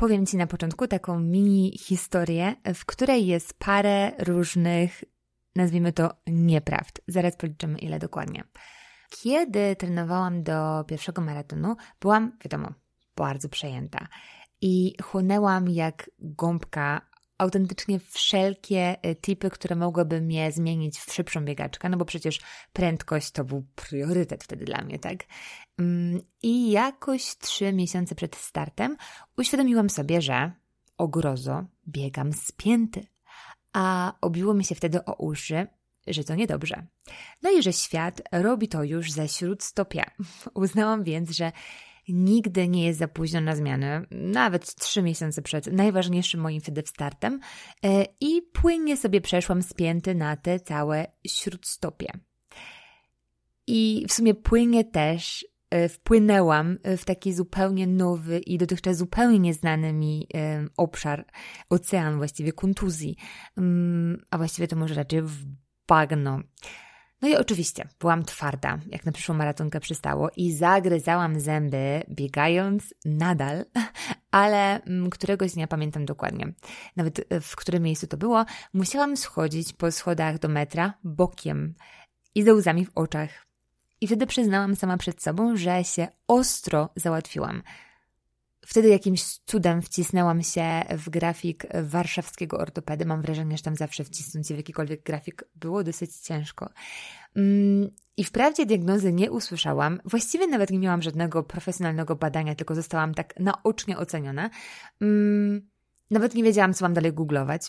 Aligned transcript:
powiem 0.00 0.26
Ci 0.26 0.36
na 0.36 0.46
początku 0.46 0.86
taką 0.86 1.20
mini 1.20 1.78
historię, 1.78 2.56
w 2.74 2.84
której 2.84 3.26
jest 3.26 3.58
parę 3.58 4.12
różnych, 4.18 5.04
nazwijmy 5.56 5.92
to, 5.92 6.10
nieprawd. 6.26 7.00
Zaraz 7.08 7.36
policzymy, 7.36 7.78
ile 7.78 7.98
dokładnie. 7.98 8.44
Kiedy 9.10 9.76
trenowałam 9.76 10.42
do 10.42 10.84
pierwszego 10.88 11.22
maratonu, 11.22 11.76
byłam, 12.00 12.38
wiadomo, 12.44 12.72
bardzo 13.16 13.48
przejęta 13.48 14.08
i 14.60 14.94
chłonęłam 15.02 15.68
jak 15.68 16.10
gąbka 16.18 17.09
autentycznie 17.40 17.98
wszelkie 17.98 18.96
y, 19.06 19.14
tipy, 19.14 19.50
które 19.50 19.76
mogłyby 19.76 20.20
mnie 20.20 20.52
zmienić 20.52 20.98
w 20.98 21.12
szybszą 21.12 21.44
biegaczkę, 21.44 21.88
no 21.88 21.96
bo 21.96 22.04
przecież 22.04 22.40
prędkość 22.72 23.30
to 23.30 23.44
był 23.44 23.66
priorytet 23.74 24.44
wtedy 24.44 24.64
dla 24.64 24.82
mnie, 24.82 24.98
tak? 24.98 25.24
Mm, 25.78 26.20
I 26.42 26.70
jakoś 26.70 27.36
trzy 27.38 27.72
miesiące 27.72 28.14
przed 28.14 28.36
startem 28.36 28.96
uświadomiłam 29.36 29.90
sobie, 29.90 30.22
że 30.22 30.52
o 30.98 31.08
grozo 31.08 31.64
biegam 31.88 32.32
spięty, 32.32 33.06
a 33.72 34.14
obiło 34.20 34.54
mi 34.54 34.64
się 34.64 34.74
wtedy 34.74 35.04
o 35.04 35.14
uszy, 35.14 35.66
że 36.06 36.24
to 36.24 36.34
niedobrze. 36.34 36.86
No 37.42 37.50
i 37.50 37.62
że 37.62 37.72
świat 37.72 38.22
robi 38.32 38.68
to 38.68 38.84
już 38.84 39.12
ze 39.12 39.28
śródstopia. 39.28 40.10
Uznałam 40.54 41.04
więc, 41.04 41.30
że 41.30 41.52
Nigdy 42.14 42.68
nie 42.68 42.84
jest 42.84 42.98
za 42.98 43.08
późno 43.08 43.40
na 43.40 43.56
zmianę, 43.56 44.06
nawet 44.10 44.74
trzy 44.74 45.02
miesiące 45.02 45.42
przed 45.42 45.66
najważniejszym 45.66 46.40
moim 46.40 46.60
wtedy 46.60 46.82
startem 46.86 47.40
e, 47.84 48.04
i 48.20 48.42
płynnie 48.52 48.96
sobie 48.96 49.20
przeszłam 49.20 49.62
spięty 49.62 50.14
na 50.14 50.36
te 50.36 50.60
całe 50.60 51.06
śródstopie. 51.26 52.12
I 53.66 54.06
w 54.08 54.12
sumie 54.12 54.34
płynnie 54.34 54.84
też 54.84 55.46
e, 55.70 55.88
wpłynęłam 55.88 56.78
w 56.84 57.04
taki 57.04 57.32
zupełnie 57.32 57.86
nowy 57.86 58.38
i 58.38 58.58
dotychczas 58.58 58.96
zupełnie 58.96 59.38
nieznany 59.38 59.92
mi 59.92 60.26
e, 60.34 60.66
obszar, 60.76 61.26
ocean 61.68 62.16
właściwie 62.16 62.52
kontuzji, 62.52 63.16
mm, 63.56 64.22
a 64.30 64.38
właściwie 64.38 64.68
to 64.68 64.76
może 64.76 64.94
raczej 64.94 65.22
w 65.22 65.44
bagno. 65.88 66.40
No 67.22 67.28
i 67.28 67.36
oczywiście 67.36 67.88
byłam 68.00 68.24
twarda, 68.24 68.78
jak 68.86 69.06
na 69.06 69.12
przyszłą 69.12 69.34
maratonkę 69.34 69.80
przystało 69.80 70.30
i 70.36 70.52
zagryzałam 70.52 71.40
zęby, 71.40 72.02
biegając 72.10 72.94
nadal, 73.04 73.64
ale 74.30 74.82
mm, 74.82 75.10
któregoś 75.10 75.52
dnia 75.52 75.66
pamiętam 75.66 76.04
dokładnie, 76.04 76.52
nawet 76.96 77.32
e, 77.32 77.40
w 77.40 77.56
którym 77.56 77.82
miejscu 77.82 78.06
to 78.06 78.16
było, 78.16 78.44
musiałam 78.74 79.16
schodzić 79.16 79.72
po 79.72 79.92
schodach 79.92 80.38
do 80.38 80.48
metra 80.48 80.94
bokiem 81.04 81.74
i 82.34 82.42
ze 82.42 82.54
łzami 82.54 82.86
w 82.86 82.90
oczach. 82.94 83.46
I 84.00 84.06
wtedy 84.06 84.26
przyznałam 84.26 84.76
sama 84.76 84.96
przed 84.96 85.22
sobą, 85.22 85.56
że 85.56 85.84
się 85.84 86.08
ostro 86.28 86.88
załatwiłam. 86.96 87.62
Wtedy 88.70 88.88
jakimś 88.88 89.22
cudem 89.22 89.82
wcisnęłam 89.82 90.42
się 90.42 90.82
w 90.90 91.10
grafik 91.10 91.66
warszawskiego 91.82 92.58
ortopedy. 92.58 93.06
Mam 93.06 93.22
wrażenie, 93.22 93.56
że 93.56 93.62
tam 93.62 93.76
zawsze 93.76 94.04
wcisnąć 94.04 94.48
się 94.48 94.54
w 94.54 94.56
jakikolwiek 94.56 95.02
grafik 95.02 95.44
było 95.54 95.84
dosyć 95.84 96.16
ciężko. 96.16 96.70
Mm, 97.36 97.90
I 98.16 98.24
wprawdzie 98.24 98.66
diagnozy 98.66 99.12
nie 99.12 99.30
usłyszałam, 99.30 100.00
właściwie 100.04 100.46
nawet 100.46 100.70
nie 100.70 100.78
miałam 100.78 101.02
żadnego 101.02 101.42
profesjonalnego 101.42 102.16
badania, 102.16 102.54
tylko 102.54 102.74
zostałam 102.74 103.14
tak 103.14 103.34
naocznie 103.38 103.98
oceniona. 103.98 104.50
Mm, 105.00 105.68
nawet 106.10 106.34
nie 106.34 106.42
wiedziałam, 106.42 106.74
co 106.74 106.84
mam 106.84 106.94
dalej 106.94 107.12
googlować. 107.12 107.62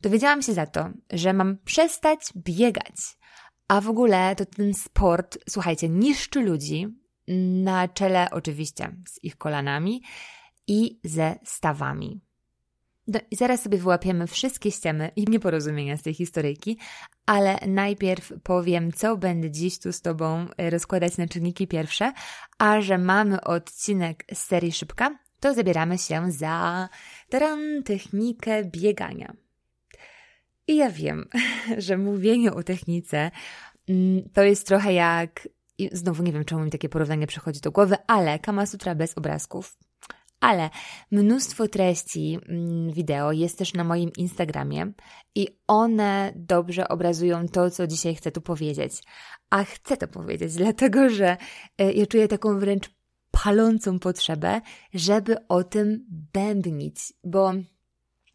Dowiedziałam 0.00 0.42
się 0.42 0.52
za 0.52 0.66
to, 0.66 0.90
że 1.12 1.32
mam 1.32 1.58
przestać 1.64 2.20
biegać. 2.36 3.18
A 3.68 3.80
w 3.80 3.88
ogóle 3.88 4.36
to 4.36 4.46
ten 4.46 4.74
sport, 4.74 5.38
słuchajcie, 5.48 5.88
niszczy 5.88 6.40
ludzi, 6.40 6.88
na 7.62 7.88
czele 7.88 8.30
oczywiście 8.30 8.96
z 9.08 9.24
ich 9.24 9.38
kolanami 9.38 10.02
i 10.66 11.00
ze 11.04 11.38
stawami. 11.44 12.20
No 13.06 13.20
i 13.30 13.36
zaraz 13.36 13.62
sobie 13.62 13.78
wyłapiemy 13.78 14.26
wszystkie 14.26 14.70
ściemy 14.70 15.10
i 15.16 15.24
nieporozumienia 15.24 15.96
z 15.96 16.02
tej 16.02 16.14
historyjki, 16.14 16.78
ale 17.26 17.58
najpierw 17.66 18.32
powiem, 18.42 18.92
co 18.92 19.16
będę 19.16 19.50
dziś 19.50 19.78
tu 19.78 19.92
z 19.92 20.00
Tobą 20.00 20.46
e, 20.56 20.70
rozkładać 20.70 21.16
na 21.16 21.28
czynniki 21.28 21.66
pierwsze, 21.66 22.12
a 22.58 22.80
że 22.80 22.98
mamy 22.98 23.40
odcinek 23.40 24.24
z 24.34 24.38
serii 24.38 24.72
szybka, 24.72 25.18
to 25.40 25.54
zabieramy 25.54 25.98
się 25.98 26.32
za 26.32 26.88
taran, 27.28 27.82
technikę 27.82 28.64
biegania. 28.64 29.32
I 30.66 30.76
ja 30.76 30.90
wiem, 30.90 31.28
że 31.78 31.98
mówienie 31.98 32.52
o 32.52 32.62
technice 32.62 33.30
mm, 33.88 34.28
to 34.32 34.42
jest 34.42 34.66
trochę 34.66 34.92
jak, 34.92 35.48
znowu 35.92 36.22
nie 36.22 36.32
wiem, 36.32 36.44
czemu 36.44 36.64
mi 36.64 36.70
takie 36.70 36.88
porównanie 36.88 37.26
przychodzi 37.26 37.60
do 37.60 37.72
głowy, 37.72 37.96
ale 38.06 38.38
Kama 38.38 38.66
Sutra 38.66 38.94
bez 38.94 39.18
obrazków 39.18 39.76
ale 40.42 40.70
mnóstwo 41.10 41.68
treści 41.68 42.38
mm, 42.48 42.92
wideo 42.92 43.32
jest 43.32 43.58
też 43.58 43.74
na 43.74 43.84
moim 43.84 44.10
Instagramie 44.16 44.92
i 45.34 45.48
one 45.66 46.32
dobrze 46.36 46.88
obrazują 46.88 47.48
to, 47.48 47.70
co 47.70 47.86
dzisiaj 47.86 48.14
chcę 48.14 48.32
tu 48.32 48.40
powiedzieć. 48.40 48.92
A 49.50 49.64
chcę 49.64 49.96
to 49.96 50.08
powiedzieć, 50.08 50.54
dlatego 50.64 51.10
że 51.10 51.36
e, 51.78 51.92
ja 51.92 52.06
czuję 52.06 52.28
taką 52.28 52.58
wręcz 52.58 52.90
palącą 53.30 53.98
potrzebę, 53.98 54.60
żeby 54.94 55.48
o 55.48 55.64
tym 55.64 56.06
bębnić, 56.32 56.96
bo 57.24 57.52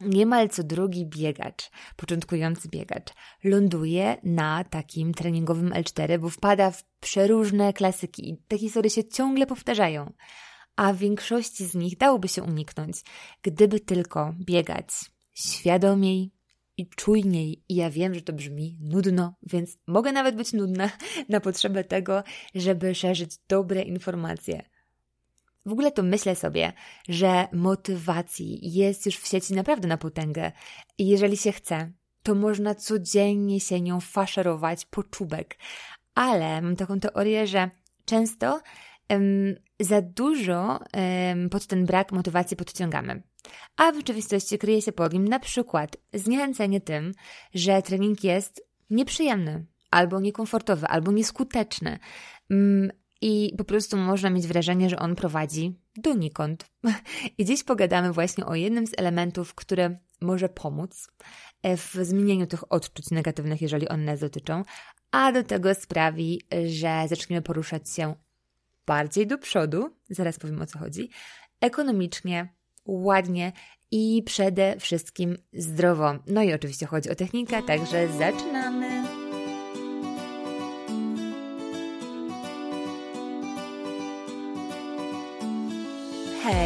Niemal 0.02 0.50
co 0.50 0.64
drugi 0.64 1.06
biegacz, 1.06 1.72
początkujący 1.96 2.70
biegacz, 2.70 3.14
ląduje 3.44 4.18
na 4.24 4.64
takim 4.64 5.14
treningowym 5.14 5.70
L4, 5.70 6.20
bo 6.20 6.30
wpada 6.30 6.72
w 6.72 6.84
przeróżne 7.00 7.74
klasyki 7.74 8.30
i 8.30 8.38
te 8.48 8.58
historie 8.58 8.90
się 8.90 9.04
ciągle 9.04 9.46
powtarzają 9.46 10.14
a 10.78 10.94
większości 10.94 11.66
z 11.66 11.76
nich 11.76 11.98
dałoby 11.98 12.28
się 12.28 12.44
uniknąć, 12.44 12.96
gdyby 13.42 13.80
tylko 13.80 14.34
biegać 14.40 14.88
świadomiej 15.34 16.32
i 16.78 16.88
czujniej. 16.90 17.64
I 17.70 17.76
ja 17.76 17.90
wiem, 17.90 18.14
że 18.14 18.22
to 18.22 18.34
brzmi 18.34 18.78
nudno, 18.82 19.36
więc 19.44 19.78
mogę 19.88 20.12
nawet 20.12 20.36
być 20.36 20.54
nudna 20.54 20.90
na 21.30 21.40
potrzebę 21.40 21.84
tego, 21.84 22.24
żeby 22.56 22.96
szerzyć 22.96 23.32
dobre 23.48 23.82
informacje. 23.82 24.70
W 25.66 25.72
ogóle 25.72 25.92
to 25.92 26.04
myślę 26.04 26.36
sobie, 26.36 26.74
że 27.10 27.48
motywacji 27.54 28.74
jest 28.74 29.06
już 29.06 29.18
w 29.18 29.28
sieci 29.28 29.54
naprawdę 29.54 29.88
na 29.88 29.98
potęgę 29.98 30.52
i 30.98 31.08
jeżeli 31.08 31.38
się 31.38 31.52
chce, 31.52 31.92
to 32.24 32.36
można 32.36 32.76
codziennie 32.76 33.60
się 33.60 33.82
nią 33.82 34.00
faszerować 34.00 34.86
po 34.86 35.04
czubek. 35.04 35.58
Ale 36.16 36.62
mam 36.62 36.76
taką 36.76 37.00
teorię, 37.00 37.48
że 37.48 37.70
często 38.06 38.62
za 39.80 40.02
dużo 40.02 40.80
pod 41.52 41.68
ten 41.68 41.86
brak 41.86 42.12
motywacji 42.12 42.58
podciągamy. 42.58 43.24
A 43.78 43.92
w 43.92 43.96
rzeczywistości 43.96 44.58
kryje 44.58 44.82
się 44.82 44.92
pod 44.92 45.14
nim 45.14 45.28
na 45.28 45.40
przykład 45.40 45.98
zniechęcenie 46.14 46.82
tym, 46.82 47.12
że 47.54 47.82
trening 47.82 48.24
jest 48.24 48.68
nieprzyjemny, 48.90 49.66
albo 49.92 50.20
niekomfortowy, 50.20 50.88
albo 50.88 51.12
nieskuteczny. 51.12 52.00
Mm, 52.50 52.92
I 53.22 53.54
po 53.58 53.64
prostu 53.64 53.98
można 53.98 54.30
mieć 54.30 54.48
wrażenie, 54.48 54.90
że 54.90 55.00
on 55.00 55.16
prowadzi 55.16 55.80
donikąd. 55.96 56.72
I 57.38 57.46
dziś 57.46 57.64
pogadamy 57.64 58.14
właśnie 58.14 58.46
o 58.46 58.56
jednym 58.56 58.88
z 58.88 58.92
elementów, 58.98 59.56
który 59.56 60.00
może 60.22 60.50
pomóc 60.50 61.08
e, 61.64 61.78
w 61.78 61.94
zmienieniu 61.94 62.48
tych 62.48 62.72
odczuć 62.72 63.12
negatywnych, 63.12 63.62
jeżeli 63.62 63.90
one 63.90 64.04
nas 64.04 64.20
dotyczą, 64.20 64.64
a 65.12 65.32
do 65.32 65.44
tego 65.44 65.74
sprawi, 65.76 66.42
że 66.68 67.06
zaczniemy 67.10 67.42
poruszać 67.42 67.90
się 67.90 68.16
bardziej 68.88 69.28
do 69.28 69.38
przodu, 69.38 69.90
zaraz 70.10 70.40
powiem 70.40 70.62
o 70.62 70.66
co 70.66 70.80
chodzi, 70.80 71.10
ekonomicznie, 71.62 72.54
ładnie 72.86 73.52
i 73.92 74.24
przede 74.26 74.76
wszystkim 74.80 75.38
zdrowo. 75.54 76.14
No 76.28 76.44
i 76.44 76.54
oczywiście 76.54 76.86
chodzi 76.86 77.10
o 77.10 77.16
technikę, 77.16 77.64
także 77.64 78.08
zaczynamy. 78.08 78.97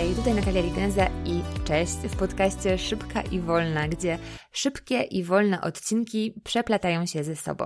Hej, 0.02 0.16
tutaj 0.16 0.34
Natalia 0.34 0.62
Ligenza 0.62 1.08
i 1.26 1.42
cześć 1.66 1.94
w 1.94 2.16
podcaście 2.16 2.78
Szybka 2.78 3.22
i 3.22 3.40
Wolna, 3.40 3.88
gdzie 3.88 4.20
szybkie 4.52 5.02
i 5.02 5.24
wolne 5.24 5.62
odcinki 5.62 6.42
przeplatają 6.44 7.06
się 7.06 7.24
ze 7.24 7.36
sobą. 7.36 7.66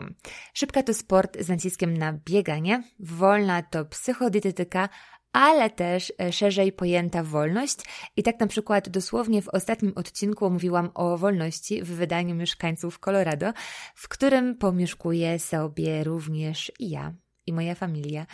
Szybka 0.53 0.83
to 0.83 0.93
sport 0.93 1.37
z 1.39 1.49
naciskiem 1.49 1.97
na 1.97 2.13
bieganie, 2.13 2.83
wolna 2.99 3.63
to 3.63 3.85
psychodietetyka, 3.85 4.89
ale 5.31 5.69
też 5.69 6.13
e, 6.21 6.31
szerzej 6.31 6.71
pojęta 6.71 7.23
wolność. 7.23 7.77
I 8.17 8.23
tak 8.23 8.39
na 8.39 8.47
przykład 8.47 8.89
dosłownie 8.89 9.41
w 9.41 9.49
ostatnim 9.49 9.93
odcinku 9.95 10.49
mówiłam 10.49 10.89
o 10.93 11.17
wolności 11.17 11.83
w 11.83 11.87
wydaniu 11.87 12.35
mieszkańców 12.35 12.99
Colorado, 12.99 13.53
w 13.95 14.07
którym 14.07 14.57
pomieszkuję 14.57 15.39
sobie 15.39 16.03
również 16.03 16.71
i 16.79 16.89
ja, 16.89 17.13
i 17.45 17.53
moja 17.53 17.75
familia. 17.75 18.25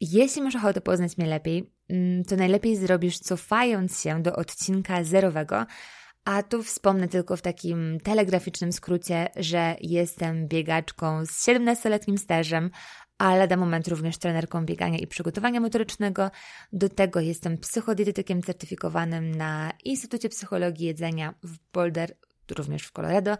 Jeśli 0.00 0.42
masz 0.42 0.56
ochotę 0.56 0.80
poznać 0.80 1.18
mnie 1.18 1.26
lepiej, 1.26 1.70
to 2.28 2.36
najlepiej 2.36 2.76
zrobisz 2.76 3.18
cofając 3.18 4.00
się 4.00 4.22
do 4.22 4.36
odcinka 4.36 5.04
zerowego, 5.04 5.66
a 6.24 6.42
tu 6.42 6.62
wspomnę 6.62 7.08
tylko 7.08 7.36
w 7.36 7.42
takim 7.42 8.00
telegraficznym 8.00 8.72
skrócie, 8.72 9.28
że 9.36 9.76
jestem 9.80 10.48
biegaczką 10.48 11.26
z 11.26 11.46
17-letnim 11.46 12.18
stażem, 12.18 12.70
a 13.18 13.36
lada 13.36 13.56
moment 13.56 13.88
również 13.88 14.18
trenerką 14.18 14.64
biegania 14.64 14.98
i 14.98 15.06
przygotowania 15.06 15.60
motorycznego. 15.60 16.30
Do 16.72 16.88
tego 16.88 17.20
jestem 17.20 17.58
psychodietetykiem 17.58 18.42
certyfikowanym 18.42 19.34
na 19.34 19.72
Instytucie 19.84 20.28
Psychologii 20.28 20.86
Jedzenia 20.86 21.34
w 21.42 21.58
Boulder, 21.72 22.16
również 22.56 22.82
w 22.82 22.92
Colorado, 22.92 23.36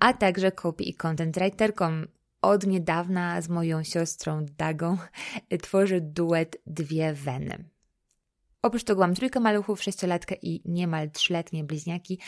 a 0.00 0.12
także 0.12 0.52
copy 0.52 0.84
i 0.84 0.94
content 0.94 1.38
writerką. 1.38 2.02
Od 2.46 2.66
niedawna 2.66 3.40
z 3.40 3.48
moją 3.48 3.84
siostrą 3.84 4.46
Dagą 4.58 4.98
tworzę 5.62 6.00
duet 6.00 6.56
Dwie 6.66 7.12
Weny. 7.12 7.64
Oprócz 8.62 8.84
tego 8.84 9.00
mam 9.00 9.14
trójkę 9.14 9.40
maluchów, 9.40 9.82
sześciolatkę 9.82 10.34
i 10.42 10.62
niemal 10.64 11.10
trzyletnie 11.10 11.64
bliźniaki 11.64 12.20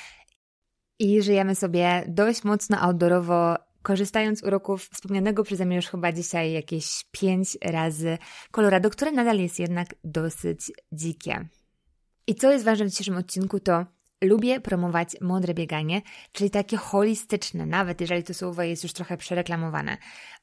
i 0.99 1.23
żyjemy 1.23 1.55
sobie 1.55 2.05
dość 2.09 2.45
mocno 2.45 2.81
outdoorowo, 2.81 3.57
korzystając 3.83 4.39
z 4.39 4.43
uroków 4.43 4.89
wspomnianego 4.93 5.45
przeze 5.45 5.65
mnie 5.67 5.77
już 5.77 5.87
chyba 5.87 6.13
dzisiaj 6.13 6.53
jakieś 6.53 7.05
pięć 7.11 7.59
razy 7.65 8.19
Colorado, 8.51 8.91
które 8.91 9.13
nadal 9.13 9.39
jest 9.39 9.59
jednak 9.59 9.95
dosyć 10.05 10.73
dzikie. 10.93 11.49
I 12.27 12.35
co 12.35 12.53
jest 12.53 12.65
ważne 12.65 12.87
w 12.87 12.91
dzisiejszym 12.91 13.17
odcinku, 13.17 13.61
to 13.61 13.87
lubię 14.23 14.61
promować 14.61 15.17
mądre 15.21 15.55
bieganie, 15.55 16.03
czyli 16.33 16.51
takie 16.51 16.77
holistyczne, 16.77 17.67
nawet 17.67 18.01
jeżeli 18.01 18.23
to 18.23 18.35
słowo 18.35 18.63
jest 18.63 18.83
już 18.83 18.93
trochę 18.93 19.17
przereklamowane. 19.17 19.97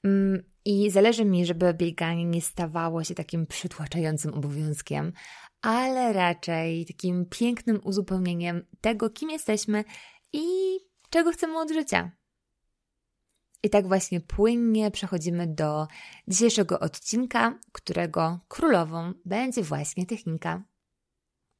Mm, 0.03 0.43
I 0.65 0.91
zależy 0.91 1.25
mi, 1.25 1.45
żeby 1.45 1.73
bieganie 1.73 2.25
nie 2.25 2.41
stawało 2.41 3.03
się 3.03 3.15
takim 3.15 3.47
przytłaczającym 3.47 4.33
obowiązkiem, 4.33 5.13
ale 5.61 6.13
raczej 6.13 6.85
takim 6.85 7.25
pięknym 7.25 7.79
uzupełnieniem 7.83 8.65
tego, 8.81 9.09
kim 9.09 9.29
jesteśmy 9.29 9.83
i 10.33 10.43
czego 11.09 11.31
chcemy 11.31 11.59
od 11.59 11.71
życia. 11.71 12.11
I 13.63 13.69
tak 13.69 13.87
właśnie 13.87 14.21
płynnie 14.21 14.91
przechodzimy 14.91 15.47
do 15.47 15.87
dzisiejszego 16.27 16.79
odcinka, 16.79 17.59
którego 17.71 18.39
królową 18.47 19.13
będzie 19.25 19.63
właśnie 19.63 20.05
technika. 20.05 20.63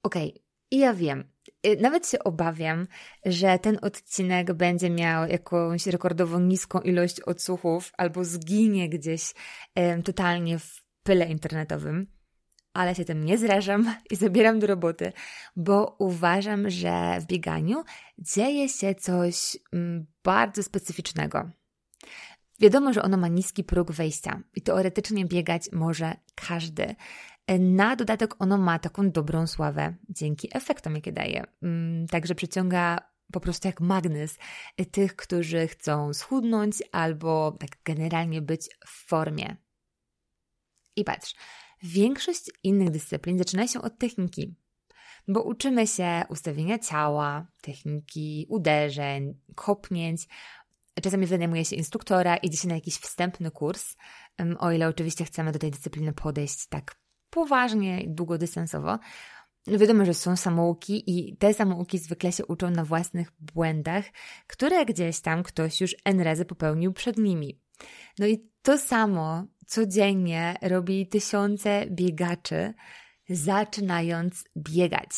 Okej, 0.04 0.30
okay, 0.30 0.42
ja 0.72 0.94
wiem, 0.94 1.35
nawet 1.80 2.10
się 2.10 2.20
obawiam, 2.20 2.88
że 3.26 3.60
ten 3.60 3.78
odcinek 3.82 4.54
będzie 4.54 4.90
miał 4.90 5.28
jakąś 5.28 5.88
rekordowo 5.88 6.40
niską 6.40 6.80
ilość 6.80 7.22
odsłuchów 7.22 7.92
albo 7.98 8.24
zginie 8.24 8.90
gdzieś 8.90 9.34
totalnie 10.04 10.60
w 10.60 10.84
pyle 11.04 11.26
internetowym 11.26 12.16
ale 12.76 12.96
się 12.96 13.06
tym 13.06 13.24
nie 13.24 13.38
zrażam 13.38 13.96
i 14.12 14.16
zabieram 14.16 14.60
do 14.60 14.68
roboty, 14.68 15.14
bo 15.56 15.96
uważam, 16.00 16.70
że 16.70 17.18
w 17.22 17.26
bieganiu 17.26 17.84
dzieje 18.18 18.70
się 18.70 18.96
coś 18.96 19.58
mm, 19.74 20.06
bardzo 20.24 20.64
specyficznego. 20.64 21.50
Wiadomo, 22.60 22.94
że 22.94 23.02
ono 23.02 23.18
ma 23.18 23.28
niski 23.28 23.64
próg 23.64 23.92
wejścia 23.92 24.42
i 24.56 24.62
teoretycznie 24.62 25.26
biegać 25.26 25.72
może 25.72 26.14
każdy. 26.36 26.96
Na 27.60 27.96
dodatek 27.96 28.42
ono 28.42 28.58
ma 28.58 28.80
taką 28.80 29.12
dobrą 29.12 29.48
sławę 29.48 29.96
dzięki 30.10 30.50
efektom, 30.58 30.96
jakie 30.96 31.12
daje. 31.12 31.44
Mm, 31.64 32.08
także 32.08 32.36
przyciąga 32.36 32.98
po 33.32 33.40
prostu 33.40 33.68
jak 33.68 33.82
magnes 33.82 34.38
tych, 34.92 35.16
którzy 35.16 35.68
chcą 35.68 36.14
schudnąć 36.14 36.84
albo 36.92 37.58
tak 37.60 37.70
generalnie 37.84 38.42
być 38.42 38.70
w 38.86 39.08
formie. 39.08 39.58
I 40.96 41.04
patrz, 41.04 41.36
Większość 41.84 42.52
innych 42.64 42.90
dyscyplin 42.90 43.38
zaczyna 43.38 43.68
się 43.68 43.82
od 43.82 43.98
techniki, 43.98 44.56
bo 45.28 45.44
uczymy 45.44 45.88
się 45.88 46.24
ustawienia 46.30 46.80
ciała, 46.80 47.48
techniki 47.62 48.46
uderzeń, 48.50 49.40
kopnięć. 49.56 50.28
Czasami 51.02 51.26
wynajmuje 51.26 51.66
się 51.66 51.76
instruktora, 51.76 52.38
idzie 52.38 52.58
się 52.58 52.68
na 52.68 52.76
jakiś 52.76 52.96
wstępny 52.98 53.52
kurs, 53.52 53.96
o 54.60 54.72
ile 54.72 54.88
oczywiście 54.88 55.26
chcemy 55.26 55.52
do 55.52 55.60
tej 55.60 55.72
dyscypliny 55.72 56.14
podejść 56.14 56.68
tak 56.68 56.96
poważnie 57.36 58.02
i 58.02 58.10
długodystansowo. 58.10 59.00
Wiadomo, 59.68 60.06
że 60.06 60.14
są 60.14 60.36
samouki 60.36 61.04
i 61.08 61.38
te 61.38 61.54
samouki 61.54 61.98
zwykle 61.98 62.32
się 62.32 62.46
uczą 62.46 62.70
na 62.70 62.86
własnych 62.86 63.32
błędach, 63.40 64.06
które 64.48 64.86
gdzieś 64.86 65.20
tam 65.20 65.44
ktoś 65.44 65.82
już 65.82 65.96
N 66.06 66.22
razy 66.22 66.46
popełnił 66.46 66.94
przed 66.94 67.18
nimi. 67.18 67.62
No 68.20 68.28
i 68.28 68.50
to 68.62 68.78
samo 68.78 69.44
codziennie 69.68 70.56
robi 70.62 71.08
tysiące 71.08 71.86
biegaczy, 71.90 72.74
zaczynając 73.30 74.44
biegać. 74.58 75.10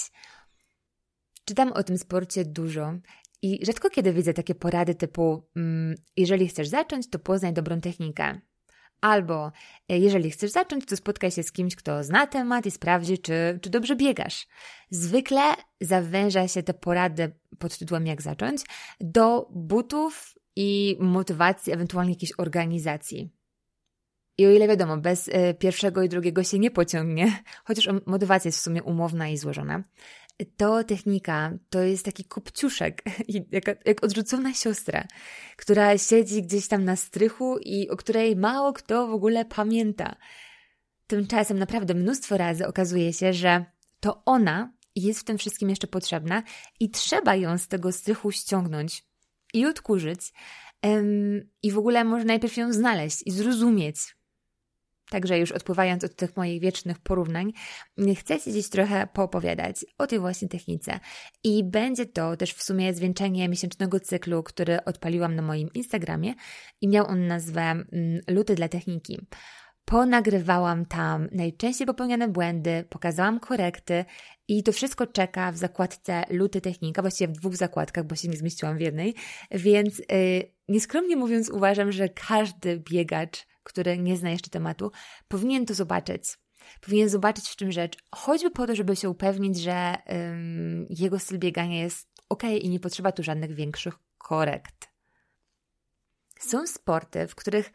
Czytam 1.46 1.72
o 1.72 1.84
tym 1.84 1.98
sporcie 1.98 2.46
dużo 2.46 2.94
i 3.42 3.66
rzadko 3.66 3.90
kiedy 3.90 4.14
widzę 4.14 4.34
takie 4.34 4.56
porady 4.56 4.96
typu: 4.96 5.50
mm, 5.56 5.96
jeżeli 6.18 6.48
chcesz 6.48 6.68
zacząć, 6.68 7.10
to 7.10 7.20
poznaj 7.20 7.54
dobrą 7.54 7.82
technikę. 7.82 8.42
Albo 9.02 9.52
e, 9.90 9.98
jeżeli 9.98 10.32
chcesz 10.32 10.52
zacząć, 10.52 10.86
to 10.86 10.98
spotkaj 10.98 11.32
się 11.32 11.44
z 11.44 11.52
kimś, 11.52 11.76
kto 11.76 12.04
zna 12.04 12.28
temat 12.28 12.66
i 12.66 12.72
sprawdzi, 12.72 13.18
czy, 13.18 13.60
czy 13.62 13.70
dobrze 13.70 13.96
biegasz. 13.96 14.48
Zwykle 14.90 15.42
zawęża 15.82 16.48
się 16.48 16.64
te 16.64 16.74
porady 16.74 17.32
pod 17.60 17.78
tytułem 17.78 18.08
jak 18.08 18.22
zacząć 18.22 18.62
do 19.00 19.50
butów 19.52 20.36
i 20.56 20.98
motywacji, 21.00 21.74
ewentualnie 21.74 22.14
jakiejś 22.14 22.32
organizacji. 22.38 23.30
I 24.38 24.46
o 24.46 24.52
ile 24.52 24.68
wiadomo, 24.68 24.98
bez 24.98 25.30
e, 25.32 25.54
pierwszego 25.54 26.04
i 26.04 26.10
drugiego 26.10 26.44
się 26.44 26.60
nie 26.60 26.72
pociągnie, 26.72 27.44
chociaż 27.66 27.90
motywacja 28.06 28.50
jest 28.50 28.60
w 28.60 28.62
sumie 28.62 28.84
umowna 28.84 29.30
i 29.30 29.38
złożona, 29.38 29.84
to 30.58 30.84
technika 30.84 31.54
to 31.70 31.82
jest 31.82 32.06
taki 32.06 32.24
kopciuszek, 32.26 33.04
jak, 33.52 33.86
jak 33.86 34.04
odrzucona 34.04 34.54
siostra, 34.54 35.08
która 35.58 35.98
siedzi 35.98 36.44
gdzieś 36.44 36.68
tam 36.68 36.84
na 36.84 36.96
strychu 36.96 37.58
i 37.58 37.90
o 37.90 37.98
której 37.98 38.36
mało 38.36 38.74
kto 38.74 39.08
w 39.08 39.14
ogóle 39.14 39.46
pamięta. 39.46 40.16
Tymczasem 41.08 41.60
naprawdę 41.60 41.94
mnóstwo 41.94 42.38
razy 42.38 42.68
okazuje 42.68 43.14
się, 43.14 43.34
że 43.34 43.66
to 44.00 44.22
ona 44.26 44.74
jest 44.96 45.20
w 45.20 45.24
tym 45.24 45.38
wszystkim 45.38 45.70
jeszcze 45.70 45.88
potrzebna 45.88 46.44
i 46.80 46.90
trzeba 46.90 47.36
ją 47.36 47.58
z 47.58 47.68
tego 47.68 47.92
strychu 47.92 48.32
ściągnąć 48.32 49.04
i 49.54 49.66
odkurzyć. 49.66 50.34
I 51.64 51.72
w 51.72 51.78
ogóle 51.78 52.04
może 52.04 52.26
najpierw 52.26 52.58
ją 52.58 52.74
znaleźć 52.74 53.24
i 53.26 53.32
zrozumieć, 53.32 54.17
Także 55.10 55.40
już 55.40 55.52
odpływając 55.52 56.04
od 56.04 56.16
tych 56.16 56.38
moich 56.38 56.62
wiecznych 56.62 57.00
porównań, 57.00 57.54
chcę 58.16 58.40
Ci 58.40 58.54
dziś 58.54 58.70
trochę 58.70 59.08
poopowiadać 59.14 59.86
o 59.98 60.08
tej 60.08 60.20
właśnie 60.20 60.48
technice. 60.48 61.00
I 61.44 61.64
będzie 61.64 62.06
to 62.06 62.38
też 62.38 62.54
w 62.54 62.64
sumie 62.64 62.94
zwieńczenie 62.94 63.50
miesięcznego 63.50 64.00
cyklu, 64.00 64.44
który 64.44 64.84
odpaliłam 64.86 65.36
na 65.36 65.42
moim 65.42 65.70
Instagramie 65.74 66.34
i 66.82 66.88
miał 66.88 67.08
on 67.08 67.28
nazwę 67.28 67.62
mm, 67.62 67.86
Luty 68.28 68.56
dla 68.56 68.68
techniki. 68.68 69.20
Ponagrywałam 69.86 70.86
tam 70.86 71.28
najczęściej 71.32 71.88
popełniane 71.88 72.28
błędy, 72.28 72.86
pokazałam 72.90 73.40
korekty 73.40 74.06
i 74.48 74.64
to 74.64 74.72
wszystko 74.72 75.08
czeka 75.08 75.52
w 75.52 75.58
zakładce 75.58 76.24
Luty 76.30 76.62
Technika, 76.62 77.02
właściwie 77.02 77.34
w 77.34 77.38
dwóch 77.38 77.56
zakładkach, 77.56 78.06
bo 78.06 78.16
się 78.16 78.28
nie 78.28 78.38
zmieściłam 78.38 78.78
w 78.78 78.82
jednej, 78.82 79.16
więc 79.52 80.00
yy, 80.00 80.06
nieskromnie 80.68 81.16
mówiąc 81.16 81.50
uważam, 81.50 81.92
że 81.92 82.10
każdy 82.10 82.80
biegacz 82.80 83.47
który 83.68 83.98
nie 83.98 84.18
zna 84.18 84.30
jeszcze 84.30 84.50
tematu, 84.50 84.92
powinien 85.28 85.66
to 85.66 85.74
zobaczyć. 85.74 86.38
Powinien 86.82 87.10
zobaczyć, 87.10 87.50
w 87.50 87.56
czym 87.56 87.72
rzecz, 87.72 87.98
choćby 88.16 88.52
po 88.52 88.68
to, 88.68 88.76
żeby 88.76 88.96
się 88.96 89.10
upewnić, 89.10 89.60
że 89.60 89.96
jego 90.90 91.20
styl 91.20 91.40
biegania 91.40 91.84
jest 91.84 92.08
ok 92.30 92.44
i 92.44 92.70
nie 92.70 92.80
potrzeba 92.80 93.12
tu 93.12 93.24
żadnych 93.24 93.54
większych 93.54 93.94
korekt. 94.18 94.90
Są 96.40 96.68
sporty, 96.68 97.28
w 97.28 97.36
których 97.36 97.72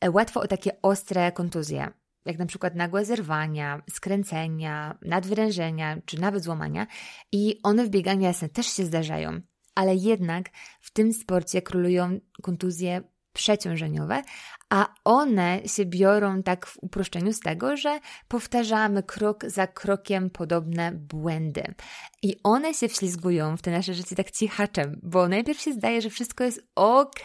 e, 0.00 0.10
łatwo 0.10 0.40
o 0.40 0.46
takie 0.46 0.82
ostre 0.82 1.32
kontuzje, 1.32 1.88
jak 2.24 2.38
na 2.38 2.46
przykład 2.46 2.74
nagłe 2.74 3.04
zerwania, 3.04 3.82
skręcenia, 3.90 4.98
nadwyrężenia 5.02 5.98
czy 6.06 6.20
nawet 6.20 6.42
złamania, 6.42 6.86
i 7.32 7.60
one 7.62 7.84
w 7.84 7.90
bieganiu 7.90 8.22
jasne 8.22 8.48
też 8.48 8.66
się 8.66 8.84
zdarzają, 8.84 9.40
ale 9.74 9.94
jednak 9.94 10.50
w 10.80 10.90
tym 10.92 11.12
sporcie 11.12 11.62
królują 11.62 12.20
kontuzje 12.42 13.02
przeciążeniowe, 13.36 14.22
a 14.70 14.94
one 15.04 15.60
się 15.66 15.84
biorą 15.84 16.42
tak 16.42 16.66
w 16.66 16.76
uproszczeniu 16.80 17.32
z 17.32 17.40
tego, 17.40 17.76
że 17.76 18.00
powtarzamy 18.28 19.02
krok 19.02 19.44
za 19.44 19.66
krokiem 19.66 20.30
podobne 20.30 20.92
błędy. 20.92 21.74
I 22.22 22.36
one 22.42 22.74
się 22.74 22.88
wślizgują 22.88 23.56
w 23.56 23.62
te 23.62 23.70
nasze 23.70 23.94
życie 23.94 24.16
tak 24.16 24.30
cichaczem, 24.30 25.00
bo 25.02 25.28
najpierw 25.28 25.60
się 25.60 25.72
zdaje, 25.72 26.02
że 26.02 26.10
wszystko 26.10 26.44
jest 26.44 26.60
ok, 26.74 27.22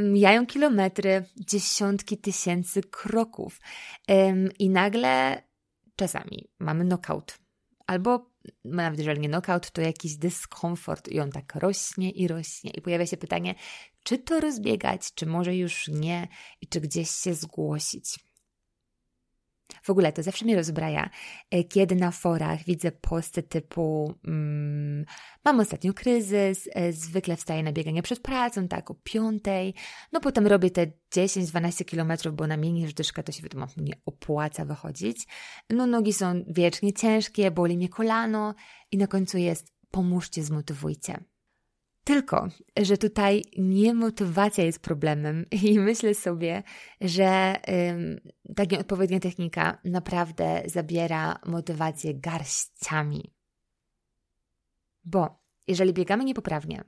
mijają 0.00 0.46
kilometry, 0.46 1.24
dziesiątki 1.36 2.18
tysięcy 2.18 2.82
kroków 2.82 3.60
i 4.58 4.70
nagle 4.70 5.42
czasami 5.96 6.48
mamy 6.58 6.84
knockout. 6.84 7.38
Albo 7.86 8.33
nawet 8.64 8.98
jeżeli 8.98 9.20
nie 9.20 9.28
knockout, 9.28 9.70
to 9.70 9.80
jakiś 9.80 10.16
dyskomfort 10.16 11.08
i 11.08 11.20
on 11.20 11.32
tak 11.32 11.54
rośnie 11.54 12.10
i 12.10 12.28
rośnie. 12.28 12.70
I 12.70 12.82
pojawia 12.82 13.06
się 13.06 13.16
pytanie, 13.16 13.54
czy 14.02 14.18
to 14.18 14.40
rozbiegać, 14.40 15.14
czy 15.14 15.26
może 15.26 15.56
już 15.56 15.88
nie 15.88 16.28
i 16.60 16.66
czy 16.66 16.80
gdzieś 16.80 17.10
się 17.10 17.34
zgłosić. 17.34 18.18
W 19.82 19.90
ogóle 19.90 20.12
to 20.12 20.22
zawsze 20.22 20.44
mnie 20.44 20.56
rozbraja, 20.56 21.10
e, 21.50 21.64
kiedy 21.64 21.94
na 21.94 22.10
forach 22.10 22.64
widzę 22.64 22.92
posty 22.92 23.42
typu 23.42 24.14
mm, 24.24 25.04
mam 25.44 25.60
ostatnio 25.60 25.94
kryzys, 25.94 26.68
e, 26.72 26.92
zwykle 26.92 27.36
wstaję 27.36 27.62
na 27.62 27.72
bieganie 27.72 28.02
przed 28.02 28.20
pracą, 28.20 28.68
tak 28.68 28.90
o 28.90 28.94
piątej, 28.94 29.74
no 30.12 30.20
potem 30.20 30.46
robię 30.46 30.70
te 30.70 30.86
10-12 31.16 31.84
kilometrów, 31.84 32.34
bo 32.34 32.46
na 32.46 32.56
mini 32.56 32.94
dyszka 32.94 33.22
to 33.22 33.32
się 33.32 33.42
wiadomo 33.42 33.66
nie 33.76 33.94
opłaca 34.06 34.64
wychodzić. 34.64 35.26
No 35.70 35.86
nogi 35.86 36.12
są 36.12 36.44
wiecznie 36.48 36.92
ciężkie, 36.92 37.50
boli 37.50 37.76
mnie 37.76 37.88
kolano 37.88 38.54
i 38.90 38.98
na 38.98 39.06
końcu 39.06 39.38
jest 39.38 39.74
pomóżcie, 39.90 40.44
zmotywujcie. 40.44 41.24
Tylko, 42.04 42.48
że 42.82 42.98
tutaj 42.98 43.44
nie 43.58 43.94
motywacja 43.94 44.64
jest 44.64 44.78
problemem 44.78 45.46
i 45.62 45.78
myślę 45.78 46.14
sobie, 46.14 46.62
że 47.00 47.56
ym, 47.90 48.20
ta 48.56 48.64
nieodpowiednia 48.64 49.20
technika 49.20 49.78
naprawdę 49.84 50.62
zabiera 50.66 51.38
motywację 51.46 52.14
garściami. 52.14 53.34
Bo 55.04 55.44
jeżeli 55.68 55.92
biegamy 55.92 56.24
niepoprawnie, 56.24 56.84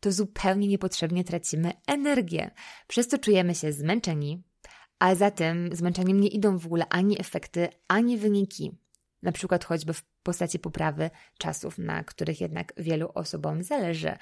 to 0.00 0.12
zupełnie 0.12 0.68
niepotrzebnie 0.68 1.24
tracimy 1.24 1.72
energię, 1.86 2.50
przez 2.86 3.08
co 3.08 3.18
czujemy 3.18 3.54
się 3.54 3.72
zmęczeni, 3.72 4.42
a 4.98 5.14
za 5.14 5.30
tym 5.30 5.70
zmęczeniem 5.72 6.20
nie 6.20 6.28
idą 6.28 6.58
w 6.58 6.66
ogóle 6.66 6.86
ani 6.88 7.20
efekty, 7.20 7.68
ani 7.88 8.18
wyniki. 8.18 8.78
Na 9.22 9.32
przykład 9.32 9.64
choćby 9.64 9.92
w 9.92 10.02
postaci 10.22 10.58
poprawy 10.58 11.10
czasów, 11.38 11.78
na 11.78 12.04
których 12.04 12.40
jednak 12.40 12.72
wielu 12.76 13.08
osobom 13.14 13.62
zależy 13.62 14.16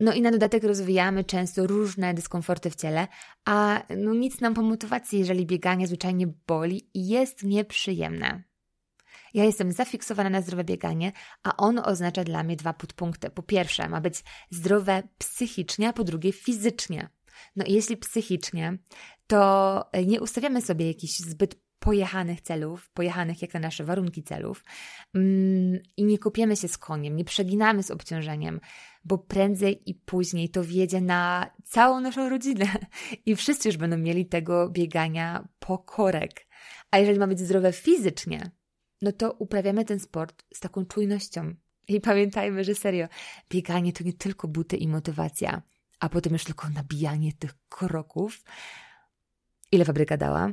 no 0.00 0.12
i 0.12 0.22
na 0.22 0.30
dodatek 0.30 0.64
rozwijamy 0.64 1.24
często 1.24 1.66
różne 1.66 2.14
dyskomforty 2.14 2.70
w 2.70 2.76
ciele, 2.76 3.08
a 3.44 3.82
no 3.96 4.14
nic 4.14 4.40
nam 4.40 4.54
po 4.54 4.62
motywacji, 4.62 5.18
jeżeli 5.18 5.46
bieganie 5.46 5.86
zwyczajnie 5.86 6.26
boli 6.46 6.90
i 6.94 7.08
jest 7.08 7.42
nieprzyjemne. 7.42 8.42
Ja 9.34 9.44
jestem 9.44 9.72
zafiksowana 9.72 10.30
na 10.30 10.42
zdrowe 10.42 10.64
bieganie, 10.64 11.12
a 11.42 11.56
ono 11.56 11.84
oznacza 11.84 12.24
dla 12.24 12.42
mnie 12.42 12.56
dwa 12.56 12.72
podpunkty. 12.72 13.30
Po 13.30 13.42
pierwsze, 13.42 13.88
ma 13.88 14.00
być 14.00 14.24
zdrowe 14.50 15.02
psychicznie, 15.18 15.88
a 15.88 15.92
po 15.92 16.04
drugie 16.04 16.32
fizycznie. 16.32 17.08
No 17.56 17.64
i 17.64 17.72
jeśli 17.72 17.96
psychicznie, 17.96 18.78
to 19.26 19.90
nie 20.06 20.20
ustawiamy 20.20 20.62
sobie 20.62 20.88
jakichś 20.88 21.18
zbyt 21.18 21.54
pojechanych 21.78 22.40
celów, 22.40 22.90
pojechanych 22.90 23.42
jak 23.42 23.54
na 23.54 23.60
nasze 23.60 23.84
warunki 23.84 24.22
celów 24.22 24.64
mm, 25.14 25.78
i 25.96 26.04
nie 26.04 26.18
kopiemy 26.18 26.56
się 26.56 26.68
z 26.68 26.78
koniem, 26.78 27.16
nie 27.16 27.24
przeginamy 27.24 27.82
z 27.82 27.90
obciążeniem, 27.90 28.60
bo 29.04 29.18
prędzej 29.18 29.90
i 29.90 29.94
później 29.94 30.48
to 30.48 30.64
wiedzie 30.64 31.00
na 31.00 31.50
całą 31.64 32.00
naszą 32.00 32.28
rodzinę 32.28 32.66
i 33.26 33.36
wszyscy 33.36 33.68
już 33.68 33.76
będą 33.76 33.98
mieli 33.98 34.26
tego 34.26 34.68
biegania 34.70 35.48
pokorek. 35.58 36.46
A 36.90 36.98
jeżeli 36.98 37.18
ma 37.18 37.26
być 37.26 37.40
zdrowe 37.40 37.72
fizycznie, 37.72 38.50
no 39.02 39.12
to 39.12 39.32
uprawiamy 39.32 39.84
ten 39.84 40.00
sport 40.00 40.44
z 40.54 40.60
taką 40.60 40.86
czujnością. 40.86 41.54
I 41.88 42.00
pamiętajmy, 42.00 42.64
że 42.64 42.74
serio, 42.74 43.06
bieganie 43.50 43.92
to 43.92 44.04
nie 44.04 44.12
tylko 44.12 44.48
buty 44.48 44.76
i 44.76 44.88
motywacja, 44.88 45.62
a 46.00 46.08
potem 46.08 46.32
już 46.32 46.44
tylko 46.44 46.68
nabijanie 46.68 47.32
tych 47.32 47.54
kroków. 47.68 48.42
Ile 49.72 49.84
fabryka 49.84 50.16
dała? 50.16 50.52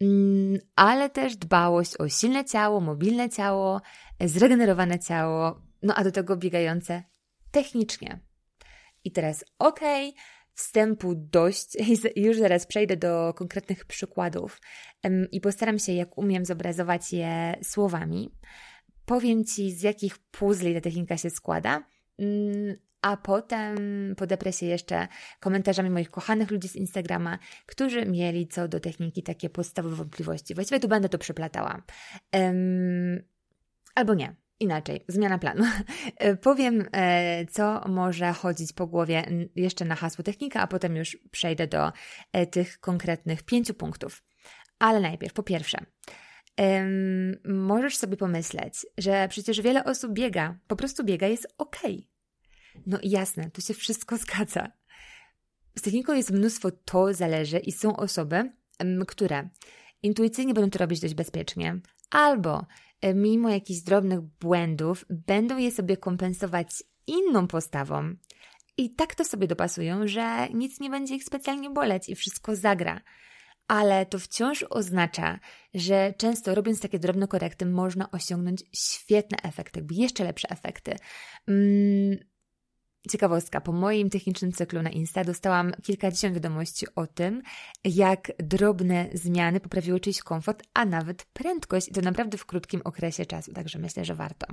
Mm, 0.00 0.58
ale 0.76 1.10
też 1.10 1.36
dbałość 1.36 1.96
o 1.96 2.08
silne 2.08 2.44
ciało, 2.44 2.80
mobilne 2.80 3.30
ciało, 3.30 3.80
zregenerowane 4.20 4.98
ciało, 4.98 5.62
no 5.82 5.94
a 5.94 6.04
do 6.04 6.12
tego 6.12 6.36
biegające 6.36 7.02
technicznie. 7.52 8.20
I 9.04 9.12
teraz 9.12 9.44
ok, 9.58 9.80
wstępu 10.54 11.14
dość 11.14 11.76
już 12.16 12.38
zaraz 12.38 12.66
przejdę 12.66 12.96
do 12.96 13.34
konkretnych 13.34 13.84
przykładów 13.84 14.60
i 15.32 15.40
postaram 15.40 15.78
się, 15.78 15.92
jak 15.92 16.18
umiem, 16.18 16.44
zobrazować 16.44 17.12
je 17.12 17.54
słowami. 17.62 18.30
Powiem 19.04 19.44
Ci, 19.44 19.72
z 19.72 19.82
jakich 19.82 20.18
puzli 20.18 20.74
ta 20.74 20.80
technika 20.80 21.16
się 21.16 21.30
składa, 21.30 21.84
mm, 22.18 22.76
a 23.02 23.16
potem 23.16 23.76
podeprę 24.16 24.52
się 24.52 24.66
jeszcze 24.66 25.08
komentarzami 25.40 25.90
moich 25.90 26.10
kochanych 26.10 26.50
ludzi 26.50 26.68
z 26.68 26.76
Instagrama, 26.76 27.38
którzy 27.66 28.06
mieli 28.06 28.48
co 28.48 28.68
do 28.68 28.80
techniki 28.80 29.22
takie 29.22 29.50
podstawowe 29.50 29.96
wątpliwości. 29.96 30.54
Właściwie 30.54 30.80
tu 30.80 30.88
będę 30.88 31.08
to 31.08 31.18
przeplatała. 31.18 31.82
Albo 33.94 34.14
nie. 34.14 34.41
Inaczej, 34.62 35.04
zmiana 35.08 35.38
planu. 35.38 35.64
Powiem, 36.42 36.84
e, 36.92 37.46
co 37.46 37.88
może 37.88 38.32
chodzić 38.32 38.72
po 38.72 38.86
głowie 38.86 39.24
jeszcze 39.56 39.84
na 39.84 39.94
hasło 39.94 40.24
technika, 40.24 40.60
a 40.60 40.66
potem 40.66 40.96
już 40.96 41.18
przejdę 41.30 41.66
do 41.66 41.92
e, 42.32 42.46
tych 42.46 42.80
konkretnych 42.80 43.42
pięciu 43.42 43.74
punktów. 43.74 44.22
Ale 44.78 45.00
najpierw, 45.00 45.32
po 45.32 45.42
pierwsze, 45.42 45.78
um, 46.58 47.36
możesz 47.44 47.96
sobie 47.96 48.16
pomyśleć, 48.16 48.86
że 48.98 49.28
przecież 49.28 49.60
wiele 49.60 49.84
osób 49.84 50.12
biega, 50.12 50.58
po 50.66 50.76
prostu 50.76 51.04
biega, 51.04 51.26
jest 51.26 51.54
ok. 51.58 51.76
No 52.86 52.98
i 53.00 53.10
jasne, 53.10 53.50
tu 53.50 53.60
się 53.60 53.74
wszystko 53.74 54.16
zgadza. 54.24 54.68
Z 55.78 55.82
techniką 55.82 56.14
jest 56.14 56.30
mnóstwo 56.30 56.70
to 56.70 57.14
zależy 57.14 57.58
i 57.58 57.72
są 57.72 57.96
osoby, 57.96 58.52
które 59.06 59.48
intuicyjnie 60.02 60.54
będą 60.54 60.70
to 60.70 60.78
robić 60.78 61.00
dość 61.00 61.14
bezpiecznie, 61.14 61.80
albo 62.10 62.58
e, 62.58 62.64
mimo 63.14 63.48
jakichś 63.48 63.80
drobnych 63.80 64.20
błędów 64.20 65.04
będą 65.10 65.58
je 65.58 65.70
sobie 65.70 65.96
kompensować 65.96 66.82
inną 67.06 67.46
postawą. 67.46 68.14
I 68.76 68.94
tak 68.94 69.14
to 69.14 69.24
sobie 69.24 69.46
dopasują, 69.46 70.08
że 70.08 70.48
nic 70.54 70.80
nie 70.80 70.90
będzie 70.90 71.14
ich 71.14 71.24
specjalnie 71.24 71.70
boleć 71.70 72.08
i 72.08 72.14
wszystko 72.14 72.56
zagra. 72.56 73.00
Ale 73.68 74.06
to 74.06 74.18
wciąż 74.18 74.64
oznacza, 74.70 75.38
że 75.74 76.14
często 76.18 76.54
robiąc 76.54 76.80
takie 76.80 76.98
drobne 76.98 77.28
korekty, 77.28 77.66
można 77.66 78.10
osiągnąć 78.10 78.62
świetne 78.74 79.38
efekty, 79.42 79.80
jakby 79.80 79.94
jeszcze 79.94 80.24
lepsze 80.24 80.50
efekty. 80.50 80.96
Mm, 81.48 82.18
Ciekawostka, 83.10 83.60
po 83.60 83.72
moim 83.72 84.10
technicznym 84.10 84.52
cyklu 84.52 84.82
na 84.82 84.90
Insta 84.90 85.24
dostałam 85.24 85.72
kilkadziesiąt 85.82 86.34
wiadomości 86.34 86.86
o 86.96 87.06
tym, 87.06 87.42
jak 87.84 88.32
drobne 88.38 89.08
zmiany 89.12 89.60
poprawiły 89.60 90.00
czyjś 90.00 90.20
komfort, 90.20 90.62
a 90.74 90.84
nawet 90.84 91.24
prędkość 91.24 91.88
i 91.88 91.92
to 91.92 92.00
naprawdę 92.00 92.38
w 92.38 92.46
krótkim 92.46 92.80
okresie 92.84 93.26
czasu, 93.26 93.52
także 93.52 93.78
myślę, 93.78 94.04
że 94.04 94.14
warto. 94.14 94.46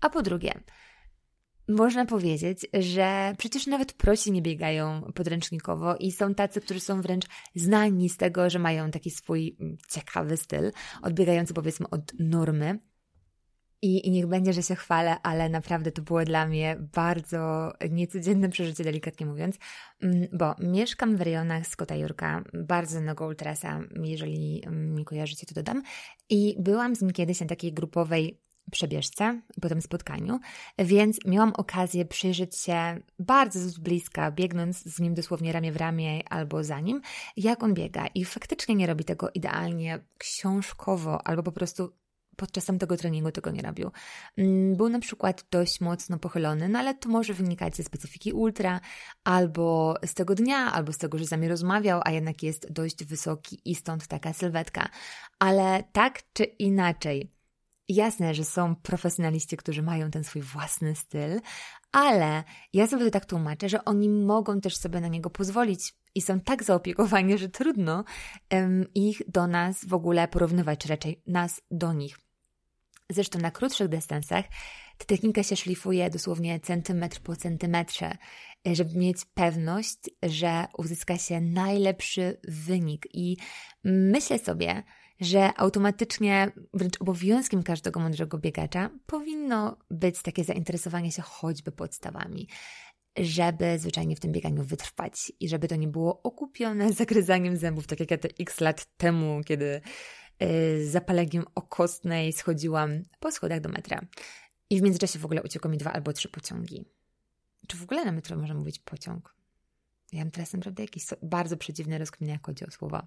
A 0.00 0.10
po 0.10 0.22
drugie, 0.22 0.60
można 1.68 2.06
powiedzieć, 2.06 2.66
że 2.74 3.34
przecież 3.38 3.66
nawet 3.66 3.92
prosi 3.92 4.32
nie 4.32 4.42
biegają 4.42 5.12
podręcznikowo 5.14 5.96
i 5.96 6.12
są 6.12 6.34
tacy, 6.34 6.60
którzy 6.60 6.80
są 6.80 7.02
wręcz 7.02 7.26
znani 7.54 8.08
z 8.08 8.16
tego, 8.16 8.50
że 8.50 8.58
mają 8.58 8.90
taki 8.90 9.10
swój 9.10 9.56
mm, 9.60 9.76
ciekawy 9.88 10.36
styl, 10.36 10.72
odbiegający 11.02 11.54
powiedzmy 11.54 11.90
od 11.90 12.12
normy. 12.18 12.78
I, 13.82 14.06
I 14.06 14.10
niech 14.10 14.26
będzie, 14.26 14.52
że 14.52 14.62
się 14.62 14.74
chwalę, 14.74 15.16
ale 15.22 15.48
naprawdę 15.48 15.92
to 15.92 16.02
było 16.02 16.24
dla 16.24 16.46
mnie 16.46 16.76
bardzo 16.94 17.72
niecodzienne 17.90 18.48
przeżycie, 18.48 18.84
delikatnie 18.84 19.26
mówiąc, 19.26 19.56
mm, 20.02 20.28
bo 20.32 20.54
mieszkam 20.58 21.16
w 21.16 21.20
rejonach 21.20 21.66
Skota 21.66 21.96
Jurka, 21.96 22.44
bardzo 22.54 22.90
znanego 22.90 23.26
ultrasa, 23.26 23.80
jeżeli 24.02 24.62
mi 24.70 25.04
kojarzycie, 25.04 25.46
to 25.46 25.54
dodam. 25.54 25.82
I 26.28 26.56
byłam 26.58 26.96
z 26.96 27.02
nim 27.02 27.10
kiedyś 27.10 27.40
na 27.40 27.46
takiej 27.46 27.72
grupowej 27.72 28.40
przebieżce 28.70 29.40
i 29.56 29.60
potem 29.60 29.82
spotkaniu, 29.82 30.38
więc 30.78 31.18
miałam 31.26 31.52
okazję 31.56 32.04
przyjrzeć 32.04 32.56
się 32.56 33.00
bardzo 33.18 33.60
z 33.60 33.78
bliska, 33.78 34.30
biegnąc 34.30 34.82
z 34.82 35.00
nim 35.00 35.14
dosłownie 35.14 35.52
ramię 35.52 35.72
w 35.72 35.76
ramię 35.76 36.28
albo 36.28 36.64
za 36.64 36.80
nim, 36.80 37.00
jak 37.36 37.62
on 37.62 37.74
biega. 37.74 38.06
I 38.06 38.24
faktycznie 38.24 38.74
nie 38.74 38.86
robi 38.86 39.04
tego 39.04 39.30
idealnie 39.34 40.04
książkowo, 40.18 41.26
albo 41.26 41.42
po 41.42 41.52
prostu 41.52 41.92
podczas 42.38 42.64
tamtego 42.64 42.96
treningu 42.96 43.32
tego 43.32 43.50
nie 43.50 43.62
robił. 43.62 43.90
Mm, 44.36 44.76
był 44.76 44.88
na 44.88 44.98
przykład 44.98 45.44
dość 45.50 45.80
mocno 45.80 46.18
pochylony, 46.18 46.68
no 46.68 46.78
ale 46.78 46.94
to 46.94 47.08
może 47.08 47.34
wynikać 47.34 47.76
ze 47.76 47.82
specyfiki 47.82 48.32
ultra, 48.32 48.80
albo 49.24 49.94
z 50.04 50.14
tego 50.14 50.34
dnia, 50.34 50.72
albo 50.72 50.92
z 50.92 50.98
tego, 50.98 51.18
że 51.18 51.26
z 51.26 51.30
nami 51.30 51.48
rozmawiał, 51.48 52.00
a 52.04 52.10
jednak 52.10 52.42
jest 52.42 52.72
dość 52.72 53.04
wysoki 53.04 53.60
i 53.64 53.74
stąd 53.74 54.06
taka 54.06 54.32
sylwetka. 54.32 54.88
Ale 55.38 55.84
tak 55.92 56.22
czy 56.32 56.44
inaczej, 56.44 57.30
Jasne, 57.90 58.34
że 58.34 58.44
są 58.44 58.76
profesjonaliści, 58.76 59.56
którzy 59.56 59.82
mają 59.82 60.10
ten 60.10 60.24
swój 60.24 60.42
własny 60.42 60.94
styl, 60.94 61.40
ale 61.92 62.44
ja 62.72 62.86
sobie 62.86 63.04
to 63.04 63.10
tak 63.10 63.26
tłumaczę, 63.26 63.68
że 63.68 63.84
oni 63.84 64.08
mogą 64.08 64.60
też 64.60 64.76
sobie 64.76 65.00
na 65.00 65.08
niego 65.08 65.30
pozwolić 65.30 65.94
i 66.14 66.22
są 66.22 66.40
tak 66.40 66.64
zaopiekowani, 66.64 67.38
że 67.38 67.48
trudno 67.48 68.04
um, 68.52 68.86
ich 68.94 69.22
do 69.28 69.46
nas 69.46 69.84
w 69.84 69.94
ogóle 69.94 70.28
porównywać, 70.28 70.78
czy 70.78 70.88
raczej 70.88 71.22
nas 71.26 71.60
do 71.70 71.92
nich. 71.92 72.27
Zresztą 73.10 73.38
na 73.38 73.50
krótszych 73.50 73.88
dystansach 73.88 74.44
ta 74.98 75.04
technika 75.04 75.42
się 75.42 75.56
szlifuje 75.56 76.10
dosłownie 76.10 76.60
centymetr 76.60 77.20
po 77.20 77.36
centymetrze, 77.36 78.16
e, 78.68 78.74
żeby 78.74 78.98
mieć 78.98 79.24
pewność, 79.34 79.98
że 80.22 80.66
uzyska 80.78 81.18
się 81.18 81.40
najlepszy 81.40 82.40
wynik. 82.48 83.06
I 83.14 83.36
myślę 83.84 84.38
sobie, 84.38 84.82
że 85.20 85.50
automatycznie, 85.56 86.52
wręcz 86.74 87.00
obowiązkiem 87.00 87.62
każdego 87.62 88.00
mądrego 88.00 88.38
biegacza 88.38 88.90
powinno 89.06 89.76
być 89.90 90.22
takie 90.22 90.44
zainteresowanie 90.44 91.12
się 91.12 91.22
choćby 91.22 91.72
podstawami 91.72 92.48
żeby 93.20 93.78
zwyczajnie 93.78 94.16
w 94.16 94.20
tym 94.20 94.32
bieganiu 94.32 94.64
wytrwać 94.64 95.32
i 95.40 95.48
żeby 95.48 95.68
to 95.68 95.76
nie 95.76 95.88
było 95.88 96.22
okupione 96.22 96.92
zagryzaniem 97.02 97.56
zębów, 97.56 97.86
tak 97.86 98.00
jak 98.00 98.10
ja 98.10 98.18
to 98.18 98.28
x 98.40 98.60
lat 98.60 98.86
temu, 98.96 99.40
kiedy 99.44 99.80
zapaleniem 100.84 101.44
okostnej 101.54 102.32
schodziłam 102.32 103.02
po 103.20 103.32
schodach 103.32 103.60
do 103.60 103.68
metra. 103.68 104.00
I 104.70 104.78
w 104.78 104.82
międzyczasie 104.82 105.18
w 105.18 105.24
ogóle 105.24 105.42
uciekło 105.42 105.70
mi 105.70 105.78
dwa 105.78 105.92
albo 105.92 106.12
trzy 106.12 106.28
pociągi. 106.28 106.84
Czy 107.66 107.76
w 107.76 107.82
ogóle 107.82 108.04
na 108.04 108.12
metro 108.12 108.36
można 108.36 108.54
mówić 108.54 108.78
pociąg? 108.78 109.37
Ja 110.12 110.18
mam 110.18 110.30
teraz 110.30 110.52
naprawdę 110.52 110.82
jakieś 110.82 111.04
bardzo 111.22 111.56
przeciwne 111.56 111.98
rozkminy, 111.98 112.32
jak 112.32 112.46
chodzi 112.46 112.66
o 112.66 112.70
słowa. 112.70 113.06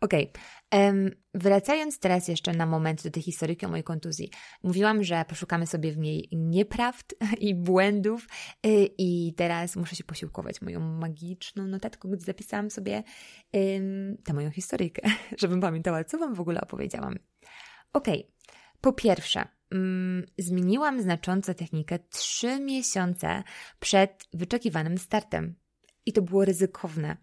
Okej, 0.00 0.32
okay. 0.70 0.86
um, 0.86 1.10
wracając 1.34 1.98
teraz 1.98 2.28
jeszcze 2.28 2.52
na 2.52 2.66
moment 2.66 3.02
do 3.02 3.10
tej 3.10 3.22
historyki 3.22 3.66
o 3.66 3.68
mojej 3.68 3.84
kontuzji. 3.84 4.30
Mówiłam, 4.62 5.04
że 5.04 5.24
poszukamy 5.28 5.66
sobie 5.66 5.92
w 5.92 5.98
niej 5.98 6.28
nieprawd 6.32 7.14
i 7.40 7.54
błędów 7.54 8.28
yy, 8.64 8.88
i 8.98 9.34
teraz 9.36 9.76
muszę 9.76 9.96
się 9.96 10.04
posiłkować 10.04 10.62
moją 10.62 10.80
magiczną 10.80 11.66
notatką, 11.66 12.10
gdzie 12.10 12.24
zapisałam 12.24 12.70
sobie 12.70 13.02
yy, 13.52 14.16
tę 14.24 14.32
moją 14.34 14.50
historyjkę, 14.50 15.02
żebym 15.40 15.60
pamiętała, 15.60 16.04
co 16.04 16.18
Wam 16.18 16.34
w 16.34 16.40
ogóle 16.40 16.60
opowiedziałam. 16.60 17.18
Okej, 17.92 18.20
okay. 18.20 18.56
po 18.80 18.92
pierwsze, 18.92 19.48
mm, 19.70 20.26
zmieniłam 20.38 21.02
znacząco 21.02 21.54
technikę 21.54 21.98
trzy 21.98 22.60
miesiące 22.60 23.42
przed 23.80 24.24
wyczekiwanym 24.32 24.98
startem. 24.98 25.61
I 26.06 26.12
to 26.12 26.22
było 26.22 26.44
ryzykowne. 26.44 27.16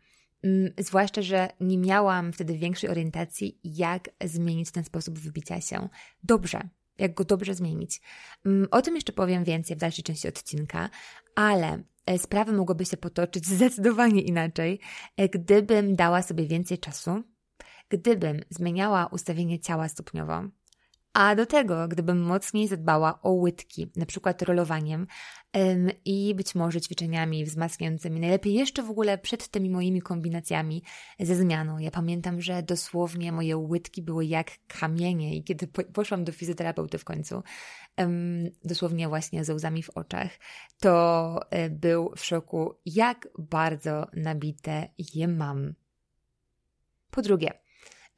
Mm, 0.43 0.71
zwłaszcza, 0.77 1.21
że 1.21 1.49
nie 1.59 1.77
miałam 1.77 2.33
wtedy 2.33 2.57
większej 2.57 2.89
orientacji, 2.89 3.59
jak 3.63 4.09
zmienić 4.23 4.71
ten 4.71 4.83
sposób 4.83 5.19
wybicia 5.19 5.61
się 5.61 5.89
dobrze, 6.23 6.69
jak 6.97 7.13
go 7.13 7.23
dobrze 7.23 7.53
zmienić. 7.53 8.01
Mm, 8.45 8.67
o 8.71 8.81
tym 8.81 8.95
jeszcze 8.95 9.13
powiem 9.13 9.43
więcej 9.43 9.75
w 9.75 9.79
dalszej 9.79 10.03
części 10.03 10.27
odcinka, 10.27 10.89
ale 11.35 11.83
e, 12.05 12.19
sprawy 12.19 12.53
mogłyby 12.53 12.85
się 12.85 12.97
potoczyć 12.97 13.45
zdecydowanie 13.55 14.21
inaczej, 14.21 14.79
e, 15.17 15.29
gdybym 15.29 15.95
dała 15.95 16.21
sobie 16.21 16.45
więcej 16.47 16.77
czasu, 16.77 17.23
gdybym 17.89 18.41
zmieniała 18.49 19.07
ustawienie 19.07 19.59
ciała 19.59 19.89
stopniowo, 19.89 20.43
a 21.13 21.35
do 21.35 21.45
tego, 21.45 21.87
gdybym 21.87 22.21
mocniej 22.21 22.67
zadbała 22.67 23.21
o 23.21 23.31
łydki, 23.31 23.91
na 23.95 24.05
przykład 24.05 24.41
rolowaniem 24.41 25.07
ym, 25.57 25.89
i 26.05 26.35
być 26.35 26.55
może 26.55 26.81
ćwiczeniami 26.81 27.45
wzmacniającymi, 27.45 28.19
najlepiej 28.19 28.53
jeszcze 28.53 28.83
w 28.83 28.89
ogóle 28.89 29.17
przed 29.17 29.47
tymi 29.47 29.69
moimi 29.69 30.01
kombinacjami 30.01 30.83
ze 31.19 31.35
zmianą. 31.35 31.77
Ja 31.77 31.91
pamiętam, 31.91 32.41
że 32.41 32.63
dosłownie 32.63 33.31
moje 33.31 33.57
łydki 33.57 34.01
były 34.01 34.25
jak 34.25 34.51
kamienie 34.67 35.35
i 35.35 35.43
kiedy 35.43 35.67
po, 35.67 35.83
poszłam 35.83 36.23
do 36.23 36.31
fizjoterapeuty 36.31 36.97
w 36.97 37.05
końcu, 37.05 37.43
ym, 38.01 38.51
dosłownie 38.63 39.07
właśnie 39.07 39.43
ze 39.43 39.53
łzami 39.53 39.83
w 39.83 39.89
oczach, 39.89 40.29
to 40.79 41.39
y, 41.65 41.69
był 41.69 42.13
w 42.15 42.25
szoku, 42.25 42.75
jak 42.85 43.27
bardzo 43.37 44.07
nabite 44.13 44.87
je 45.15 45.27
mam. 45.27 45.73
Po 47.11 47.21
drugie, 47.21 47.51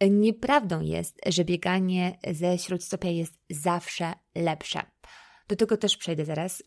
Nieprawdą 0.09 0.81
jest, 0.81 1.19
że 1.25 1.45
bieganie 1.45 2.17
ze 2.31 2.57
śródstopia 2.57 3.09
jest 3.09 3.39
zawsze 3.49 4.13
lepsze. 4.35 4.81
Do 5.47 5.55
tego 5.55 5.77
też 5.77 5.97
przejdę 5.97 6.25
zaraz 6.25 6.63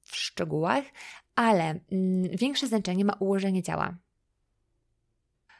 w 0.00 0.16
szczegółach, 0.16 0.84
ale 1.34 1.80
mm, 1.92 2.36
większe 2.36 2.66
znaczenie 2.66 3.04
ma 3.04 3.12
ułożenie 3.12 3.62
ciała. 3.62 3.98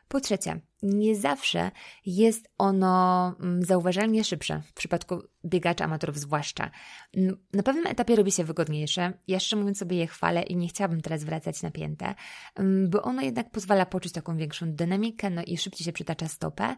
Po 0.08 0.20
trzecie, 0.20 0.60
nie 0.82 1.16
zawsze 1.16 1.70
jest 2.06 2.50
ono 2.58 3.26
mm, 3.40 3.62
zauważalnie 3.62 4.24
szybsze, 4.24 4.62
w 4.66 4.72
przypadku 4.72 5.22
biegaczy 5.44 5.84
amatorów 5.84 6.18
zwłaszcza. 6.18 6.70
Na 7.52 7.62
pewnym 7.62 7.86
etapie 7.86 8.16
robi 8.16 8.32
się 8.32 8.44
wygodniejsze. 8.44 9.12
Ja 9.28 9.38
mówiąc 9.56 9.78
sobie 9.78 9.96
je 9.96 10.06
chwalę 10.06 10.42
i 10.42 10.56
nie 10.56 10.68
chciałabym 10.68 11.00
teraz 11.00 11.24
wracać 11.24 11.62
na 11.62 11.70
piętę, 11.70 12.14
mm, 12.54 12.90
bo 12.90 13.02
ono 13.02 13.22
jednak 13.22 13.50
pozwala 13.50 13.86
poczuć 13.86 14.12
taką 14.12 14.36
większą 14.36 14.72
dynamikę, 14.72 15.30
no 15.30 15.42
i 15.46 15.58
szybciej 15.58 15.84
się 15.84 15.92
przytacza 15.92 16.28
stopę. 16.28 16.76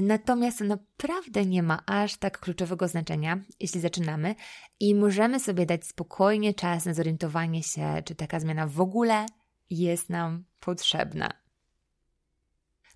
Natomiast 0.00 0.60
naprawdę 0.60 1.46
nie 1.46 1.62
ma 1.62 1.82
aż 1.86 2.16
tak 2.16 2.38
kluczowego 2.38 2.88
znaczenia, 2.88 3.40
jeśli 3.60 3.80
zaczynamy 3.80 4.34
i 4.80 4.94
możemy 4.94 5.40
sobie 5.40 5.66
dać 5.66 5.86
spokojnie 5.86 6.54
czas 6.54 6.84
na 6.84 6.94
zorientowanie 6.94 7.62
się, 7.62 8.02
czy 8.04 8.14
taka 8.14 8.40
zmiana 8.40 8.66
w 8.66 8.80
ogóle 8.80 9.26
jest 9.70 10.10
nam 10.10 10.44
potrzebna. 10.60 11.30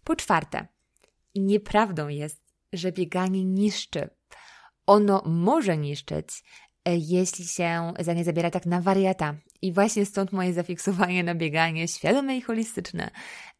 Po 0.05 0.17
czwarte, 0.17 0.67
nieprawdą 1.35 2.09
jest, 2.09 2.43
że 2.73 2.93
bieganie 2.93 3.45
niszczy. 3.45 4.11
Ono 4.87 5.23
może 5.27 5.77
niszczyć, 5.77 6.45
e, 6.85 6.97
jeśli 6.97 7.45
się 7.45 7.93
za 7.99 8.13
nie 8.13 8.25
zabiera 8.25 8.51
tak 8.51 8.67
na 8.67 8.81
wariata. 8.81 9.35
I 9.63 9.73
właśnie 9.73 10.07
stąd 10.07 10.33
moje 10.33 10.53
zafiksowanie 10.53 11.25
na 11.25 11.35
bieganie 11.35 11.89
świadome 11.89 12.37
i 12.37 12.41
holistyczne, 12.41 13.11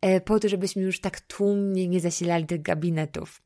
e, 0.01 0.21
po 0.21 0.41
to, 0.41 0.49
żebyśmy 0.49 0.83
już 0.83 1.01
tak 1.01 1.21
tłumnie 1.21 1.89
nie 1.89 2.01
zasilali 2.01 2.47
tych 2.47 2.63
gabinetów. 2.63 3.43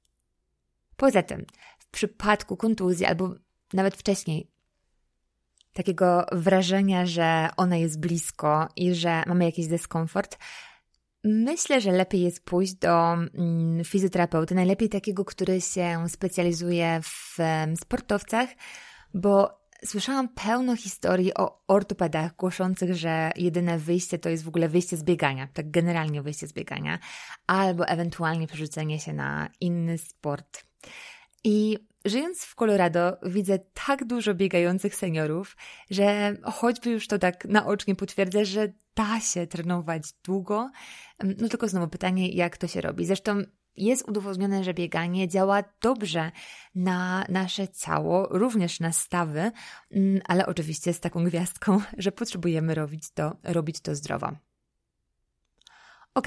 Poza 0.96 1.22
tym, 1.22 1.46
w 1.78 1.90
przypadku 1.90 2.56
kontuzji 2.56 3.06
albo 3.06 3.34
nawet 3.72 3.96
wcześniej, 3.96 4.50
takiego 5.72 6.26
wrażenia, 6.32 7.06
że 7.06 7.48
ona 7.56 7.76
jest 7.76 8.00
blisko 8.00 8.68
i 8.76 8.94
że 8.94 9.22
mamy 9.26 9.44
jakiś 9.44 9.66
dyskomfort, 9.66 10.38
Myślę, 11.24 11.80
że 11.80 11.92
lepiej 11.92 12.22
jest 12.22 12.44
pójść 12.44 12.74
do 12.74 13.12
mm, 13.12 13.84
fizjoterapeuty, 13.84 14.54
najlepiej 14.54 14.88
takiego, 14.88 15.24
który 15.24 15.60
się 15.60 16.04
specjalizuje 16.08 17.00
w 17.02 17.36
sportowcach, 17.80 18.48
bo 19.14 19.59
słyszałam 19.84 20.28
pełno 20.28 20.76
historii 20.76 21.34
o 21.34 21.64
ortopedach 21.68 22.36
głoszących, 22.36 22.94
że 22.94 23.30
jedyne 23.36 23.78
wyjście 23.78 24.18
to 24.18 24.28
jest 24.28 24.44
w 24.44 24.48
ogóle 24.48 24.68
wyjście 24.68 24.96
z 24.96 25.02
biegania, 25.02 25.48
tak 25.52 25.70
generalnie 25.70 26.22
wyjście 26.22 26.46
z 26.46 26.52
biegania, 26.52 26.98
albo 27.46 27.88
ewentualnie 27.88 28.46
przerzucenie 28.46 29.00
się 29.00 29.12
na 29.12 29.48
inny 29.60 29.98
sport. 29.98 30.64
I 31.44 31.78
żyjąc 32.04 32.44
w 32.44 32.54
Colorado 32.54 33.18
widzę 33.22 33.58
tak 33.86 34.04
dużo 34.04 34.34
biegających 34.34 34.94
seniorów, 34.94 35.56
że 35.90 36.36
choćby 36.44 36.90
już 36.90 37.06
to 37.06 37.18
tak 37.18 37.44
naocznie 37.44 37.94
potwierdza, 37.94 38.44
że 38.44 38.72
da 38.94 39.20
się 39.20 39.46
trenować 39.46 40.02
długo. 40.24 40.70
No 41.22 41.48
tylko 41.48 41.68
znowu 41.68 41.88
pytanie, 41.88 42.28
jak 42.28 42.56
to 42.56 42.66
się 42.66 42.80
robi. 42.80 43.04
Zresztą 43.04 43.42
jest 43.76 44.08
udowodnione, 44.08 44.64
że 44.64 44.74
bieganie 44.74 45.28
działa 45.28 45.64
dobrze 45.80 46.32
na 46.74 47.24
nasze 47.28 47.68
ciało, 47.68 48.28
również 48.30 48.80
na 48.80 48.92
stawy, 48.92 49.52
mm, 49.90 50.20
ale 50.24 50.46
oczywiście 50.46 50.92
z 50.92 51.00
taką 51.00 51.24
gwiazdką, 51.24 51.80
że 51.98 52.12
potrzebujemy 52.12 52.74
robić 52.74 53.10
to, 53.10 53.36
robić 53.44 53.80
to 53.80 53.94
zdrowo. 53.94 54.32
Ok, 56.14 56.26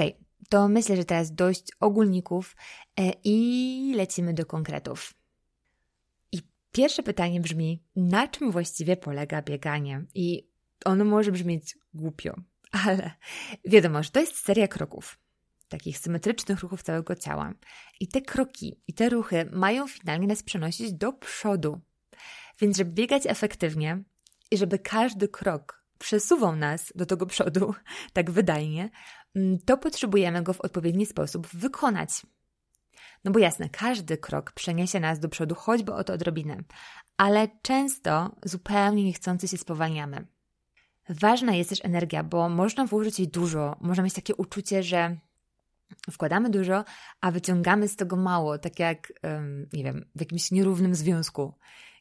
to 0.50 0.68
myślę, 0.68 0.96
że 0.96 1.06
teraz 1.06 1.36
dość 1.36 1.72
ogólników 1.80 2.56
e, 3.00 3.12
i 3.24 3.94
lecimy 3.96 4.34
do 4.34 4.46
konkretów. 4.46 5.14
I 6.32 6.42
pierwsze 6.72 7.04
pytanie 7.04 7.42
brzmi, 7.42 7.84
na 7.96 8.28
czym 8.28 8.52
właściwie 8.52 8.98
polega 8.98 9.42
bieganie? 9.42 10.06
I 10.16 10.48
ono 10.86 11.06
może 11.06 11.32
brzmieć 11.32 11.78
głupio, 11.94 12.36
ale 12.86 13.12
wiadomo, 13.66 14.04
że 14.04 14.10
to 14.10 14.20
jest 14.20 14.46
seria 14.46 14.68
kroków, 14.68 15.20
takich 15.78 15.98
symetrycznych 15.98 16.60
ruchów 16.60 16.84
całego 16.84 17.16
ciała. 17.16 17.54
I 18.00 18.08
te 18.08 18.22
kroki 18.22 18.82
i 18.88 18.94
te 18.94 19.10
ruchy 19.10 19.50
mają 19.52 19.88
finalnie 19.88 20.28
nas 20.28 20.44
przenosić 20.44 20.94
do 20.94 21.14
przodu. 21.14 21.82
Więc, 22.60 22.78
żeby 22.78 22.92
biegać 22.92 23.24
efektywnie 23.26 24.04
i 24.52 24.58
żeby 24.58 24.80
każdy 24.80 25.28
krok 25.28 25.84
przesuwał 26.00 26.56
nas 26.56 26.92
do 26.96 27.06
tego 27.06 27.26
przodu 27.26 27.74
tak 28.14 28.32
wydajnie, 28.32 28.90
mm, 29.36 29.60
to 29.66 29.78
potrzebujemy 29.78 30.44
go 30.44 30.54
w 30.54 30.62
odpowiedni 30.62 31.06
sposób 31.06 31.48
wykonać. 31.48 32.10
No 33.24 33.32
bo 33.32 33.40
jasne, 33.40 33.70
każdy 33.70 34.18
krok 34.18 34.52
przeniesie 34.52 35.00
nas 35.00 35.20
do 35.20 35.30
przodu, 35.30 35.56
choćby 35.56 35.94
o 35.94 36.04
to 36.04 36.14
odrobinę, 36.14 36.58
ale 37.18 37.48
często 37.62 38.36
zupełnie 38.46 39.04
niechcący 39.04 39.48
się 39.48 39.58
spowalniamy. 39.58 40.28
Ważna 41.10 41.56
jest 41.56 41.70
też 41.70 41.86
energia, 41.86 42.24
bo 42.24 42.50
można 42.50 42.86
włożyć 42.86 43.20
jej 43.20 43.28
dużo, 43.28 43.76
można 43.82 44.04
mieć 44.04 44.14
takie 44.14 44.36
uczucie, 44.36 44.84
że 44.84 45.18
wkładamy 46.12 46.50
dużo, 46.50 46.84
a 47.22 47.32
wyciągamy 47.32 47.88
z 47.88 47.96
tego 47.96 48.16
mało, 48.16 48.58
tak 48.58 48.80
jak, 48.80 49.14
nie 49.74 49.84
wiem, 49.84 50.06
w 50.16 50.20
jakimś 50.20 50.52
nierównym 50.52 50.96
związku, 50.96 51.54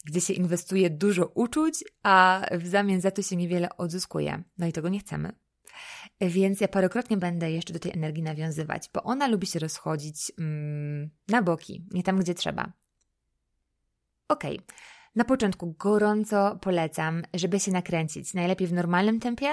gdzie 0.05 0.21
się 0.21 0.33
inwestuje 0.33 0.91
dużo 0.91 1.27
uczuć, 1.27 1.85
a 2.03 2.47
w 2.53 2.67
zamian 2.67 3.01
za 3.01 3.11
to 3.11 3.23
się 3.23 3.37
niewiele 3.37 3.77
odzyskuje. 3.77 4.43
No 4.59 4.67
i 4.67 4.73
tego 4.73 4.89
nie 4.89 4.99
chcemy. 4.99 5.33
Więc 6.21 6.61
ja 6.61 6.69
parokrotnie 6.69 7.17
będę 7.17 7.51
jeszcze 7.51 7.73
do 7.73 7.79
tej 7.79 7.93
energii 7.93 8.23
nawiązywać, 8.23 8.91
bo 8.95 9.03
ona 9.03 9.29
lubi 9.29 9.47
się 9.47 9.59
rozchodzić 9.59 10.33
mm, 10.39 11.11
na 11.29 11.43
boki, 11.43 11.87
nie 11.91 12.03
tam, 12.03 12.19
gdzie 12.19 12.35
trzeba. 12.35 12.73
Okej. 14.29 14.59
Okay. 14.59 14.77
Na 15.15 15.25
początku 15.25 15.75
gorąco 15.79 16.59
polecam, 16.61 17.23
żeby 17.35 17.61
się 17.61 17.71
nakręcić. 17.71 18.35
Najlepiej 18.35 18.69
w 18.69 18.73
normalnym 18.73 19.21
tempie 19.21 19.49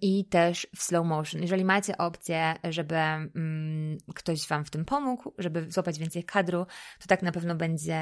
i 0.00 0.24
też 0.24 0.66
w 0.76 0.82
slow 0.82 1.06
motion. 1.06 1.42
Jeżeli 1.42 1.64
macie 1.64 1.98
opcję, 1.98 2.54
żeby 2.64 2.94
um, 2.94 3.98
ktoś 4.14 4.48
Wam 4.48 4.64
w 4.64 4.70
tym 4.70 4.84
pomógł, 4.84 5.34
żeby 5.38 5.70
złapać 5.70 5.98
więcej 5.98 6.24
kadru, 6.24 6.66
to 7.00 7.06
tak 7.06 7.22
na 7.22 7.32
pewno 7.32 7.54
będzie 7.54 8.00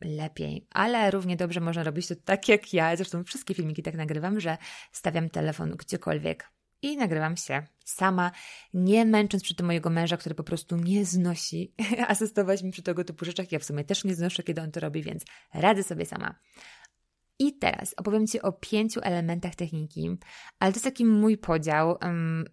lepiej. 0.00 0.66
Ale 0.70 1.10
równie 1.10 1.36
dobrze 1.36 1.60
można 1.60 1.82
robić 1.82 2.08
to 2.08 2.14
tak 2.24 2.48
jak 2.48 2.74
ja. 2.74 2.96
Zresztą 2.96 3.24
wszystkie 3.24 3.54
filmiki 3.54 3.82
tak 3.82 3.94
nagrywam, 3.94 4.40
że 4.40 4.58
stawiam 4.92 5.30
telefon 5.30 5.70
gdziekolwiek 5.70 6.50
i 6.82 6.96
nagrywam 6.96 7.36
się 7.36 7.62
sama, 7.90 8.30
nie 8.74 9.04
męcząc 9.04 9.42
przy 9.42 9.54
tym 9.54 9.66
mojego 9.66 9.90
męża, 9.90 10.16
który 10.16 10.34
po 10.34 10.44
prostu 10.44 10.76
nie 10.76 11.04
znosi 11.04 11.74
asystować 12.08 12.62
mi 12.62 12.70
przy 12.70 12.82
tego 12.82 13.04
typu 13.04 13.24
rzeczach. 13.24 13.52
Ja 13.52 13.58
w 13.58 13.64
sumie 13.64 13.84
też 13.84 14.04
nie 14.04 14.14
znoszę, 14.14 14.42
kiedy 14.42 14.62
on 14.62 14.70
to 14.70 14.80
robi, 14.80 15.02
więc 15.02 15.24
radzę 15.54 15.82
sobie 15.82 16.06
sama. 16.06 16.34
I 17.38 17.58
teraz 17.58 17.94
opowiem 17.96 18.26
Ci 18.26 18.42
o 18.42 18.52
pięciu 18.52 19.00
elementach 19.02 19.54
techniki, 19.54 20.16
ale 20.58 20.72
to 20.72 20.76
jest 20.76 20.84
taki 20.84 21.04
mój 21.04 21.38
podział, 21.38 21.98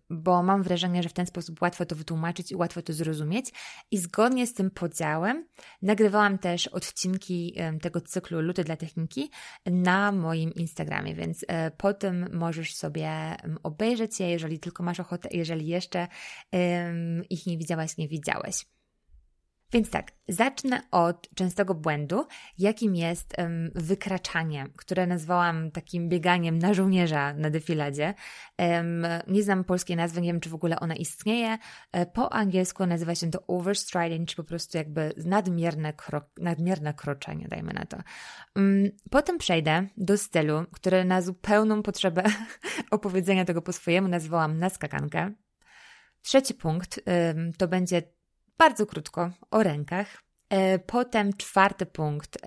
bo 0.09 0.43
mam 0.43 0.63
wrażenie, 0.63 1.03
że 1.03 1.09
w 1.09 1.13
ten 1.13 1.25
sposób 1.25 1.61
łatwo 1.61 1.85
to 1.85 1.95
wytłumaczyć 1.95 2.51
i 2.51 2.55
łatwo 2.55 2.81
to 2.81 2.93
zrozumieć. 2.93 3.51
I 3.91 3.97
zgodnie 3.97 4.47
z 4.47 4.53
tym 4.53 4.71
podziałem 4.71 5.47
nagrywałam 5.81 6.37
też 6.37 6.67
odcinki 6.67 7.55
tego 7.81 8.01
cyklu 8.01 8.41
Luty 8.41 8.63
dla 8.63 8.75
techniki 8.75 9.31
na 9.65 10.11
moim 10.11 10.53
Instagramie, 10.53 11.15
więc 11.15 11.45
e, 11.47 11.71
po 11.71 11.93
tym 11.93 12.29
możesz 12.33 12.75
sobie 12.75 13.35
obejrzeć 13.63 14.19
je, 14.19 14.29
jeżeli 14.29 14.59
tylko 14.59 14.83
masz 14.83 14.99
ochotę, 14.99 15.29
jeżeli 15.31 15.67
jeszcze 15.67 16.07
ich 17.29 17.45
nie 17.47 17.57
widziałaś, 17.57 17.97
nie 17.97 18.07
widziałeś. 18.07 18.74
Więc 19.75 19.89
tak, 19.89 20.11
zacznę 20.27 20.81
od 20.91 21.29
częstego 21.35 21.73
błędu, 21.73 22.25
jakim 22.57 22.95
jest 22.95 23.33
um, 23.37 23.71
wykraczanie, 23.75 24.67
które 24.75 25.07
nazwałam 25.07 25.71
takim 25.71 26.09
bieganiem 26.09 26.59
na 26.59 26.73
żołnierza 26.73 27.33
na 27.33 27.49
defiladzie. 27.49 28.13
Um, 28.57 29.07
nie 29.27 29.43
znam 29.43 29.63
polskiej 29.63 29.97
nazwy, 29.97 30.21
nie 30.21 30.27
wiem 30.27 30.39
czy 30.39 30.49
w 30.49 30.53
ogóle 30.53 30.79
ona 30.79 30.95
istnieje. 30.95 31.57
E, 31.91 32.05
po 32.05 32.33
angielsku 32.33 32.85
nazywa 32.85 33.15
się 33.15 33.31
to 33.31 33.47
overstriding, 33.47 34.29
czy 34.29 34.35
po 34.35 34.43
prostu 34.43 34.77
jakby 34.77 35.13
nadmierne, 35.25 35.93
kro 35.93 36.21
nadmierne 36.37 36.93
kroczenie, 36.93 37.47
dajmy 37.47 37.73
na 37.73 37.85
to. 37.85 37.97
Um, 38.55 38.91
potem 39.09 39.37
przejdę 39.37 39.87
do 39.97 40.17
stylu, 40.17 40.65
który 40.71 41.05
na 41.05 41.21
zupełną 41.21 41.83
potrzebę 41.83 42.23
opowiedzenia 42.91 43.45
tego 43.45 43.61
po 43.61 43.73
swojemu 43.73 44.07
nazwałam 44.07 44.59
na 44.59 44.69
skakankę. 44.69 45.31
Trzeci 46.21 46.53
punkt 46.53 47.01
to 47.57 47.67
będzie 47.67 48.01
bardzo 48.57 48.85
krótko 48.85 49.31
o 49.51 49.63
rękach. 49.63 50.23
E, 50.49 50.79
potem 50.79 51.33
czwarty 51.33 51.85
punkt 51.85 52.37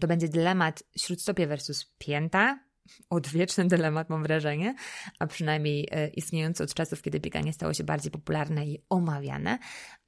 to 0.00 0.06
będzie 0.06 0.28
dylemat 0.28 0.82
śródstopie 0.98 1.46
versus 1.46 1.94
pięta. 1.98 2.66
Odwieczny 3.10 3.68
dylemat, 3.68 4.10
mam 4.10 4.22
wrażenie, 4.22 4.74
a 5.18 5.26
przynajmniej 5.26 5.88
e, 5.90 6.08
istniejący 6.08 6.62
od 6.62 6.74
czasów, 6.74 7.02
kiedy 7.02 7.20
bieganie 7.20 7.52
stało 7.52 7.74
się 7.74 7.84
bardziej 7.84 8.12
popularne 8.12 8.66
i 8.66 8.78
omawiane. 8.90 9.58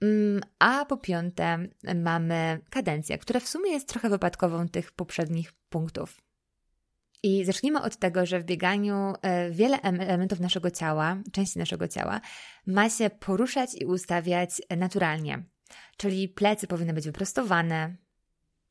Mm, 0.02 0.40
a 0.58 0.84
po 0.84 0.96
piąte 0.96 1.58
mamy 1.94 2.60
kadencję, 2.70 3.18
która 3.18 3.40
w 3.40 3.48
sumie 3.48 3.72
jest 3.72 3.88
trochę 3.88 4.08
wypadkową 4.08 4.68
tych 4.68 4.92
poprzednich 4.92 5.52
punktów. 5.68 6.27
I 7.22 7.44
zacznijmy 7.44 7.82
od 7.82 7.96
tego, 7.96 8.26
że 8.26 8.40
w 8.40 8.44
bieganiu 8.44 9.14
e, 9.22 9.50
wiele 9.50 9.80
elementów 9.82 10.40
naszego 10.40 10.70
ciała, 10.70 11.16
części 11.32 11.58
naszego 11.58 11.88
ciała, 11.88 12.20
ma 12.66 12.90
się 12.90 13.10
poruszać 13.10 13.70
i 13.80 13.86
ustawiać 13.86 14.62
naturalnie. 14.76 15.44
Czyli 15.96 16.28
plecy 16.28 16.66
powinny 16.66 16.92
być 16.92 17.04
wyprostowane, 17.04 17.96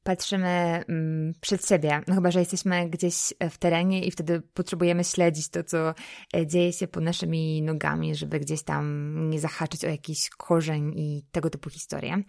patrzymy 0.03 0.83
mm, 0.87 1.33
przed 1.41 1.67
siebie, 1.67 2.01
no 2.07 2.15
chyba, 2.15 2.31
że 2.31 2.39
jesteśmy 2.39 2.89
gdzieś 2.89 3.33
w 3.49 3.57
terenie 3.57 4.05
i 4.05 4.11
wtedy 4.11 4.41
potrzebujemy 4.41 5.03
śledzić 5.03 5.49
to, 5.49 5.63
co 5.63 5.93
e, 6.35 6.47
dzieje 6.47 6.73
się 6.73 6.87
pod 6.87 7.03
naszymi 7.03 7.61
nogami, 7.61 8.15
żeby 8.15 8.39
gdzieś 8.39 8.63
tam 8.63 9.15
nie 9.29 9.39
zahaczyć 9.39 9.85
o 9.85 9.89
jakiś 9.89 10.29
korzeń 10.29 10.93
i 10.95 11.25
tego 11.31 11.49
typu 11.49 11.69
historie. 11.69 12.23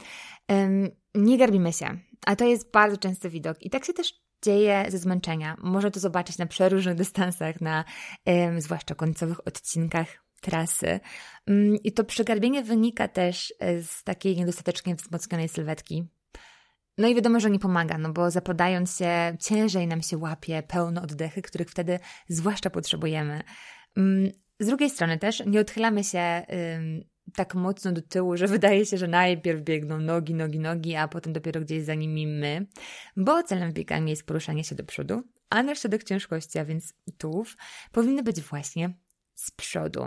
Nie 1.14 1.38
garbimy 1.38 1.72
się, 1.72 1.98
a 2.26 2.36
to 2.36 2.44
jest 2.44 2.70
bardzo 2.70 2.96
częsty 2.96 3.30
widok 3.30 3.62
i 3.62 3.70
tak 3.70 3.84
się 3.84 3.92
też 3.92 4.27
dzieje 4.44 4.84
ze 4.88 4.98
zmęczenia. 4.98 5.56
Można 5.62 5.90
to 5.90 6.00
zobaczyć 6.00 6.38
na 6.38 6.46
przeróżnych 6.46 6.94
dystansach, 6.94 7.60
na 7.60 7.84
zwłaszcza 8.58 8.94
końcowych 8.94 9.46
odcinkach 9.46 10.28
trasy. 10.40 11.00
Um, 11.46 11.76
I 11.76 11.92
to 11.92 12.04
przegarbienie 12.04 12.62
wynika 12.62 13.08
też 13.08 13.54
e, 13.60 13.82
z 13.82 14.04
takiej 14.04 14.36
niedostatecznie 14.36 14.94
wzmocnionej 14.94 15.48
sylwetki. 15.48 16.04
No 16.98 17.08
i 17.08 17.14
wiadomo, 17.14 17.40
że 17.40 17.50
nie 17.50 17.58
pomaga, 17.58 17.98
no 17.98 18.12
bo 18.12 18.30
zapadając 18.30 18.96
się, 18.96 19.36
ciężej 19.40 19.86
nam 19.86 20.02
się 20.02 20.18
łapie 20.18 20.62
pełno 20.62 21.02
oddechy, 21.02 21.42
których 21.42 21.70
wtedy 21.70 21.98
zwłaszcza 22.28 22.70
potrzebujemy. 22.70 23.42
Um, 23.96 24.30
z 24.60 24.66
drugiej 24.66 24.90
strony 24.90 25.18
też 25.18 25.42
nie 25.46 25.60
odchylamy 25.60 26.04
się 26.04 26.46
tak 27.34 27.54
mocno 27.54 27.92
do 27.92 28.02
tyłu, 28.02 28.36
że 28.36 28.46
wydaje 28.58 28.86
się, 28.86 28.98
że 28.98 29.08
najpierw 29.08 29.62
biegną 29.62 29.98
nogi, 29.98 30.34
nogi, 30.34 30.60
nogi, 30.60 30.96
a 30.96 31.08
potem 31.08 31.32
dopiero 31.32 31.60
gdzieś 31.60 31.84
za 31.84 31.94
nimi 31.94 32.26
my, 32.26 32.66
bo 33.16 33.42
celem 33.42 33.72
biegania 33.72 34.10
jest 34.10 34.26
poruszanie 34.26 34.64
się 34.64 34.74
do 34.74 34.84
przodu, 34.84 35.22
a 35.50 35.62
nasz 35.62 35.80
środek 35.80 36.04
ciężkości, 36.04 36.58
a 36.58 36.64
więc 36.64 36.94
tułów, 37.18 37.56
powinny 37.92 38.22
być 38.22 38.40
właśnie 38.40 38.94
z 39.34 39.50
przodu. 39.50 40.06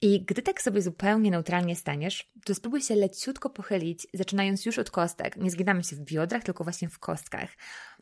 I 0.00 0.24
gdy 0.24 0.42
tak 0.42 0.62
sobie 0.62 0.82
zupełnie 0.82 1.30
neutralnie 1.30 1.76
staniesz, 1.76 2.32
to 2.44 2.54
spróbuj 2.54 2.82
się 2.82 2.94
leciutko 2.94 3.50
pochylić, 3.50 4.06
zaczynając 4.14 4.66
już 4.66 4.78
od 4.78 4.90
kostek. 4.90 5.36
Nie 5.36 5.50
zginamy 5.50 5.84
się 5.84 5.96
w 5.96 6.00
biodrach, 6.00 6.42
tylko 6.42 6.64
właśnie 6.64 6.88
w 6.88 6.98
kostkach. 6.98 7.50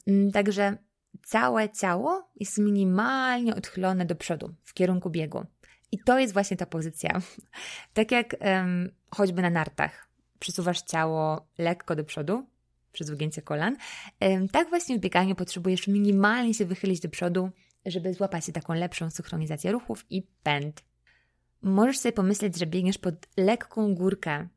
Mm, 0.06 0.32
także 0.32 0.76
całe 1.22 1.70
ciało 1.70 2.30
jest 2.36 2.58
minimalnie 2.58 3.54
odchylone 3.54 4.06
do 4.06 4.16
przodu, 4.16 4.54
w 4.64 4.74
kierunku 4.74 5.10
biegu. 5.10 5.46
I 5.92 5.98
to 5.98 6.18
jest 6.18 6.32
właśnie 6.32 6.56
ta 6.56 6.66
pozycja. 6.66 7.10
Tak 7.94 8.12
jak 8.12 8.36
um, 8.40 8.90
choćby 9.10 9.42
na 9.42 9.50
nartach 9.50 10.08
przesuwasz 10.38 10.82
ciało 10.82 11.46
lekko 11.58 11.96
do 11.96 12.04
przodu 12.04 12.46
przez 12.92 13.10
wygięcie 13.10 13.42
kolan, 13.42 13.76
um, 14.20 14.48
tak 14.48 14.68
właśnie 14.68 14.98
w 14.98 15.00
bieganiu 15.00 15.34
potrzebujesz 15.34 15.88
minimalnie 15.88 16.54
się 16.54 16.64
wychylić 16.64 17.00
do 17.00 17.08
przodu, 17.08 17.50
żeby 17.86 18.14
złapać 18.14 18.44
się 18.46 18.52
taką 18.52 18.74
lepszą 18.74 19.10
synchronizację 19.10 19.72
ruchów 19.72 20.06
i 20.10 20.22
pęd. 20.42 20.84
Możesz 21.62 21.98
sobie 21.98 22.12
pomyśleć, 22.12 22.58
że 22.58 22.66
biegniesz 22.66 22.98
pod 22.98 23.14
lekką 23.36 23.94
górkę 23.94 24.48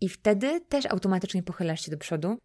i 0.00 0.08
wtedy 0.08 0.60
też 0.60 0.86
automatycznie 0.86 1.42
pochylasz 1.42 1.84
się 1.84 1.90
do 1.90 1.98
przodu 1.98 2.38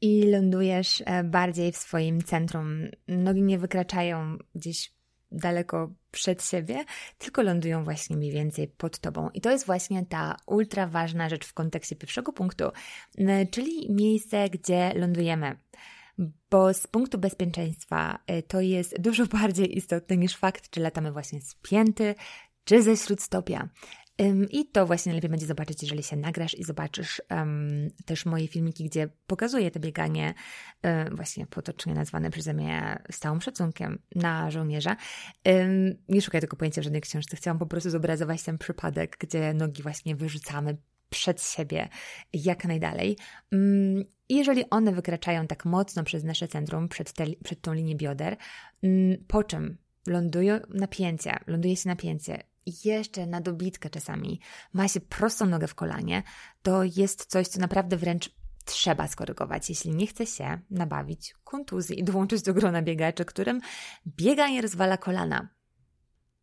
i 0.00 0.30
lądujesz 0.30 1.02
e, 1.06 1.24
bardziej 1.24 1.72
w 1.72 1.76
swoim 1.76 2.22
centrum. 2.22 2.78
Nogi 3.08 3.42
nie 3.42 3.58
wykraczają 3.58 4.38
gdzieś 4.54 4.92
daleko 5.32 5.94
przed 6.16 6.44
siebie, 6.44 6.84
tylko 7.18 7.42
lądują 7.42 7.84
właśnie 7.84 8.16
mniej 8.16 8.32
więcej 8.32 8.68
pod 8.68 8.98
tobą. 8.98 9.30
I 9.34 9.40
to 9.40 9.50
jest 9.50 9.66
właśnie 9.66 10.06
ta 10.06 10.36
ultra 10.46 10.86
ważna 10.86 11.28
rzecz 11.28 11.46
w 11.46 11.54
kontekście 11.54 11.96
pierwszego 11.96 12.32
punktu, 12.32 12.64
czyli 13.50 13.92
miejsce, 13.92 14.50
gdzie 14.50 14.92
lądujemy. 14.94 15.56
Bo 16.50 16.74
z 16.74 16.86
punktu 16.86 17.18
bezpieczeństwa 17.18 18.18
y, 18.30 18.42
to 18.42 18.60
jest 18.60 19.00
dużo 19.06 19.26
bardziej 19.26 19.76
istotne 19.76 20.16
niż 20.16 20.36
fakt, 20.36 20.70
czy 20.70 20.80
latamy 20.80 21.12
właśnie 21.12 21.40
spięty, 21.40 22.14
czy 22.64 22.82
ze 22.82 22.96
śródstopia. 22.96 23.68
I 24.50 24.66
to 24.66 24.86
właśnie 24.86 25.14
lepiej 25.14 25.30
będzie 25.30 25.46
zobaczyć, 25.46 25.82
jeżeli 25.82 26.02
się 26.02 26.16
nagrasz 26.16 26.54
i 26.54 26.64
zobaczysz 26.64 27.22
um, 27.30 27.90
też 28.04 28.26
moje 28.26 28.48
filmiki, 28.48 28.84
gdzie 28.84 29.08
pokazuję 29.26 29.70
to 29.70 29.80
bieganie, 29.80 30.34
um, 30.82 31.16
właśnie 31.16 31.46
potocznie 31.46 31.94
nazwane 31.94 32.30
przeze 32.30 32.54
mnie 32.54 33.02
z 33.10 33.18
całym 33.18 33.40
szacunkiem 33.40 33.98
na 34.14 34.50
żołnierza. 34.50 34.96
Um, 35.44 35.94
nie 36.08 36.22
szukaj 36.22 36.40
tego 36.40 36.56
pojęcia 36.56 36.80
w 36.80 36.84
żadnej 36.84 37.00
książce. 37.00 37.36
Chciałam 37.36 37.58
po 37.58 37.66
prostu 37.66 37.90
zobrazować 37.90 38.42
ten 38.42 38.58
przypadek, 38.58 39.16
gdzie 39.20 39.54
nogi 39.54 39.82
właśnie 39.82 40.16
wyrzucamy 40.16 40.76
przed 41.10 41.42
siebie 41.42 41.88
jak 42.32 42.64
najdalej. 42.64 43.16
Jeżeli 44.28 44.70
one 44.70 44.92
wykraczają 44.92 45.46
tak 45.46 45.64
mocno 45.64 46.04
przez 46.04 46.24
nasze 46.24 46.48
centrum, 46.48 46.88
przed, 46.88 47.12
te, 47.12 47.24
przed 47.44 47.60
tą 47.60 47.72
linię 47.72 47.96
bioder, 47.96 48.36
po 49.26 49.44
czym 49.44 49.76
lądują 50.06 50.60
napięcie, 50.74 51.36
ląduje 51.46 51.76
się 51.76 51.88
napięcie 51.88 52.42
jeszcze 52.84 53.26
na 53.26 53.40
dobitkę 53.40 53.90
czasami 53.90 54.40
ma 54.72 54.88
się 54.88 55.00
prostą 55.00 55.46
nogę 55.46 55.66
w 55.66 55.74
kolanie, 55.74 56.22
to 56.62 56.84
jest 56.84 57.26
coś, 57.26 57.48
co 57.48 57.60
naprawdę 57.60 57.96
wręcz 57.96 58.30
trzeba 58.64 59.08
skorygować, 59.08 59.68
jeśli 59.68 59.90
nie 59.90 60.06
chce 60.06 60.26
się 60.26 60.58
nabawić 60.70 61.34
kontuzji 61.44 62.00
i 62.00 62.04
dołączyć 62.04 62.42
do 62.42 62.54
grona 62.54 62.82
biegaczy, 62.82 63.24
którym 63.24 63.60
bieganie 64.06 64.62
rozwala 64.62 64.96
kolana. 64.96 65.48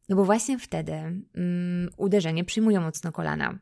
No 0.09 0.15
bo 0.15 0.25
właśnie 0.25 0.59
wtedy 0.59 0.93
mm, 0.93 1.89
uderzenie 1.97 2.43
przyjmują 2.43 2.81
mocno 2.81 3.11
kolana. 3.11 3.59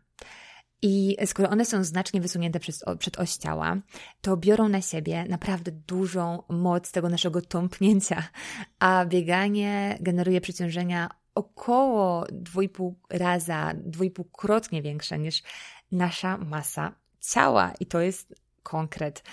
I 0.82 1.18
skoro 1.26 1.50
one 1.50 1.66
są 1.66 1.84
znacznie 1.84 2.22
wysunięte 2.22 2.60
przed, 2.60 2.76
przed 3.00 3.20
oś 3.20 3.34
ciała, 3.34 3.78
to 4.22 4.38
biorą 4.38 4.70
na 4.70 4.82
siebie 4.82 5.26
naprawdę 5.30 5.72
dużą 5.72 6.44
moc 6.50 6.92
tego 6.92 7.10
naszego 7.10 7.42
tąpnięcia, 7.42 8.24
a 8.80 9.06
bieganie 9.06 9.98
generuje 10.02 10.42
przeciążenia 10.42 11.10
około 11.36 12.24
2,5 12.24 12.94
raza, 13.10 13.74
2,5-krotnie 13.74 14.82
większe 14.82 15.20
niż 15.20 15.44
nasza 15.92 16.38
masa 16.38 16.96
ciała 17.20 17.74
i 17.80 17.86
to 17.86 18.02
jest 18.02 18.36
konkret. 18.64 19.24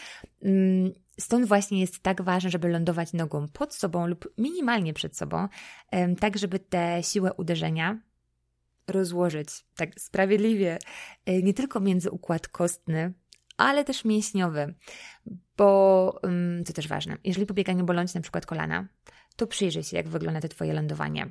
Mm, 0.43 0.93
stąd 1.21 1.47
właśnie 1.47 1.81
jest 1.81 2.03
tak 2.03 2.23
ważne, 2.23 2.51
żeby 2.51 2.69
lądować 2.69 3.13
nogą 3.13 3.49
pod 3.49 3.75
sobą 3.75 4.07
lub 4.07 4.33
minimalnie 4.39 4.95
przed 4.95 5.17
sobą, 5.17 5.49
tak 6.21 6.39
żeby 6.39 6.59
te 6.59 7.03
siłę 7.03 7.33
uderzenia 7.33 8.01
rozłożyć 8.89 9.49
tak 9.77 10.01
sprawiedliwie, 10.01 10.79
e, 11.27 11.43
nie 11.43 11.55
tylko 11.55 11.81
między 11.81 12.11
układ 12.11 12.49
kostny, 12.49 13.13
ale 13.57 13.85
też 13.85 14.05
mięśniowy, 14.05 14.75
bo 15.57 16.21
to 16.67 16.73
też 16.73 16.89
ważne. 16.89 17.17
Jeżeli 17.25 17.47
po 17.47 17.55
bieganiu 17.55 17.85
bolą 17.85 18.05
na 18.15 18.21
przykład 18.21 18.47
kolana, 18.47 18.89
to 19.37 19.47
przyjrzyj 19.47 19.83
się, 19.83 19.97
jak 19.97 20.09
wygląda 20.09 20.41
to 20.41 20.49
Twoje 20.49 20.73
lądowanie 20.73 21.31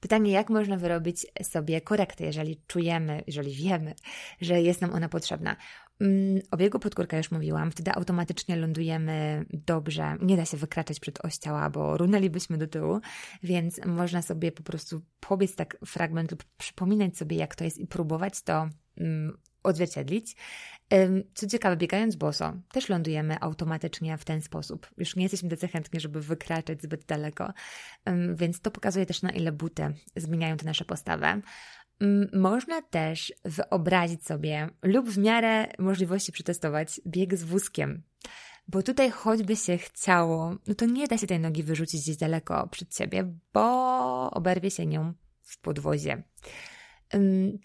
Pytanie, 0.00 0.32
jak 0.32 0.50
można 0.50 0.76
wyrobić 0.76 1.26
sobie 1.42 1.80
korektę, 1.80 2.24
jeżeli 2.24 2.62
czujemy, 2.66 3.22
jeżeli 3.26 3.54
wiemy, 3.54 3.94
że 4.40 4.62
jest 4.62 4.80
nam 4.80 4.92
ona 4.92 5.08
potrzebna. 5.08 5.56
Mm, 6.00 6.40
o 6.50 6.56
biegu 6.56 6.78
podkórka 6.78 7.16
już 7.16 7.30
mówiłam, 7.30 7.70
wtedy 7.70 7.92
automatycznie 7.92 8.56
lądujemy 8.56 9.44
dobrze. 9.52 10.16
Nie 10.22 10.36
da 10.36 10.44
się 10.44 10.56
wykraczać 10.56 11.00
przed 11.00 11.24
oś 11.24 11.36
ciała, 11.36 11.70
bo 11.70 11.96
runęlibyśmy 11.96 12.58
do 12.58 12.66
tyłu, 12.66 13.00
więc 13.42 13.80
można 13.86 14.22
sobie 14.22 14.52
po 14.52 14.62
prostu 14.62 15.02
pobiec 15.20 15.56
tak 15.56 15.76
fragment 15.86 16.30
lub 16.30 16.44
przypominać 16.58 17.16
sobie, 17.16 17.36
jak 17.36 17.54
to 17.54 17.64
jest 17.64 17.78
i 17.78 17.86
próbować 17.86 18.42
to 18.42 18.68
mm, 18.96 19.38
odzwierciedlić. 19.62 20.36
Co 21.34 21.46
ciekawe, 21.46 21.76
biegając 21.76 22.16
boso, 22.16 22.52
też 22.72 22.88
lądujemy 22.88 23.40
automatycznie 23.40 24.18
w 24.18 24.24
ten 24.24 24.42
sposób. 24.42 24.90
Już 24.98 25.16
nie 25.16 25.22
jesteśmy 25.22 25.48
tacy 25.48 25.68
chętni, 25.68 26.00
żeby 26.00 26.20
wykraczać 26.20 26.82
zbyt 26.82 27.04
daleko, 27.04 27.52
więc 28.34 28.60
to 28.60 28.70
pokazuje 28.70 29.06
też, 29.06 29.22
na 29.22 29.30
ile 29.30 29.52
buty 29.52 29.94
zmieniają 30.16 30.56
tę 30.56 30.64
naszą 30.64 30.84
postawę. 30.84 31.40
Można 32.32 32.82
też 32.82 33.32
wyobrazić 33.44 34.26
sobie 34.26 34.68
lub 34.82 35.10
w 35.10 35.18
miarę 35.18 35.66
możliwości 35.78 36.32
przetestować 36.32 37.00
bieg 37.06 37.36
z 37.36 37.44
wózkiem. 37.44 38.02
Bo 38.68 38.82
tutaj 38.82 39.10
choćby 39.10 39.56
się 39.56 39.78
chciało, 39.78 40.54
no 40.66 40.74
to 40.74 40.86
nie 40.86 41.06
da 41.06 41.18
się 41.18 41.26
tej 41.26 41.40
nogi 41.40 41.62
wyrzucić 41.62 42.02
gdzieś 42.02 42.16
daleko 42.16 42.68
przed 42.68 42.96
siebie, 42.96 43.34
bo 43.52 44.30
oberwie 44.30 44.70
się 44.70 44.86
nią 44.86 45.14
w 45.42 45.60
podwozie. 45.60 46.22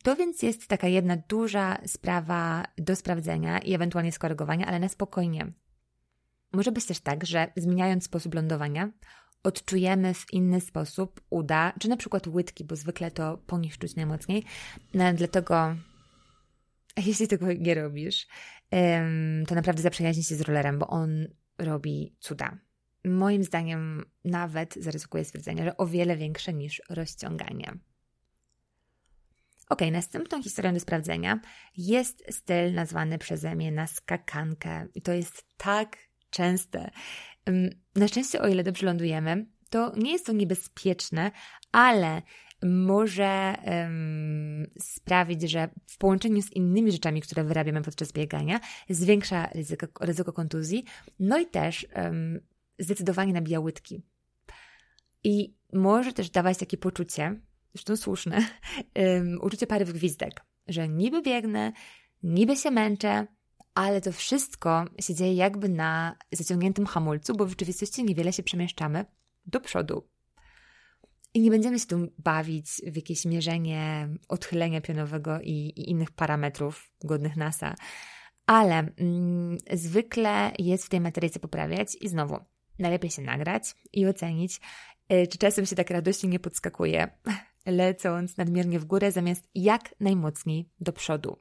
To 0.04 0.16
więc 0.16 0.42
jest 0.42 0.68
taka 0.68 0.88
jedna 0.88 1.18
duża 1.18 1.78
sprawa 1.86 2.66
do 2.78 2.96
sprawdzenia 2.96 3.60
i 3.60 3.74
ewentualnie 3.74 4.12
skorygowania, 4.12 4.66
ale 4.66 4.80
na 4.80 4.90
spokojnie. 4.90 5.54
Może 6.54 6.72
być 6.72 6.86
też 6.86 7.00
tak, 7.00 7.26
że 7.26 7.52
zmieniając 7.56 8.04
sposób 8.04 8.36
lądowania, 8.36 8.92
odczujemy 9.44 10.14
w 10.14 10.34
inny 10.34 10.62
sposób 10.62 11.22
uda, 11.30 11.74
czy 11.80 11.90
na 11.90 11.98
przykład 11.98 12.28
łydki, 12.28 12.64
bo 12.64 12.76
zwykle 12.76 13.12
to 13.12 13.38
po 13.38 13.58
nich 13.58 13.78
czuć 13.78 13.96
najmocniej. 13.96 14.44
No, 14.94 15.14
dlatego, 15.14 15.76
jeśli 17.06 17.28
tego 17.28 17.54
nie 17.54 17.76
robisz, 17.76 18.28
to 19.48 19.56
naprawdę 19.56 19.82
zaprzyjaźnij 19.82 20.24
się 20.24 20.36
z 20.36 20.42
rollerem, 20.42 20.80
bo 20.80 20.88
on 20.88 21.28
robi 21.58 22.16
cuda. 22.20 22.58
Moim 23.06 23.44
zdaniem 23.44 24.06
nawet 24.26 24.76
zaryzykuję 24.76 25.26
stwierdzenie, 25.26 25.64
że 25.64 25.78
o 25.78 25.88
wiele 25.88 26.18
większe 26.18 26.54
niż 26.54 26.82
rozciąganie. 26.90 27.74
Ok, 29.70 29.82
następną 29.92 30.44
historią 30.44 30.74
do 30.74 30.80
sprawdzenia 30.80 31.40
jest 31.78 32.24
styl 32.30 32.74
nazwany 32.74 33.18
przeze 33.18 33.56
mnie 33.56 33.72
na 33.72 33.88
skakankę. 33.88 34.88
I 34.96 35.02
to 35.02 35.14
jest 35.14 35.46
tak 35.58 35.98
częste. 36.30 36.92
Na 37.96 38.08
szczęście, 38.08 38.42
o 38.42 38.48
ile 38.48 38.64
dobrze 38.64 38.86
lądujemy, 38.86 39.46
to 39.70 39.94
nie 39.98 40.12
jest 40.12 40.26
to 40.26 40.32
niebezpieczne, 40.32 41.32
ale 41.72 42.22
może 42.64 43.56
um, 43.66 44.68
sprawić, 44.80 45.42
że 45.42 45.70
w 45.88 45.98
połączeniu 45.98 46.42
z 46.42 46.52
innymi 46.52 46.92
rzeczami, 46.92 47.22
które 47.22 47.44
wyrabiamy 47.44 47.82
podczas 47.82 48.12
biegania, 48.12 48.60
zwiększa 48.90 49.48
ryzyko, 49.48 49.88
ryzyko 50.06 50.34
kontuzji, 50.34 50.86
no 51.20 51.40
i 51.40 51.46
też 51.46 51.88
um, 51.96 52.40
zdecydowanie 52.80 53.34
nabija 53.34 53.60
łydki. 53.60 54.02
I 55.24 55.56
może 55.74 56.14
też 56.14 56.30
dawać 56.30 56.58
takie 56.58 56.78
poczucie, 56.78 57.40
zresztą 57.74 57.98
słuszne, 57.98 58.38
um, 58.96 59.40
uczucie 59.42 59.68
pary 59.68 59.86
w 59.86 59.94
gwizdek, 59.94 60.46
że 60.68 60.88
niby 60.88 61.22
biegnę, 61.22 61.74
niby 62.24 62.56
się 62.56 62.72
męczę, 62.72 63.28
ale 63.74 64.02
to 64.02 64.12
wszystko 64.12 64.86
się 65.02 65.16
dzieje 65.16 65.34
jakby 65.34 65.70
na 65.70 66.18
zaciągniętym 66.32 66.86
hamulcu, 66.86 67.36
bo 67.36 67.46
w 67.46 67.50
rzeczywistości 67.50 68.04
niewiele 68.04 68.34
się 68.34 68.44
przemieszczamy 68.44 69.06
do 69.46 69.62
przodu. 69.62 70.08
I 71.34 71.42
nie 71.42 71.52
będziemy 71.52 71.80
się 71.80 71.86
tu 71.86 72.08
bawić 72.18 72.68
w 72.88 72.96
jakieś 72.96 73.26
mierzenie 73.26 74.10
odchylenia 74.28 74.82
pionowego 74.82 75.42
i, 75.42 75.52
i 75.52 75.90
innych 75.90 76.12
parametrów 76.12 76.92
godnych 77.04 77.38
NASA, 77.38 77.76
ale 78.46 78.74
mm, 78.98 79.58
zwykle 79.74 80.52
jest 80.60 80.86
w 80.86 80.90
tej 80.90 81.02
materii 81.02 81.30
co 81.30 81.40
poprawiać 81.40 81.98
i 82.02 82.10
znowu 82.10 82.40
najlepiej 82.80 83.10
się 83.12 83.22
nagrać 83.22 83.76
i 83.94 84.08
ocenić, 84.08 84.60
y, 85.14 85.28
czy 85.28 85.38
czasem 85.38 85.66
się 85.66 85.76
tak 85.76 85.90
radośnie 85.90 86.30
nie 86.30 86.40
podskakuje, 86.40 87.08
lecąc 87.66 88.38
nadmiernie 88.38 88.80
w 88.80 88.86
górę, 88.86 89.12
zamiast 89.12 89.50
jak 89.56 89.96
najmocniej 90.00 90.70
do 90.80 90.94
przodu. 90.94 91.38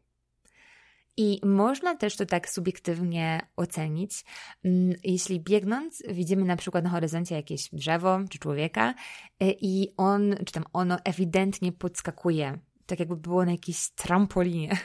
I 1.16 1.40
można 1.44 1.96
też 1.96 2.16
to 2.16 2.26
tak 2.26 2.48
subiektywnie 2.48 3.46
ocenić. 3.56 4.24
Mm, 4.64 4.94
jeśli 5.04 5.40
biegnąc 5.40 6.02
widzimy 6.08 6.44
na 6.44 6.56
przykład 6.56 6.84
na 6.84 6.90
horyzoncie 6.90 7.34
jakieś 7.34 7.68
drzewo 7.72 8.20
czy 8.30 8.38
człowieka 8.38 8.94
y, 9.42 9.54
i 9.60 9.88
on, 9.96 10.34
czy 10.46 10.52
tam 10.52 10.64
ono 10.72 10.98
ewidentnie 11.04 11.72
podskakuje, 11.72 12.58
tak 12.86 13.00
jakby 13.00 13.16
było 13.16 13.44
na 13.44 13.50
jakiejś 13.50 13.90
trampolinie. 13.90 14.76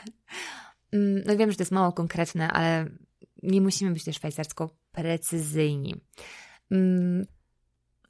Mm, 0.92 1.22
no 1.26 1.36
wiem, 1.36 1.50
że 1.50 1.56
to 1.56 1.62
jest 1.62 1.72
mało 1.72 1.92
konkretne, 1.92 2.52
ale 2.52 2.90
nie 3.42 3.60
musimy 3.60 3.92
być 3.92 4.04
też 4.04 4.16
szwajcarsko 4.16 4.70
precyzyjni. 4.92 5.94
Mm, 6.70 7.26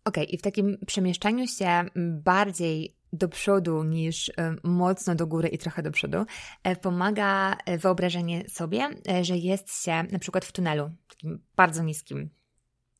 ok, 0.05 0.17
i 0.29 0.38
w 0.38 0.43
takim 0.43 0.79
przemieszczaniu 0.87 1.47
się 1.47 1.85
bardziej 2.25 2.97
do 3.12 3.29
przodu 3.29 3.85
niż 3.85 4.29
e, 4.29 4.55
mocno 4.62 5.14
do 5.14 5.27
góry 5.27 5.49
i 5.49 5.59
trochę 5.59 5.83
do 5.83 5.90
przodu, 5.90 6.27
e, 6.62 6.77
pomaga 6.77 7.57
e, 7.64 7.79
wyobrażenie 7.79 8.49
sobie, 8.49 8.88
że 9.23 9.37
jest 9.37 9.85
się 9.85 10.03
na 10.03 10.18
przykład 10.18 10.44
w 10.44 10.53
tunelu, 10.53 10.90
takim 11.09 11.42
bardzo 11.57 11.83
niskim, 11.83 12.31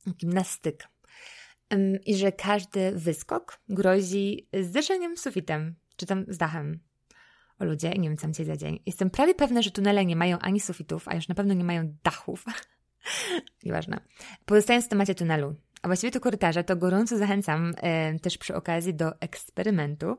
takim 0.05 0.33
na 0.33 0.45
styk. 0.45 0.89
I 2.07 2.17
że 2.17 2.33
każdy 2.33 2.93
wyskok 2.93 3.61
grozi 3.69 4.49
zderzeniem 4.61 5.17
z 5.17 5.21
sufitem, 5.21 5.75
czy 5.97 6.07
tam 6.07 6.25
z 6.29 6.39
dachem. 6.39 6.81
O 7.59 7.65
ludzie, 7.65 7.91
nie 7.91 8.09
wiem 8.09 8.17
co 8.17 8.27
mam 8.27 8.35
za 8.35 8.57
dzień. 8.57 8.83
Jestem 8.87 9.11
prawie 9.11 9.35
pewna, 9.35 9.63
że 9.63 9.71
tunele 9.71 10.07
nie 10.07 10.17
mają 10.17 10.39
ani 10.39 10.61
sufitów, 10.61 11.09
a 11.09 11.15
już 11.15 11.29
na 11.29 11.35
pewno 11.35 11.55
nie 11.55 11.65
mają 11.65 11.97
dachów. 12.05 12.45
Nieważne. 13.65 14.01
Pozostając 14.45 14.87
w 14.87 14.89
temacie 14.89 15.15
tunelu, 15.15 15.55
a 15.83 15.89
właściwie 15.89 16.11
to 16.11 16.21
korytarza, 16.21 16.63
to 16.63 16.77
gorąco 16.77 17.19
zachęcam 17.19 17.75
e, 17.77 18.19
też 18.19 18.39
przy 18.39 18.55
okazji 18.55 18.95
do 18.95 19.21
eksperymentu, 19.21 20.17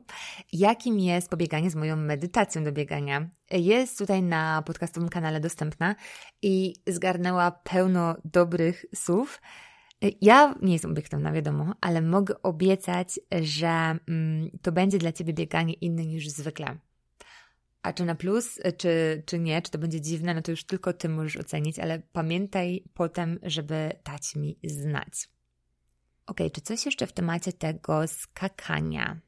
jakim 0.52 0.98
jest 0.98 1.30
pobieganie 1.30 1.70
z 1.70 1.74
moją 1.74 1.96
medytacją 1.96 2.64
do 2.64 2.72
biegania. 2.72 3.28
Jest 3.50 3.98
tutaj 3.98 4.22
na 4.22 4.62
podcastowym 4.62 5.08
kanale 5.08 5.40
dostępna 5.40 5.94
i 6.42 6.74
zgarnęła 6.86 7.50
pełno 7.50 8.16
dobrych 8.24 8.84
słów. 8.94 9.40
Ja 10.20 10.54
nie 10.62 10.72
jestem 10.72 10.90
obiektywna, 10.90 11.32
wiadomo, 11.32 11.74
ale 11.80 12.02
mogę 12.02 12.42
obiecać, 12.42 13.20
że 13.42 13.98
mm, 14.08 14.50
to 14.62 14.72
będzie 14.72 14.98
dla 14.98 15.12
Ciebie 15.12 15.32
bieganie 15.32 15.72
inne 15.72 16.06
niż 16.06 16.28
zwykle. 16.28 16.76
A 17.82 17.92
czy 17.92 18.04
na 18.04 18.14
plus, 18.14 18.60
czy, 18.76 19.22
czy 19.26 19.38
nie, 19.38 19.62
czy 19.62 19.70
to 19.70 19.78
będzie 19.78 20.00
dziwne, 20.00 20.34
no 20.34 20.42
to 20.42 20.50
już 20.50 20.64
tylko 20.64 20.92
Ty 20.92 21.08
możesz 21.08 21.36
ocenić, 21.36 21.78
ale 21.78 22.02
pamiętaj 22.12 22.84
potem, 22.94 23.38
żeby 23.42 23.92
dać 24.04 24.36
mi 24.36 24.58
znać. 24.64 25.28
Ok, 26.30 26.38
czy 26.52 26.60
coś 26.60 26.86
jeszcze 26.86 27.06
w 27.06 27.12
temacie 27.12 27.52
tego 27.52 28.06
skakania? 28.06 29.20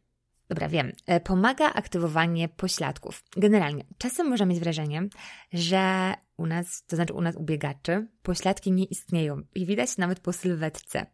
Dobra, 0.48 0.68
wiem. 0.68 0.92
E, 1.06 1.20
pomaga 1.20 1.72
aktywowanie 1.72 2.48
pośladków. 2.48 3.24
Generalnie, 3.36 3.84
czasem 3.98 4.28
można 4.28 4.46
mieć 4.46 4.60
wrażenie, 4.60 5.08
że 5.52 6.14
u 6.36 6.46
nas, 6.46 6.84
to 6.86 6.96
znaczy 6.96 7.12
u 7.12 7.20
nas 7.20 7.36
u 7.36 7.42
biegaczy, 7.42 8.06
pośladki 8.22 8.72
nie 8.72 8.84
istnieją 8.84 9.42
i 9.54 9.66
widać 9.66 9.96
nawet 9.96 10.20
po 10.20 10.32
sylwetce. 10.32 11.06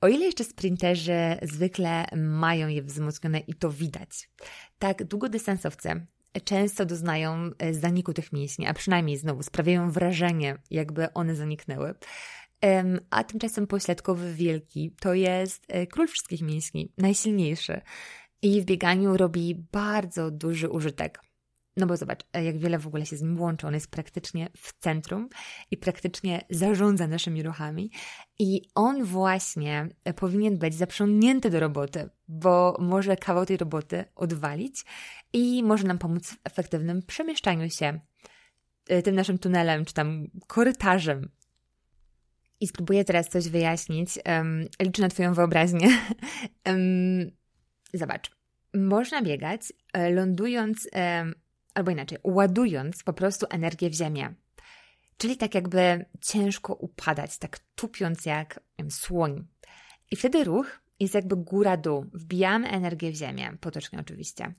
O 0.00 0.08
ile 0.08 0.24
jeszcze 0.24 0.44
sprinterzy 0.44 1.38
zwykle 1.42 2.04
mają 2.16 2.68
je 2.68 2.82
wzmocnione 2.82 3.38
i 3.38 3.54
to 3.54 3.70
widać, 3.70 4.30
tak 4.78 5.04
długodystansowcy 5.04 6.06
często 6.44 6.86
doznają 6.86 7.50
e, 7.58 7.74
zaniku 7.74 8.12
tych 8.12 8.32
mięśni, 8.32 8.66
a 8.66 8.74
przynajmniej 8.74 9.16
znowu 9.16 9.42
sprawiają 9.42 9.90
wrażenie, 9.90 10.56
jakby 10.70 11.12
one 11.12 11.34
zaniknęły. 11.34 11.94
A 13.10 13.24
tymczasem 13.24 13.66
pośladkowy 13.66 14.34
wielki 14.34 14.94
to 15.00 15.14
jest 15.14 15.64
e, 15.68 15.86
król 15.86 16.06
wszystkich 16.06 16.42
mięśni, 16.42 16.92
najsilniejszy. 16.98 17.80
I 18.42 18.62
w 18.62 18.64
bieganiu 18.64 19.16
robi 19.16 19.54
bardzo 19.72 20.30
duży 20.30 20.68
użytek. 20.68 21.20
No 21.76 21.86
bo 21.86 21.96
zobacz, 21.96 22.24
e, 22.32 22.44
jak 22.44 22.58
wiele 22.58 22.78
w 22.78 22.86
ogóle 22.86 23.06
się 23.06 23.16
z 23.16 23.22
nim 23.22 23.40
łączy. 23.40 23.66
On 23.66 23.74
jest 23.74 23.90
praktycznie 23.90 24.48
w 24.56 24.78
centrum 24.78 25.28
i 25.70 25.76
praktycznie 25.76 26.44
zarządza 26.50 27.06
naszymi 27.06 27.42
ruchami. 27.42 27.90
I 28.38 28.62
on 28.74 29.04
właśnie 29.04 29.88
e, 30.04 30.14
powinien 30.14 30.58
być 30.58 30.74
zaprzągnięty 30.74 31.50
do 31.50 31.60
roboty, 31.60 32.08
bo 32.28 32.76
może 32.80 33.16
kawał 33.16 33.46
tej 33.46 33.56
roboty 33.56 34.04
odwalić 34.14 34.84
i 35.32 35.62
może 35.62 35.86
nam 35.86 35.98
pomóc 35.98 36.26
w 36.26 36.36
efektywnym 36.44 37.02
przemieszczaniu 37.02 37.70
się 37.70 38.00
tym 39.04 39.14
naszym 39.14 39.38
tunelem, 39.38 39.84
czy 39.84 39.94
tam 39.94 40.26
korytarzem 40.46 41.28
i 42.60 42.66
spróbuję 42.66 43.04
teraz 43.04 43.28
coś 43.28 43.48
wyjaśnić. 43.48 44.18
Um, 44.26 44.66
liczę 44.82 45.02
na 45.02 45.08
Twoją 45.08 45.34
wyobraźnię. 45.34 45.88
um, 46.66 47.30
zobacz. 47.94 48.30
Można 48.74 49.22
biegać, 49.22 49.60
e, 49.92 50.10
lądując, 50.10 50.88
um, 50.92 51.34
albo 51.74 51.90
inaczej, 51.90 52.18
ładując 52.24 53.02
po 53.02 53.12
prostu 53.12 53.46
energię 53.50 53.90
w 53.90 53.94
ziemię. 53.94 54.34
Czyli 55.16 55.36
tak 55.36 55.54
jakby 55.54 56.04
ciężko 56.20 56.74
upadać, 56.74 57.38
tak 57.38 57.58
tupiąc 57.74 58.26
jak 58.26 58.60
wiem, 58.78 58.90
słoń. 58.90 59.46
I 60.10 60.16
wtedy 60.16 60.44
ruch 60.44 60.80
jest 61.00 61.14
jakby 61.14 61.36
góra-dół. 61.36 62.06
Wbijamy 62.12 62.68
energię 62.68 63.10
w 63.10 63.14
ziemię, 63.14 63.56
potocznie 63.60 64.00
oczywiście. 64.00 64.52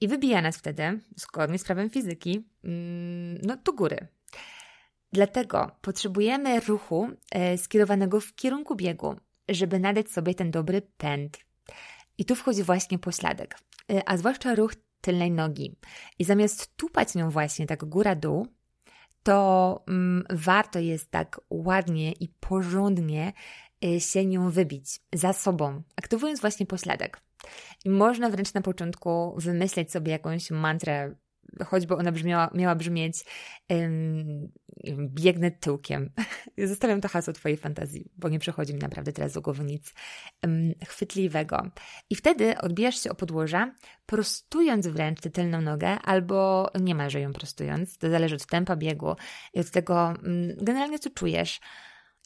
I 0.00 0.08
wybija 0.08 0.42
nas 0.42 0.56
wtedy, 0.56 1.00
zgodnie 1.16 1.58
z 1.58 1.64
prawem 1.64 1.90
fizyki, 1.90 2.48
mm, 2.64 3.38
no 3.42 3.56
do 3.56 3.72
góry. 3.72 4.08
Dlatego 5.12 5.70
potrzebujemy 5.80 6.60
ruchu 6.60 7.08
e, 7.30 7.58
skierowanego 7.58 8.20
w 8.20 8.34
kierunku 8.34 8.76
biegu, 8.76 9.16
żeby 9.48 9.80
nadać 9.80 10.10
sobie 10.10 10.34
ten 10.34 10.50
dobry 10.50 10.82
pęd. 10.96 11.38
I 12.18 12.24
tu 12.24 12.34
wchodzi 12.34 12.62
właśnie 12.62 12.98
pośladek, 12.98 13.58
e, 13.92 14.08
a 14.08 14.16
zwłaszcza 14.16 14.54
ruch 14.54 14.74
tylnej 15.00 15.30
nogi. 15.30 15.76
I 16.18 16.24
zamiast 16.24 16.76
tupać 16.76 17.14
nią 17.14 17.30
właśnie 17.30 17.66
tak 17.66 17.84
góra-dół, 17.84 18.46
to 19.22 19.84
mm, 19.88 20.24
warto 20.30 20.78
jest 20.78 21.10
tak 21.10 21.40
ładnie 21.50 22.12
i 22.12 22.28
porządnie 22.28 23.32
y, 23.84 24.00
się 24.00 24.26
nią 24.26 24.50
wybić 24.50 25.00
za 25.12 25.32
sobą, 25.32 25.82
aktywując 25.96 26.40
właśnie 26.40 26.66
pośladek. 26.66 27.20
I 27.84 27.90
można 27.90 28.30
wręcz 28.30 28.54
na 28.54 28.60
początku 28.60 29.34
wymyśleć 29.36 29.92
sobie 29.92 30.12
jakąś 30.12 30.50
mantrę 30.50 31.14
choćby 31.66 31.96
ona 31.96 32.12
brzmiała, 32.12 32.50
miała 32.54 32.74
brzmieć 32.74 33.24
biegnę 34.96 35.50
tyłkiem. 35.50 36.10
Zostawiam 36.58 37.00
to 37.00 37.08
hasło 37.08 37.32
Twojej 37.32 37.58
fantazji, 37.58 38.10
bo 38.16 38.28
nie 38.28 38.38
przychodzi 38.38 38.74
mi 38.74 38.80
naprawdę 38.80 39.12
teraz 39.12 39.32
do 39.32 39.40
głowy 39.40 39.64
nic 39.64 39.94
chwytliwego. 40.86 41.70
I 42.10 42.16
wtedy 42.16 42.58
odbijasz 42.58 43.02
się 43.02 43.10
o 43.10 43.14
podłoża, 43.14 43.74
prostując 44.06 44.86
wręcz 44.86 45.20
tę 45.20 45.30
tylną 45.30 45.60
nogę, 45.60 45.88
albo 45.88 46.70
niemalże 46.80 47.20
ją 47.20 47.32
prostując. 47.32 47.98
To 47.98 48.10
zależy 48.10 48.34
od 48.34 48.46
tempa 48.46 48.76
biegu 48.76 49.16
i 49.54 49.60
od 49.60 49.70
tego 49.70 50.14
generalnie 50.56 50.98
co 50.98 51.10
czujesz. 51.10 51.60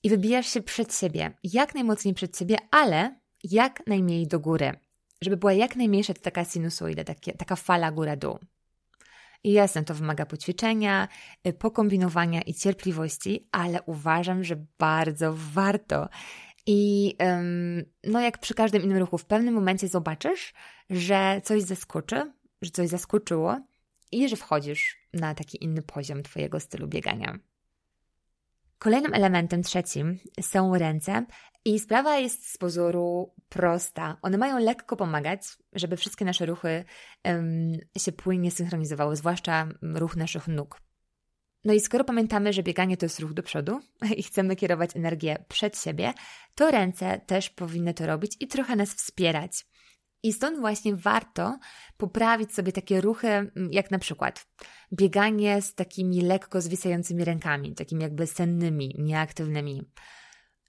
I 0.03 0.11
wybijasz 0.11 0.47
się 0.47 0.63
przed 0.63 0.95
siebie, 0.95 1.33
jak 1.43 1.75
najmocniej 1.75 2.15
przed 2.15 2.39
siebie, 2.39 2.57
ale 2.71 3.21
jak 3.45 3.87
najmniej 3.87 4.27
do 4.27 4.41
góry. 4.41 4.73
Żeby 5.23 5.37
była 5.37 5.53
jak 5.53 5.77
najmniejsza 5.77 6.15
to 6.15 6.21
taka 6.21 6.45
sinusoida, 6.45 7.05
taka 7.39 7.57
fala 7.57 7.93
góra-dół. 7.93 8.39
I 9.45 9.53
jasne, 9.53 9.85
to 9.85 9.95
wymaga 9.95 10.27
poćwiczenia, 10.27 11.09
y, 11.47 11.53
pokombinowania 11.53 12.43
i 12.43 12.55
cierpliwości, 12.55 13.49
ale 13.53 13.83
uważam, 13.83 14.45
że 14.45 14.57
bardzo 14.79 15.35
warto. 15.37 16.09
I 16.67 17.15
no, 18.05 18.21
jak 18.21 18.39
przy 18.39 18.55
każdym 18.55 18.83
innym 18.83 18.99
ruchu, 18.99 19.19
w 19.19 19.25
pewnym 19.25 19.55
momencie 19.55 19.89
zobaczysz, 19.89 20.55
że 20.91 21.41
coś 21.45 21.63
zaskoczy, 21.63 22.33
że 22.63 22.71
coś 22.71 22.89
zaskoczyło 22.89 23.61
i 24.13 24.29
że 24.29 24.37
wchodzisz 24.37 24.97
na 25.13 25.35
taki 25.35 25.65
inny 25.65 25.83
poziom 25.83 26.23
Twojego 26.23 26.61
stylu 26.61 26.89
biegania. 26.89 27.39
Kolejnym 28.85 29.15
elementem 29.15 29.63
trzecim 29.63 30.19
są 30.41 30.79
ręce 30.79 31.27
i 31.65 31.79
sprawa 31.79 32.19
jest 32.19 32.53
z 32.53 32.59
pozoru 32.59 33.35
prosta. 33.49 34.17
One 34.23 34.39
mają 34.39 34.59
lekko 34.59 34.97
pomagać, 34.97 35.43
żeby 35.73 35.97
wszystkie 35.97 36.25
nasze 36.25 36.47
ruchy 36.47 36.85
um, 37.25 37.73
się 37.99 38.13
płynnie 38.13 38.51
synchronizowały, 38.51 39.17
zwłaszcza 39.17 39.69
ruch 39.83 40.17
naszych 40.17 40.49
nóg. 40.49 40.81
No 41.65 41.73
i 41.73 41.81
skoro 41.81 42.05
pamiętamy, 42.05 42.53
że 42.53 42.63
bieganie 42.63 42.97
to 42.97 43.07
jest 43.07 43.21
ruch 43.21 43.33
do 43.33 43.43
przodu 43.43 43.81
i 44.17 44.23
chcemy 44.23 44.57
kierować 44.57 44.97
energię 44.97 45.45
przed 45.49 45.79
siebie, 45.79 46.13
to 46.55 46.71
ręce 46.71 47.21
też 47.27 47.51
powinny 47.51 47.95
to 47.95 48.07
robić 48.07 48.37
i 48.41 48.47
trochę 48.47 48.77
nas 48.77 48.95
wspierać. 48.95 49.67
I 50.25 50.33
stąd 50.33 50.61
właśnie 50.61 50.97
warto 50.97 51.59
poprawić 51.97 52.55
sobie 52.55 52.73
takie 52.73 53.01
ruchy, 53.01 53.29
mm, 53.29 53.53
jak 53.73 53.91
na 53.91 53.99
przykład 53.99 54.47
bieganie 54.93 55.63
z 55.63 55.75
takimi 55.75 56.21
lekko 56.21 56.61
zwisającymi 56.61 57.25
rękami, 57.25 57.75
takimi 57.75 58.03
jakby 58.03 58.27
sennymi, 58.27 58.95
nieaktywnymi. 58.99 59.83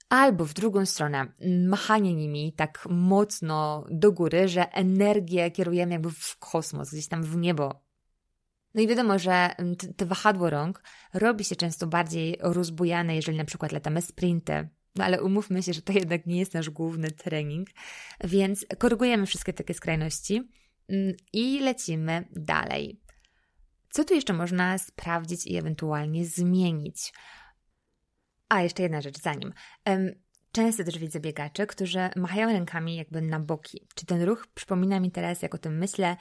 Albo 0.08 0.44
w 0.44 0.54
drugą 0.54 0.86
stronę, 0.86 1.32
machanie 1.68 2.14
nimi 2.14 2.52
tak 2.52 2.86
mocno 2.90 3.86
do 3.90 4.12
góry, 4.12 4.48
że 4.48 4.72
energię 4.72 5.50
kierujemy 5.50 5.92
jakby 5.92 6.10
w 6.10 6.36
kosmos, 6.38 6.90
gdzieś 6.90 7.08
tam 7.08 7.22
w 7.22 7.36
niebo. 7.36 7.84
No 8.74 8.82
i 8.82 8.86
wiadomo, 8.86 9.18
że 9.18 9.32
mm, 9.32 9.76
te 9.76 10.06
wahadło 10.06 10.50
rąk 10.50 10.82
robi 11.14 11.44
się 11.44 11.56
często 11.56 11.86
bardziej 11.86 12.38
rozbujane, 12.40 13.16
jeżeli 13.16 13.38
na 13.38 13.44
przykład 13.44 13.72
latamy 13.72 14.02
sprinty, 14.02 14.68
no 14.96 15.04
ale 15.04 15.22
umówmy 15.22 15.62
się, 15.62 15.72
że 15.72 15.82
to 15.82 15.92
jednak 15.92 16.26
nie 16.26 16.38
jest 16.38 16.54
nasz 16.54 16.70
główny 16.70 17.10
trening, 17.10 17.68
więc 18.24 18.66
korygujemy 18.78 19.26
wszystkie 19.26 19.52
takie 19.52 19.74
skrajności 19.74 20.42
mm, 20.88 21.14
i 21.32 21.60
lecimy 21.60 22.28
dalej. 22.36 23.00
Co 23.90 24.04
tu 24.04 24.14
jeszcze 24.14 24.32
można 24.32 24.78
sprawdzić 24.78 25.46
i 25.46 25.56
ewentualnie 25.56 26.26
zmienić? 26.26 27.12
A, 28.48 28.62
jeszcze 28.62 28.82
jedna 28.82 29.00
rzecz 29.00 29.18
zanim. 29.20 29.52
Często 30.56 30.84
też 30.84 30.98
widzę 30.98 31.20
biegaczy, 31.20 31.66
którzy 31.66 31.98
machają 32.16 32.52
rękami 32.52 32.96
jakby 32.96 33.22
na 33.22 33.40
boki. 33.40 33.86
Czy 33.94 34.06
ten 34.06 34.22
ruch 34.22 34.46
przypomina 34.54 35.00
mi 35.00 35.10
teraz, 35.10 35.42
jak 35.42 35.54
o 35.54 35.58
tym 35.58 35.78
myślę, 35.78 36.16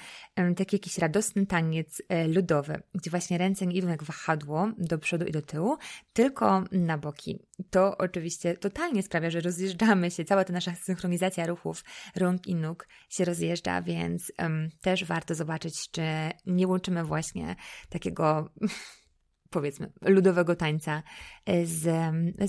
taki 0.57 0.75
jakiś 0.75 0.97
radosny 0.97 1.45
taniec 1.45 2.01
e, 2.09 2.27
ludowy, 2.27 2.81
gdzie 2.95 3.11
właśnie 3.11 3.37
ręce 3.37 3.67
nie 3.67 3.75
idą 3.75 3.87
jak 3.87 4.03
wahadło 4.03 4.71
do 4.77 4.97
przodu 4.97 5.25
i 5.25 5.31
do 5.31 5.41
tyłu, 5.41 5.77
tylko 6.13 6.63
na 6.71 6.97
boki. 6.97 7.39
To 7.69 7.97
oczywiście 7.97 8.57
totalnie 8.57 9.03
sprawia, 9.03 9.29
że 9.29 9.41
rozjeżdżamy 9.41 10.11
się, 10.11 10.25
cała 10.25 10.43
ta 10.43 10.53
nasza 10.53 10.75
synchronizacja 10.75 11.45
ruchów 11.45 11.83
rąk 12.15 12.47
i 12.47 12.55
nóg 12.55 12.87
się 13.09 13.25
rozjeżdża, 13.25 13.81
więc 13.81 14.31
um, 14.39 14.69
też 14.81 15.05
warto 15.05 15.35
zobaczyć, 15.35 15.91
czy 15.91 16.01
nie 16.45 16.67
łączymy 16.67 17.03
właśnie 17.03 17.55
takiego 17.89 18.49
powiedzmy, 19.49 19.91
ludowego 20.01 20.55
tańca 20.55 21.03
e, 21.45 21.65
z, 21.65 21.83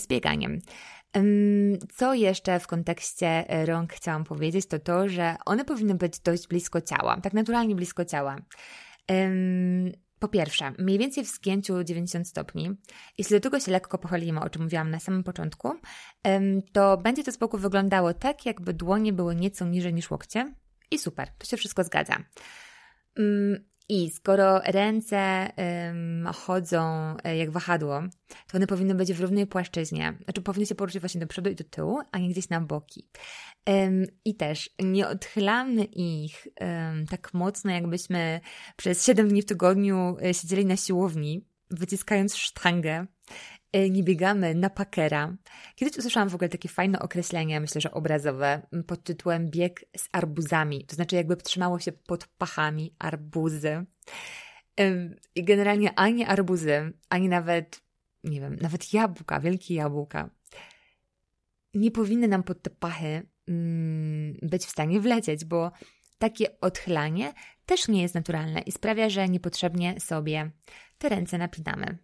z 0.02 0.06
bieganiem. 0.06 0.60
Co 1.94 2.14
jeszcze 2.14 2.60
w 2.60 2.66
kontekście 2.66 3.44
rąk 3.64 3.92
chciałam 3.92 4.24
powiedzieć, 4.24 4.66
to 4.66 4.78
to, 4.78 5.08
że 5.08 5.36
one 5.46 5.64
powinny 5.64 5.94
być 5.94 6.20
dość 6.20 6.48
blisko 6.48 6.80
ciała, 6.80 7.20
tak 7.20 7.32
naturalnie 7.32 7.74
blisko 7.74 8.04
ciała. 8.04 8.36
Po 10.18 10.28
pierwsze, 10.28 10.72
mniej 10.78 10.98
więcej 10.98 11.24
w 11.24 11.28
zgięciu 11.28 11.84
90 11.84 12.28
stopni. 12.28 12.70
Jeśli 13.18 13.36
do 13.36 13.40
tego 13.40 13.60
się 13.60 13.72
lekko 13.72 13.98
pochylimy, 13.98 14.40
o 14.40 14.50
czym 14.50 14.62
mówiłam 14.62 14.90
na 14.90 15.00
samym 15.00 15.24
początku, 15.24 15.74
to 16.72 16.96
będzie 16.96 17.24
to 17.24 17.32
z 17.32 17.38
wyglądało 17.52 18.14
tak, 18.14 18.46
jakby 18.46 18.74
dłonie 18.74 19.12
były 19.12 19.36
nieco 19.36 19.64
niżej 19.64 19.94
niż 19.94 20.10
łokcie. 20.10 20.54
I 20.90 20.98
super, 20.98 21.28
to 21.38 21.46
się 21.46 21.56
wszystko 21.56 21.84
zgadza. 21.84 22.16
I 23.88 24.10
skoro 24.10 24.58
ręce 24.58 25.50
um, 25.56 26.26
chodzą 26.34 27.14
e, 27.24 27.36
jak 27.36 27.50
wahadło, 27.50 28.02
to 28.28 28.56
one 28.56 28.66
powinny 28.66 28.94
być 28.94 29.12
w 29.12 29.20
równej 29.20 29.46
płaszczyźnie. 29.46 30.18
Znaczy 30.24 30.42
powinny 30.42 30.66
się 30.66 30.74
poruszać 30.74 31.00
właśnie 31.00 31.20
do 31.20 31.26
przodu 31.26 31.50
i 31.50 31.54
do 31.54 31.64
tyłu, 31.64 32.00
a 32.12 32.18
nie 32.18 32.28
gdzieś 32.28 32.48
na 32.48 32.60
boki. 32.60 33.08
Um, 33.66 34.06
I 34.24 34.34
też 34.34 34.70
nie 34.78 35.08
odchylamy 35.08 35.84
ich 35.84 36.48
um, 36.60 37.06
tak 37.06 37.34
mocno, 37.34 37.70
jakbyśmy 37.70 38.40
przez 38.76 39.06
7 39.06 39.28
dni 39.28 39.42
w 39.42 39.46
tygodniu 39.46 40.16
e, 40.22 40.34
siedzieli 40.34 40.66
na 40.66 40.76
siłowni, 40.76 41.46
wyciskając 41.70 42.36
sztangę 42.36 43.06
nie 43.90 44.02
biegamy 44.02 44.54
na 44.54 44.70
pakera. 44.70 45.36
Kiedyś 45.74 45.98
usłyszałam 45.98 46.28
w 46.28 46.34
ogóle 46.34 46.48
takie 46.48 46.68
fajne 46.68 46.98
określenie, 46.98 47.60
myślę, 47.60 47.80
że 47.80 47.90
obrazowe, 47.90 48.66
pod 48.86 49.04
tytułem 49.04 49.50
bieg 49.50 49.84
z 49.96 50.08
arbuzami. 50.12 50.84
To 50.84 50.94
znaczy, 50.94 51.16
jakby 51.16 51.36
trzymało 51.36 51.78
się 51.78 51.92
pod 51.92 52.26
pachami 52.26 52.94
arbuzy. 52.98 53.86
I 55.34 55.44
generalnie 55.44 55.98
ani 55.98 56.24
arbuzy, 56.24 56.92
ani 57.08 57.28
nawet, 57.28 57.82
nie 58.24 58.40
wiem, 58.40 58.56
nawet 58.60 58.92
jabłka, 58.92 59.40
wielkie 59.40 59.74
jabłka, 59.74 60.30
nie 61.74 61.90
powinny 61.90 62.28
nam 62.28 62.42
pod 62.42 62.62
te 62.62 62.70
pachy 62.70 63.26
mm, 63.48 64.36
być 64.42 64.64
w 64.64 64.70
stanie 64.70 65.00
wlecieć, 65.00 65.44
bo 65.44 65.72
takie 66.18 66.60
odchylanie 66.60 67.32
też 67.66 67.88
nie 67.88 68.02
jest 68.02 68.14
naturalne 68.14 68.60
i 68.60 68.72
sprawia, 68.72 69.08
że 69.08 69.28
niepotrzebnie 69.28 70.00
sobie 70.00 70.50
te 70.98 71.08
ręce 71.08 71.38
napinamy. 71.38 71.98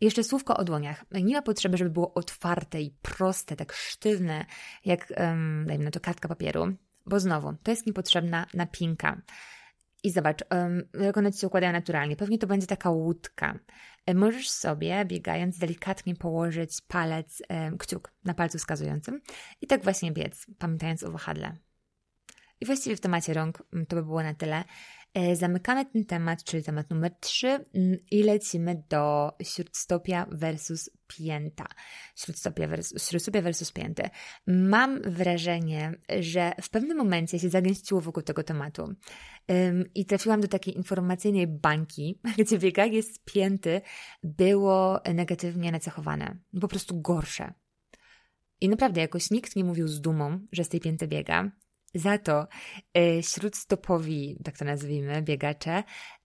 Jeszcze 0.00 0.24
słówko 0.24 0.56
o 0.56 0.64
dłoniach. 0.64 1.04
Nie 1.22 1.34
ma 1.34 1.42
potrzeby, 1.42 1.76
żeby 1.76 1.90
było 1.90 2.14
otwarte 2.14 2.80
i 2.80 2.90
proste, 3.02 3.56
tak 3.56 3.72
sztywne, 3.72 4.44
jak, 4.84 5.12
um, 5.16 5.64
dajmy 5.66 5.84
na 5.84 5.90
to, 5.90 6.00
kartka 6.00 6.28
papieru, 6.28 6.76
bo 7.06 7.20
znowu, 7.20 7.54
to 7.62 7.70
jest 7.70 7.86
niepotrzebna 7.86 8.46
napinka. 8.54 9.22
I 10.02 10.10
zobacz, 10.10 10.44
um, 10.50 10.82
jak 11.00 11.16
one 11.16 11.32
ci 11.32 11.38
się 11.38 11.46
układają 11.46 11.72
naturalnie. 11.72 12.16
Pewnie 12.16 12.38
to 12.38 12.46
będzie 12.46 12.66
taka 12.66 12.90
łódka. 12.90 13.58
E, 14.06 14.14
możesz 14.14 14.50
sobie, 14.50 15.04
biegając, 15.04 15.58
delikatnie 15.58 16.14
położyć 16.14 16.80
palec, 16.88 17.42
um, 17.48 17.78
kciuk 17.78 18.12
na 18.24 18.34
palcu 18.34 18.58
wskazującym 18.58 19.20
i 19.60 19.66
tak 19.66 19.84
właśnie 19.84 20.12
biec, 20.12 20.46
pamiętając 20.58 21.02
o 21.02 21.10
wahadle. 21.10 21.56
I 22.60 22.66
właściwie 22.66 22.96
w 22.96 23.00
temacie 23.00 23.34
rąk 23.34 23.62
to 23.88 23.96
by 23.96 24.02
było 24.02 24.22
na 24.22 24.34
tyle. 24.34 24.64
E, 25.14 25.36
zamykamy 25.36 25.86
ten 25.86 26.04
temat, 26.04 26.44
czyli 26.44 26.62
temat 26.62 26.90
numer 26.90 27.14
3 27.20 27.48
mm, 27.48 27.98
i 28.10 28.22
lecimy 28.22 28.82
do 28.88 29.32
śródstopia 29.42 30.26
versus 30.30 30.90
pięta. 31.06 31.66
Śródstopia 32.16 32.68
versus, 32.68 33.08
śródstopia 33.08 33.42
versus 33.42 33.72
pięty. 33.72 34.02
Mam 34.46 35.02
wrażenie, 35.02 35.94
że 36.20 36.52
w 36.62 36.70
pewnym 36.70 36.96
momencie 36.96 37.38
się 37.38 37.48
zagęściło 37.48 38.00
wokół 38.00 38.22
tego 38.22 38.42
tematu 38.42 38.82
um, 38.82 39.84
i 39.94 40.06
trafiłam 40.06 40.40
do 40.40 40.48
takiej 40.48 40.76
informacyjnej 40.76 41.46
bańki, 41.46 42.20
gdzie 42.38 42.58
bieganie 42.58 43.02
z 43.02 43.18
pięty 43.18 43.80
było 44.22 45.00
negatywnie 45.14 45.72
nacechowane. 45.72 46.36
Po 46.60 46.68
prostu 46.68 47.00
gorsze. 47.00 47.54
I 48.60 48.68
naprawdę 48.68 49.00
jakoś 49.00 49.30
nikt 49.30 49.56
nie 49.56 49.64
mówił 49.64 49.88
z 49.88 50.00
dumą, 50.00 50.46
że 50.52 50.64
z 50.64 50.68
tej 50.68 50.80
pięty 50.80 51.08
biega. 51.08 51.50
Za 51.94 52.18
to 52.18 52.46
y, 52.98 53.22
śródstopowi, 53.22 54.36
tak 54.44 54.58
to 54.58 54.64
nazwijmy, 54.64 55.22
biegacze, 55.22 55.84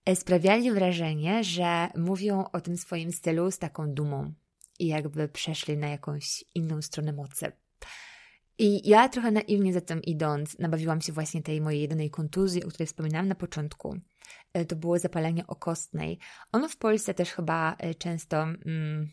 y, 0.09 0.15
sprawiali 0.15 0.71
wrażenie, 0.71 1.43
że 1.43 1.87
mówią 1.97 2.45
o 2.53 2.61
tym 2.61 2.77
swoim 2.77 3.11
stylu 3.11 3.51
z 3.51 3.59
taką 3.59 3.93
dumą 3.93 4.33
i 4.79 4.87
jakby 4.87 5.27
przeszli 5.27 5.77
na 5.77 5.87
jakąś 5.87 6.45
inną 6.55 6.81
stronę 6.81 7.13
mocy. 7.13 7.51
I 8.57 8.89
ja 8.89 9.09
trochę 9.09 9.31
naiwnie 9.31 9.73
za 9.73 9.81
tym 9.81 10.01
idąc, 10.01 10.59
nabawiłam 10.59 11.01
się 11.01 11.13
właśnie 11.13 11.41
tej 11.41 11.61
mojej 11.61 11.81
jedynej 11.81 12.09
kontuzji, 12.09 12.63
o 12.63 12.67
której 12.67 12.87
wspominałam 12.87 13.27
na 13.27 13.35
początku. 13.35 13.97
Y, 14.57 14.65
to 14.65 14.75
było 14.75 14.99
zapalenie 14.99 15.47
okostnej. 15.47 16.19
Ono 16.51 16.69
w 16.69 16.77
Polsce 16.77 17.13
też 17.13 17.31
chyba 17.31 17.77
często 17.97 18.37
mm, 18.43 19.11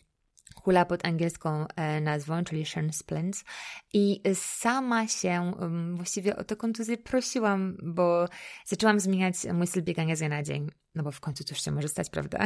hula 0.65 0.85
pod 0.85 1.07
angielską 1.07 1.67
e, 1.77 2.01
nazwą, 2.01 2.45
czyli 2.45 2.65
splints. 2.91 3.45
I 3.93 4.21
sama 4.35 5.09
się 5.09 5.53
um, 5.61 5.97
właściwie 5.97 6.37
o 6.37 6.45
tę 6.45 6.57
kontuzję 6.57 6.99
prosiłam, 6.99 7.77
bo 7.83 8.29
zaczęłam 8.65 9.01
zmieniać 9.01 9.35
mój 9.53 9.67
styl 9.67 9.83
biegania 9.83 10.17
z 10.17 10.19
dnia 10.19 10.29
na 10.29 10.43
dzień. 10.43 10.71
No 10.95 11.03
bo 11.03 11.13
w 11.13 11.21
końcu 11.21 11.45
coś 11.45 11.61
się 11.61 11.71
może 11.71 11.89
stać, 11.89 12.11
prawda? 12.11 12.39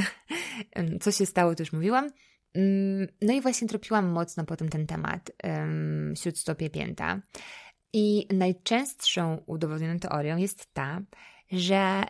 Co 1.00 1.12
się 1.12 1.26
stało, 1.26 1.54
to 1.54 1.62
już 1.62 1.72
mówiłam. 1.72 2.10
Mm, 2.54 3.08
no 3.22 3.32
i 3.32 3.40
właśnie 3.40 3.68
tropiłam 3.68 4.08
mocno 4.08 4.44
potem 4.44 4.68
ten 4.68 4.86
temat 4.86 5.30
śródstopie 6.14 6.70
pięta. 6.70 7.20
I 7.92 8.26
najczęstszą 8.32 9.42
udowodnioną 9.46 9.98
teorią 9.98 10.36
jest 10.36 10.74
ta, 10.74 11.00
że 11.52 12.04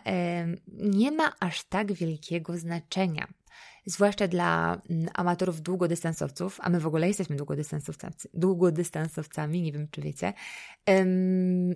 nie 0.67 1.11
ma 1.11 1.33
aż 1.39 1.63
tak 1.63 1.93
wielkiego 1.93 2.57
znaczenia 2.57 3.27
zwłaszcza 3.87 4.27
dla 4.27 4.81
mm, 4.89 5.07
amatorów 5.13 5.61
długodystansowców, 5.61 6.59
a 6.61 6.69
my 6.69 6.79
w 6.79 6.87
ogóle 6.87 7.07
jesteśmy 7.07 7.35
długodystansowcami, 7.35 8.13
długodystansowcami 8.33 9.61
nie 9.61 9.71
wiem 9.71 9.87
czy 9.91 10.01
wiecie, 10.01 10.33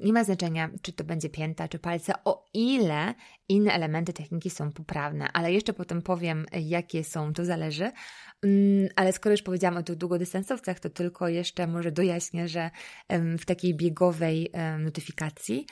nie 0.03 0.14
ma 0.14 0.24
znaczenia, 0.24 0.70
czy 0.82 0.93
to 0.93 1.03
będzie 1.03 1.30
pięta, 1.30 1.68
czy 1.68 1.80
palce, 1.80 2.14
o 2.26 2.45
ile 2.53 3.14
inne 3.49 3.74
elementy 3.74 4.14
techniki 4.14 4.49
są 4.49 4.72
poprawne, 4.72 5.32
ale 5.34 5.53
jeszcze 5.53 5.74
potem 5.74 6.01
powiem, 6.01 6.45
jakie 6.62 7.03
są, 7.03 7.34
to 7.34 7.45
zależy. 7.45 7.91
Ale 8.95 9.14
skoro 9.14 9.34
już 9.34 9.41
powiedziałam 9.41 9.78
o 9.78 9.84
tych 9.84 9.95
długodystansowcach, 9.95 10.80
to 10.80 10.89
tylko 10.89 11.28
jeszcze 11.28 11.68
może 11.68 11.91
dojaśnię, 11.91 12.47
że 12.47 12.72
w 13.39 13.45
takiej 13.45 13.76
biegowej 13.76 14.51
notyfikacji 14.80 15.66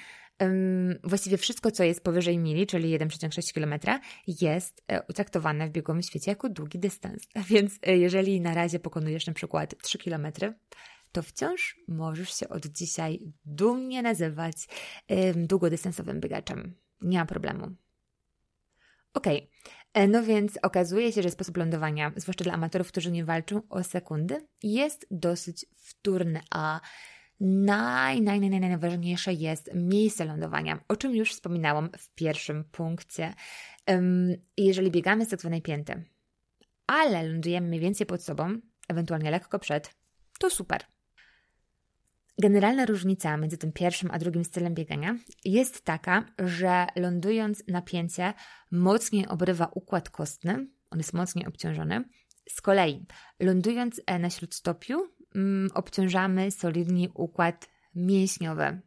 właściwie 1.03 1.37
wszystko, 1.37 1.71
co 1.71 1.83
jest 1.83 2.03
powyżej 2.03 2.37
mili, 2.37 2.67
czyli 2.67 2.99
1,6 2.99 3.53
km, 3.53 3.99
jest 4.27 4.83
e, 4.87 5.13
traktowane 5.13 5.67
w 5.67 5.71
biegowym 5.71 6.01
świecie 6.01 6.31
jako 6.31 6.49
długi 6.49 6.79
dystans. 6.79 7.23
Więc 7.49 7.79
e, 7.81 7.97
jeżeli 7.97 8.41
na 8.41 8.53
razie 8.53 8.79
pokonujesz 8.79 9.27
na 9.27 9.33
przykład 9.33 9.75
3 9.81 9.97
km, 9.97 10.27
to 11.11 11.23
wciąż 11.23 11.79
możesz 11.87 12.33
się 12.35 12.49
od 12.49 12.65
dzisiaj 12.65 13.19
dumnie 13.45 14.01
nazywać 14.01 14.55
długodystansowym 15.35 16.19
biegaczem. 16.19 16.75
Nie 17.01 17.17
ma 17.17 17.25
problemu. 17.25 17.75
Okej, 19.13 19.37
okay. 19.37 19.49
E, 19.93 20.07
no 20.07 20.23
więc 20.23 20.59
okazuje 20.61 21.11
się, 21.11 21.23
że 21.23 21.31
sposób 21.31 21.57
lądowania, 21.57 22.11
zwłaszcza 22.15 22.43
dla 22.43 22.53
amatorów, 22.53 22.87
którzy 22.87 23.11
nie 23.11 23.25
walczą 23.25 23.61
o 23.69 23.83
sekundy, 23.83 24.47
jest 24.63 25.07
dosyć 25.11 25.65
wtórny, 25.77 26.41
a 26.51 26.79
naj, 27.39 28.21
naj, 28.21 28.39
naj, 28.39 28.59
najważniejsze 28.59 29.33
jest 29.33 29.69
miejsce 29.73 30.25
lądowania, 30.25 30.79
o 30.87 30.95
czym 30.95 31.15
już 31.15 31.31
wspominałam 31.31 31.89
w 31.97 32.09
pierwszym 32.15 32.63
punkcie. 32.63 33.33
Jeżeli 34.57 34.91
biegamy 34.91 35.25
z 35.25 35.29
tak 35.29 35.39
zwanej 35.39 35.61
pięty, 35.61 36.03
ale 36.87 37.23
lądujemy 37.23 37.67
mniej 37.67 37.79
więcej 37.81 38.07
pod 38.07 38.23
sobą, 38.23 38.59
ewentualnie 38.87 39.31
lekko 39.31 39.59
przed, 39.59 39.95
to 40.39 40.49
super. 40.49 40.81
Generalna 42.41 42.85
różnica 42.85 43.37
między 43.37 43.57
tym 43.57 43.71
pierwszym 43.71 44.11
a 44.11 44.19
drugim 44.19 44.45
stylem 44.45 44.73
biegania 44.73 45.15
jest 45.45 45.81
taka, 45.81 46.25
że 46.39 46.87
lądując 46.95 47.63
na 47.67 47.81
pięcie 47.81 48.33
mocniej 48.71 49.27
obrywa 49.27 49.71
układ 49.73 50.09
kostny, 50.09 50.67
on 50.91 50.97
jest 50.99 51.13
mocniej 51.13 51.45
obciążony. 51.45 52.03
Z 52.49 52.61
kolei 52.61 53.05
lądując 53.39 54.01
e, 54.05 54.19
na 54.19 54.29
śródstopiu 54.29 55.07
mm, 55.35 55.69
obciążamy 55.73 56.51
solidnie 56.51 57.09
układ 57.13 57.69
mięśniowy. 57.95 58.81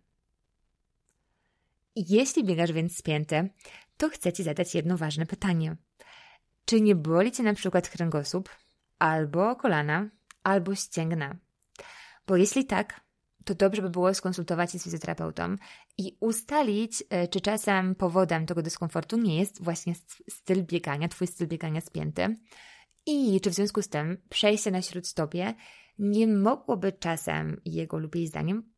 Jeśli 1.96 2.44
biegasz 2.44 2.72
więc 2.72 2.96
spięty, 2.96 3.50
to 3.96 4.08
chcę 4.08 4.32
Ci 4.32 4.42
zadać 4.42 4.74
jedno 4.74 4.96
ważne 4.96 5.26
pytanie. 5.26 5.76
Czy 6.64 6.80
nie 6.80 6.94
boli 6.94 7.32
Cię 7.32 7.42
na 7.42 7.54
przykład 7.54 7.88
kręgosłup, 7.88 8.48
albo 8.98 9.56
kolana, 9.56 10.08
albo 10.42 10.74
ścięgna? 10.74 11.36
Bo 12.26 12.36
jeśli 12.36 12.64
tak, 12.64 13.00
to 13.44 13.54
dobrze 13.54 13.82
by 13.82 13.90
było 13.90 14.14
skonsultować 14.14 14.72
się 14.72 14.78
z 14.78 14.84
fizjoterapeutą 14.84 15.56
i 15.98 16.16
ustalić, 16.20 17.04
e, 17.10 17.28
czy 17.28 17.40
czasem 17.40 17.94
powodem 17.94 18.46
tego 18.46 18.62
dyskomfortu 18.62 19.16
nie 19.16 19.38
jest 19.38 19.62
właśnie 19.62 19.94
styl 20.30 20.64
biegania, 20.64 21.08
Twój 21.08 21.26
styl 21.26 21.48
biegania 21.48 21.80
spięty 21.80 22.36
i 23.06 23.40
czy 23.40 23.50
w 23.50 23.54
związku 23.54 23.82
z 23.82 23.88
tym 23.88 24.22
przejście 24.28 24.70
na 24.70 24.82
śródstopie 24.82 25.54
nie 25.98 26.26
mogłoby 26.26 26.92
czasem 26.92 27.60
jego 27.64 27.98
lub 27.98 28.14
jej 28.14 28.26
zdaniem 28.26 28.72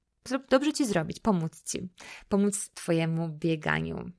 dobrze 0.50 0.72
ci 0.72 0.86
zrobić, 0.86 1.20
pomóc 1.20 1.62
ci, 1.62 1.88
pomóc 2.28 2.70
twojemu 2.74 3.28
bieganiu. 3.28 4.10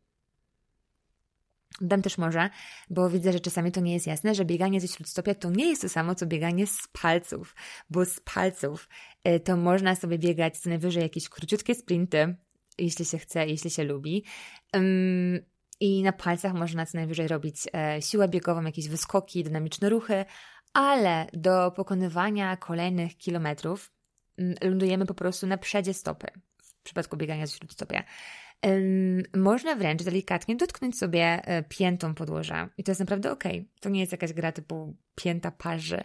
Dam 1.82 2.02
też 2.02 2.18
może, 2.18 2.50
bo 2.90 3.10
widzę, 3.10 3.34
że 3.34 3.40
czasami 3.40 3.72
to 3.72 3.82
nie 3.82 3.94
jest 3.94 4.08
jasne, 4.08 4.36
że 4.36 4.46
bieganie 4.46 4.82
ze 4.82 4.88
śródstopia 4.88 5.36
to 5.36 5.50
nie 5.52 5.70
jest 5.70 5.82
to 5.82 5.90
samo, 5.90 6.16
co 6.16 6.26
bieganie 6.26 6.68
z 6.68 6.88
palców, 7.02 7.56
bo 7.90 8.06
z 8.06 8.20
palców 8.20 8.90
e, 9.24 9.40
to 9.40 9.58
można 9.58 9.96
sobie 9.96 10.20
biegać 10.20 10.58
co 10.58 10.70
najwyżej 10.70 11.04
jakieś 11.04 11.30
króciutkie 11.30 11.76
sprinty, 11.76 12.36
jeśli 12.78 13.06
się 13.06 13.18
chce, 13.18 13.48
jeśli 13.48 13.70
się 13.70 13.84
lubi. 13.84 14.26
I 15.80 16.04
na 16.04 16.14
palcach 16.14 16.54
można 16.54 16.86
co 16.86 16.98
najwyżej 16.98 17.28
robić 17.28 17.58
e, 17.74 18.02
siłę 18.02 18.28
biegową, 18.28 18.64
jakieś 18.64 18.88
wyskoki, 18.88 19.44
dynamiczne 19.44 19.90
ruchy, 19.90 20.26
ale 20.74 21.28
do 21.34 21.72
pokonywania 21.72 22.58
kolejnych 22.58 23.18
kilometrów 23.18 23.92
mm, 24.38 24.56
lądujemy 24.64 25.06
po 25.06 25.14
prostu 25.14 25.48
na 25.48 25.58
przedzie 25.58 25.94
stopy 25.94 26.28
w 26.64 26.84
przypadku 26.84 27.18
biegania 27.18 27.48
z 27.48 27.56
śródstopia. 27.56 28.04
Można 29.36 29.76
wręcz 29.76 30.04
delikatnie 30.04 30.56
dotknąć 30.56 30.98
sobie 30.98 31.42
e, 31.44 31.64
piętą 31.64 32.16
podłoża 32.16 32.70
i 32.78 32.84
to 32.84 32.92
jest 32.92 33.00
naprawdę 33.00 33.32
ok. 33.32 33.44
To 33.80 33.90
nie 33.90 34.00
jest 34.00 34.12
jakaś 34.12 34.34
gra 34.34 34.52
typu 34.52 34.96
pięta 35.16 35.52
parzy. 35.52 36.04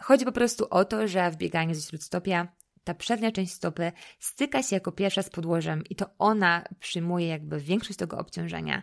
Chodzi 0.00 0.24
po 0.24 0.32
prostu 0.32 0.66
o 0.70 0.84
to, 0.84 1.08
że 1.08 1.30
w 1.30 1.36
bieganiu 1.36 1.74
ze 1.74 1.82
śródstopia 1.82 2.48
ta 2.88 2.94
przednia 2.94 3.32
część 3.32 3.52
stopy 3.52 3.92
styka 4.18 4.62
się 4.62 4.76
jako 4.76 4.92
pierwsza 4.92 5.22
z 5.22 5.30
podłożem 5.30 5.82
i 5.90 5.96
to 5.96 6.06
ona 6.18 6.64
przyjmuje 6.80 7.26
jakby 7.26 7.60
większość 7.60 7.98
tego 7.98 8.18
obciążenia 8.18 8.82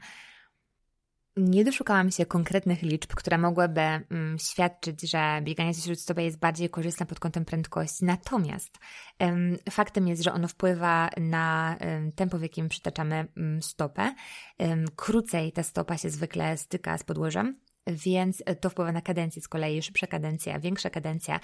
nie 1.37 1.65
doszukałam 1.65 2.11
się 2.11 2.25
konkretnych 2.25 2.81
liczb, 2.81 3.13
które 3.15 3.37
mogłyby 3.37 3.81
mm, 3.81 4.39
świadczyć, 4.39 5.01
że 5.01 5.41
bieganie 5.41 5.73
ze 5.73 5.81
śródstopia 5.81 6.21
jest 6.21 6.39
bardziej 6.39 6.69
korzystne 6.69 7.05
pod 7.05 7.19
kątem 7.19 7.45
prędkości. 7.45 8.05
Natomiast 8.05 8.77
ym, 9.23 9.57
faktem 9.69 10.07
jest, 10.07 10.23
że 10.23 10.33
ono 10.33 10.47
wpływa 10.47 11.09
na 11.17 11.77
ym, 11.81 12.11
tempo, 12.11 12.37
w 12.37 12.41
jakim 12.41 12.69
przytaczamy 12.69 13.27
ym, 13.37 13.61
stopę. 13.61 14.15
krócej 14.95 15.51
ta 15.51 15.63
stopa 15.63 15.97
się 15.97 16.09
zwykle 16.09 16.57
styka 16.57 16.97
z 16.97 17.03
podłożem, 17.03 17.59
więc 17.87 18.43
to 18.61 18.69
wpływa 18.69 18.91
na 18.91 19.01
kadencję 19.01 19.41
z 19.41 19.47
kolei, 19.47 19.81
szybsza 19.81 20.07
kadencja, 20.07 20.59
większa 20.59 20.89
kadencja 20.89 21.39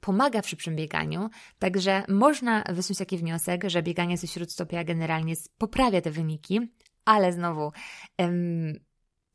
pomaga 0.00 0.42
w 0.42 0.48
szybszym 0.48 0.76
bieganiu, 0.76 1.30
także 1.58 2.04
można 2.08 2.64
wysnuć 2.72 2.98
taki 2.98 3.18
wniosek, 3.18 3.64
że 3.66 3.82
bieganie 3.82 4.18
ze 4.18 4.26
śródstopia 4.26 4.84
generalnie 4.84 5.34
poprawia 5.58 6.00
te 6.00 6.10
wyniki, 6.10 6.60
ale 7.04 7.32
znowu, 7.32 7.72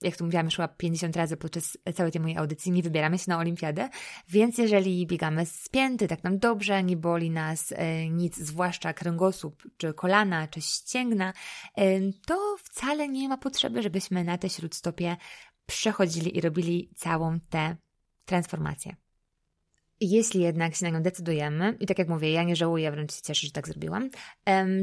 jak 0.02 0.18
tu 0.18 0.26
mówiłam 0.26 0.46
już 0.46 0.56
chyba 0.56 0.68
50 0.68 1.16
razy 1.16 1.38
podczas 1.38 1.78
całej 1.96 2.12
tej 2.12 2.22
mojej 2.22 2.38
audycji, 2.38 2.72
nie 2.72 2.84
wybieramy 2.84 3.18
się 3.18 3.26
na 3.28 3.38
olimpiadę, 3.38 3.90
więc 4.30 4.58
jeżeli 4.58 5.08
biegamy 5.08 5.46
spięty, 5.46 6.08
tak 6.08 6.24
nam 6.24 6.40
dobrze, 6.40 6.84
nie 6.84 6.98
boli 6.98 7.32
nas 7.32 7.74
e, 7.76 8.10
nic, 8.10 8.38
zwłaszcza 8.38 8.94
kręgosłup, 8.94 9.64
czy 9.78 9.94
kolana, 9.94 10.48
czy 10.48 10.62
ścięgna, 10.62 11.34
to 12.26 12.56
wcale 12.64 13.08
nie 13.08 13.30
ma 13.30 13.38
potrzeby, 13.38 13.82
żebyśmy 13.82 14.24
na 14.24 14.38
te 14.38 14.50
śródstopie 14.50 15.18
przechodzili 15.68 16.38
i 16.38 16.42
robili 16.42 16.90
całą 16.96 17.40
tę 17.40 17.76
transformację. 18.26 18.96
Jeśli 20.02 20.42
jednak 20.42 20.76
się 20.76 20.86
na 20.86 20.92
nią 20.92 21.04
decydujemy, 21.04 21.78
i 21.80 21.86
tak 21.86 22.00
jak 22.00 22.08
mówię, 22.08 22.32
ja 22.32 22.44
nie 22.44 22.56
żałuję, 22.56 22.92
wręcz 22.92 23.14
się 23.14 23.22
cieszę, 23.22 23.48
że 23.48 23.54
tak 23.54 23.68
zrobiłam, 23.68 24.10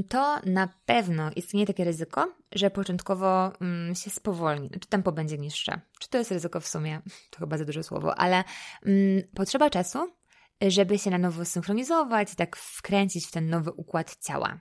to 0.08 0.40
na 0.46 0.68
pewno 0.86 1.30
istnieje 1.36 1.66
takie 1.66 1.84
ryzyko, 1.84 2.32
że 2.52 2.70
początkowo 2.70 3.52
mm, 3.60 3.94
się 3.94 4.10
spowolni, 4.10 4.70
czy 4.70 4.88
tempo 4.88 5.12
będzie 5.12 5.38
niższe. 5.38 5.80
Czy 6.00 6.08
to 6.08 6.18
jest 6.18 6.30
ryzyko 6.30 6.60
w 6.60 6.66
sumie? 6.66 7.00
To 7.30 7.38
chyba 7.38 7.58
za 7.58 7.64
duże 7.64 7.82
słowo, 7.82 8.18
ale 8.18 8.44
mm, 8.86 9.22
potrzeba 9.34 9.70
czasu, 9.70 10.12
żeby 10.62 10.98
się 10.98 11.10
na 11.10 11.18
nowo 11.18 11.44
synchronizować, 11.44 12.34
tak 12.34 12.56
wkręcić 12.56 13.26
w 13.26 13.30
ten 13.30 13.48
nowy 13.48 13.72
układ 13.72 14.16
ciała. 14.26 14.58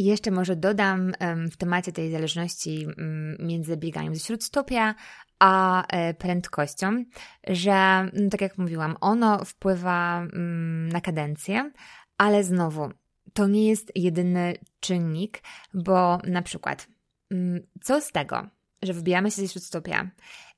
I 0.00 0.04
jeszcze 0.04 0.30
może 0.30 0.56
dodam 0.56 1.12
w 1.52 1.56
temacie 1.56 1.92
tej 1.92 2.12
zależności 2.12 2.86
mm, 2.98 3.36
między 3.38 3.76
bieganiem 3.76 4.14
ze 4.14 4.20
śródstopia 4.20 4.94
a 5.38 5.86
e, 5.86 6.14
prędkością, 6.14 7.04
że, 7.48 8.10
no, 8.12 8.30
tak 8.30 8.40
jak 8.40 8.58
mówiłam, 8.58 8.96
ono 9.00 9.44
wpływa 9.44 10.18
mm, 10.20 10.88
na 10.88 11.00
kadencję, 11.00 11.70
ale 12.18 12.44
znowu, 12.44 12.90
to 13.32 13.48
nie 13.48 13.68
jest 13.68 13.92
jedyny 13.94 14.54
czynnik, 14.80 15.42
bo 15.74 16.18
na 16.26 16.42
przykład, 16.42 16.88
mm, 17.30 17.60
co 17.82 18.00
z 18.00 18.12
tego, 18.12 18.46
że 18.82 18.92
wybijamy 18.92 19.30
się 19.30 19.42
ze 19.42 19.48
śródstopia, 19.48 20.10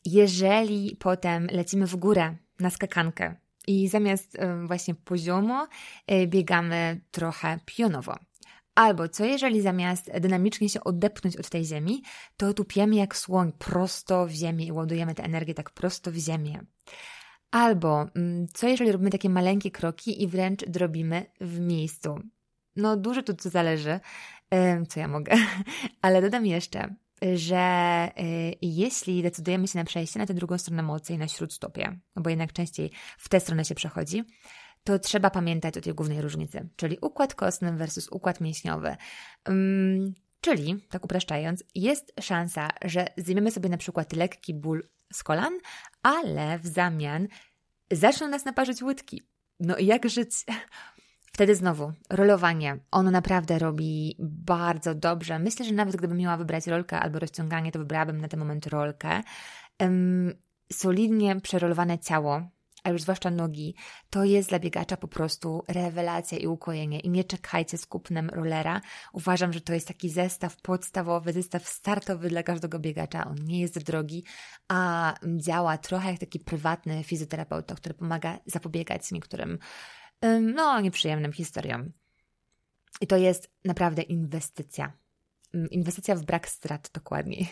jeżeli 0.04 0.96
potem 1.00 1.46
lecimy 1.50 1.86
w 1.86 1.96
górę 1.96 2.36
na 2.60 2.70
skakankę 2.70 3.34
i 3.66 3.88
zamiast 3.88 4.38
właśnie 4.64 4.94
poziomo 4.94 5.68
e, 6.06 6.26
biegamy 6.26 7.00
trochę 7.10 7.58
pionowo. 7.66 8.18
Albo 8.74 9.08
co 9.08 9.24
jeżeli 9.24 9.62
zamiast 9.62 10.10
dynamicznie 10.20 10.68
się 10.68 10.84
odepchnąć 10.84 11.36
od 11.36 11.48
tej 11.48 11.64
ziemi, 11.64 12.02
to 12.36 12.54
tupiemy 12.54 12.96
jak 12.96 13.16
słoń 13.16 13.52
prosto 13.58 14.26
w 14.26 14.30
ziemię 14.30 14.66
i 14.66 14.72
ładujemy 14.72 15.14
tę 15.14 15.22
energię 15.24 15.54
tak 15.54 15.70
prosto 15.70 16.10
w 16.12 16.16
ziemię. 16.16 16.60
Albo 17.50 18.06
mm, 18.16 18.46
co 18.54 18.68
jeżeli 18.68 18.92
robimy 18.92 19.10
takie 19.10 19.28
maleńkie 19.28 19.70
kroki 19.70 20.22
i 20.22 20.28
wręcz 20.28 20.64
drobimy 20.64 21.26
w 21.40 21.60
miejscu. 21.60 22.20
No 22.76 22.96
dużo 22.96 23.22
tu 23.22 23.34
co 23.34 23.50
zależy, 23.50 24.00
co 24.88 25.00
ja 25.00 25.08
mogę, 25.08 25.36
ale 26.02 26.22
dodam 26.22 26.46
jeszcze, 26.46 26.94
że 27.34 28.08
y, 28.18 28.56
jeśli 28.62 29.22
decydujemy 29.22 29.68
się 29.68 29.78
na 29.78 29.84
przejście 29.84 30.18
na 30.18 30.26
tę 30.26 30.34
drugą 30.34 30.58
stronę 30.58 30.82
mocy 30.82 31.12
i 31.12 31.18
na 31.18 31.28
śródstopie, 31.28 31.98
no 32.16 32.22
bo 32.22 32.30
jednak 32.30 32.52
częściej 32.52 32.90
w 33.18 33.28
tę 33.28 33.40
stronę 33.40 33.64
się 33.64 33.74
przechodzi, 33.74 34.24
to 34.84 34.98
trzeba 34.98 35.30
pamiętać 35.30 35.78
o 35.78 35.80
tej 35.80 35.94
głównej 35.94 36.20
różnicy, 36.20 36.68
czyli 36.76 36.98
układ 37.00 37.34
kostny 37.34 37.72
versus 37.72 38.08
układ 38.08 38.40
mięśniowy. 38.40 38.96
Um, 39.48 40.14
czyli, 40.40 40.86
tak 40.90 41.04
upraszczając, 41.04 41.64
jest 41.74 42.12
szansa, 42.20 42.68
że 42.84 43.06
zjmiemy 43.16 43.50
sobie 43.50 43.68
na 43.68 43.76
przykład 43.76 44.12
lekki 44.12 44.54
ból 44.54 44.88
z 45.12 45.22
kolan, 45.22 45.58
ale 46.02 46.58
w 46.58 46.66
zamian 46.66 47.28
zaczną 47.90 48.28
nas 48.28 48.44
naparzyć 48.44 48.82
łydki. 48.82 49.22
No 49.60 49.76
i 49.76 49.86
jak 49.86 50.08
żyć? 50.08 50.30
Wtedy 51.32 51.54
znowu, 51.54 51.92
rolowanie. 52.10 52.78
Ono 52.90 53.10
naprawdę 53.10 53.58
robi 53.58 54.16
bardzo 54.18 54.94
dobrze. 54.94 55.38
Myślę, 55.38 55.66
że 55.66 55.74
nawet 55.74 55.96
gdybym 55.96 56.18
miała 56.18 56.36
wybrać 56.36 56.66
rolkę 56.66 57.00
albo 57.00 57.18
rozciąganie, 57.18 57.72
to 57.72 57.78
wybrałabym 57.78 58.20
na 58.20 58.28
ten 58.28 58.40
moment 58.40 58.66
rolkę. 58.66 59.22
Um, 59.80 60.34
solidnie 60.72 61.40
przerolowane 61.40 61.98
ciało, 61.98 62.42
a 62.82 62.90
już 62.90 63.02
zwłaszcza 63.02 63.30
nogi, 63.30 63.74
to 64.10 64.24
jest 64.24 64.48
dla 64.48 64.58
biegacza 64.58 64.96
po 64.96 65.08
prostu 65.08 65.64
rewelacja 65.68 66.38
i 66.38 66.46
ukojenie. 66.46 67.00
I 67.00 67.10
nie 67.10 67.24
czekajcie 67.24 67.78
z 67.78 67.86
kupnem 67.86 68.30
rollera. 68.30 68.80
Uważam, 69.12 69.52
że 69.52 69.60
to 69.60 69.74
jest 69.74 69.88
taki 69.88 70.10
zestaw 70.10 70.56
podstawowy, 70.62 71.32
zestaw 71.32 71.68
startowy 71.68 72.28
dla 72.28 72.42
każdego 72.42 72.78
biegacza. 72.78 73.24
On 73.24 73.36
nie 73.44 73.60
jest 73.60 73.78
drogi, 73.78 74.24
a 74.68 75.14
działa 75.36 75.78
trochę 75.78 76.10
jak 76.10 76.20
taki 76.20 76.40
prywatny 76.40 77.04
fizjoterapeuta, 77.04 77.74
który 77.74 77.94
pomaga 77.94 78.38
zapobiegać 78.46 79.12
niektórym 79.12 79.58
no, 80.40 80.80
nieprzyjemnym 80.80 81.32
historiom. 81.32 81.92
I 83.00 83.06
to 83.06 83.16
jest 83.16 83.50
naprawdę 83.64 84.02
inwestycja. 84.02 84.92
Inwestycja 85.70 86.14
w 86.14 86.24
brak 86.24 86.48
strat, 86.48 86.90
dokładniej. 86.94 87.48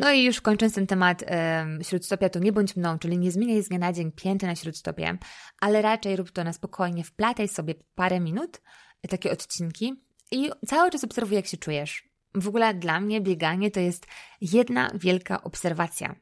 No 0.00 0.12
i 0.12 0.24
już 0.24 0.40
kończąc 0.40 0.74
ten 0.74 0.86
temat 0.86 1.22
um, 1.22 1.82
śródstopia, 1.82 2.28
to 2.28 2.38
nie 2.38 2.52
bądź 2.52 2.76
mną, 2.76 2.98
czyli 2.98 3.18
nie 3.18 3.32
zmieniaj 3.32 3.62
z 3.62 3.68
dnia 3.68 3.78
na 3.78 3.92
dzień 3.92 4.12
pięty 4.12 4.46
na 4.46 4.56
śródstopie, 4.56 5.18
ale 5.60 5.82
raczej 5.82 6.16
rób 6.16 6.30
to 6.30 6.44
na 6.44 6.52
spokojnie, 6.52 7.04
wplataj 7.04 7.48
sobie 7.48 7.74
parę 7.94 8.20
minut, 8.20 8.60
takie 9.08 9.32
odcinki 9.32 9.94
i 10.32 10.50
cały 10.66 10.90
czas 10.90 11.04
obserwuj, 11.04 11.36
jak 11.36 11.46
się 11.46 11.56
czujesz. 11.56 12.08
W 12.34 12.48
ogóle 12.48 12.74
dla 12.74 13.00
mnie 13.00 13.20
bieganie 13.20 13.70
to 13.70 13.80
jest 13.80 14.06
jedna 14.40 14.90
wielka 14.94 15.42
obserwacja, 15.42 16.14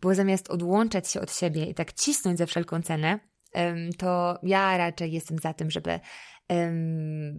bo 0.00 0.14
zamiast 0.14 0.50
odłączać 0.50 1.10
się 1.10 1.20
od 1.20 1.34
siebie 1.34 1.64
i 1.64 1.74
tak 1.74 1.92
cisnąć 1.92 2.38
za 2.38 2.46
wszelką 2.46 2.82
cenę, 2.82 3.20
to 3.98 4.38
ja 4.42 4.76
raczej 4.76 5.12
jestem 5.12 5.38
za 5.38 5.54
tym, 5.54 5.70
żeby 5.70 6.00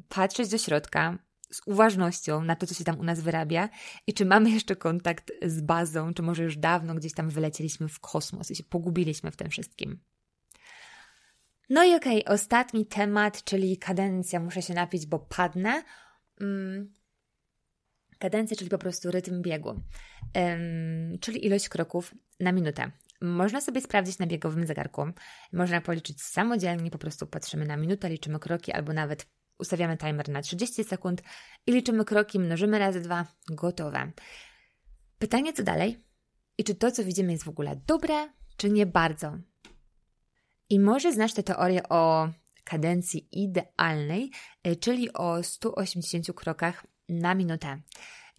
patrzeć 0.09 0.49
do 0.49 0.57
środka 0.57 1.18
z 1.56 1.62
uważnością 1.66 2.43
na 2.43 2.56
to, 2.56 2.68
co 2.68 2.74
się 2.74 2.84
tam 2.84 2.99
u 2.99 3.03
nas 3.03 3.22
wyrabia 3.22 3.70
i 4.08 4.14
czy 4.14 4.26
mamy 4.26 4.51
jeszcze 4.51 4.76
kontakt 4.76 5.32
z 5.45 5.62
bazą, 5.62 6.14
czy 6.14 6.22
może 6.22 6.43
już 6.43 6.58
dawno 6.58 6.95
gdzieś 6.95 7.14
tam 7.14 7.30
wylecieliśmy 7.30 7.88
w 7.88 7.99
kosmos 7.99 8.51
i 8.51 8.56
się 8.56 8.64
pogubiliśmy 8.64 9.32
w 9.32 9.36
tym 9.36 9.49
wszystkim. 9.49 9.99
No 11.70 11.84
i 11.84 11.95
okej, 11.95 12.26
okay, 12.26 12.34
ostatni 12.34 12.86
temat, 12.86 13.43
czyli 13.43 13.78
kadencja. 13.78 14.39
Muszę 14.39 14.62
się 14.62 14.74
napić, 14.74 15.06
bo 15.06 15.20
padnę. 15.20 15.84
Hmm. 16.39 16.93
Kadencja, 18.20 18.58
czyli 18.58 18.70
po 18.70 18.78
prostu 18.78 19.12
rytm 19.12 19.41
biegu, 19.41 19.82
czyli 21.22 21.45
ilość 21.45 21.70
kroków 21.70 22.14
na 22.39 22.51
minutę. 22.51 22.91
Można 23.22 23.62
sobie 23.62 23.82
sprawdzić 23.82 24.20
na 24.20 24.28
biegowym 24.28 24.68
zegarku. 24.68 25.01
Można 25.53 25.82
policzyć 25.82 26.22
samodzielnie, 26.22 26.91
po 26.91 26.97
prostu 26.97 27.28
patrzymy 27.28 27.66
na 27.66 27.78
minutę, 27.78 28.10
liczymy 28.10 28.39
kroki, 28.39 28.72
albo 28.72 28.93
nawet 28.93 29.28
ustawiamy 29.60 29.97
timer 29.97 30.30
na 30.30 30.41
30 30.41 30.84
sekund 30.84 31.22
i 31.68 31.72
liczymy 31.72 32.06
kroki, 32.06 32.39
mnożymy 32.39 32.80
razy 32.80 33.01
dwa, 33.01 33.26
gotowe. 33.49 34.12
Pytanie, 35.20 35.53
co 35.53 35.64
dalej? 35.64 36.03
I 36.58 36.64
czy 36.64 36.76
to, 36.76 36.91
co 36.91 37.03
widzimy, 37.03 37.32
jest 37.32 37.43
w 37.43 37.49
ogóle 37.49 37.82
dobre, 37.88 38.30
czy 38.58 38.70
nie 38.70 38.86
bardzo? 38.86 39.38
I 40.70 40.80
może 40.80 41.14
znasz 41.14 41.34
tę 41.34 41.43
teorię 41.43 41.89
o 41.89 42.30
kadencji 42.64 43.28
idealnej, 43.32 44.32
e, 44.64 44.76
czyli 44.76 45.14
o 45.14 45.43
180 45.43 46.34
krokach 46.34 46.86
na 47.10 47.36
minutę. 47.36 47.82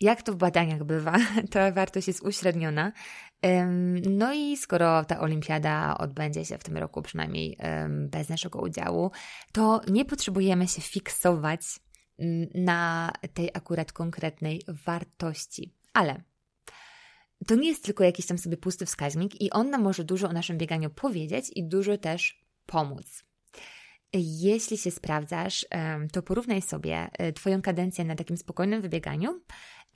Jak 0.01 0.23
to 0.23 0.33
w 0.33 0.37
badaniach 0.37 0.85
bywa, 0.85 1.17
ta 1.53 1.73
wartość 1.73 2.09
jest 2.09 2.23
uśredniona. 2.23 2.93
No 4.11 4.35
i 4.35 4.57
skoro 4.57 5.05
ta 5.05 5.21
olimpiada 5.21 5.99
odbędzie 5.99 6.45
się 6.45 6.59
w 6.59 6.65
tym 6.65 6.77
roku, 6.77 7.03
przynajmniej 7.03 7.59
bez 7.89 8.29
naszego 8.29 8.61
udziału, 8.61 9.11
to 9.53 9.81
nie 9.89 10.05
potrzebujemy 10.05 10.69
się 10.69 10.83
fiksować 10.83 11.61
na 12.55 13.13
tej 13.35 13.51
akurat 13.55 13.93
konkretnej 13.93 14.63
wartości. 14.85 15.75
Ale 15.93 16.23
to 17.47 17.55
nie 17.55 17.69
jest 17.69 17.85
tylko 17.85 18.05
jakiś 18.05 18.27
tam 18.27 18.39
sobie 18.39 18.57
pusty 18.57 18.87
wskaźnik 18.87 19.41
i 19.41 19.51
on 19.51 19.71
nam 19.71 19.83
może 19.83 20.05
dużo 20.05 20.29
o 20.29 20.33
naszym 20.33 20.59
bieganiu 20.59 20.91
powiedzieć 20.91 21.51
i 21.55 21.69
dużo 21.69 21.99
też 21.99 22.45
pomóc. 22.67 23.25
Jeśli 24.13 24.79
się 24.79 24.91
sprawdzasz, 24.91 25.67
to 26.13 26.23
porównaj 26.23 26.63
sobie 26.63 27.09
e, 27.13 27.33
Twoją 27.33 27.63
kadencję 27.63 28.05
na 28.05 28.15
takim 28.15 28.37
spokojnym 28.37 28.83
wybieganiu 28.83 29.41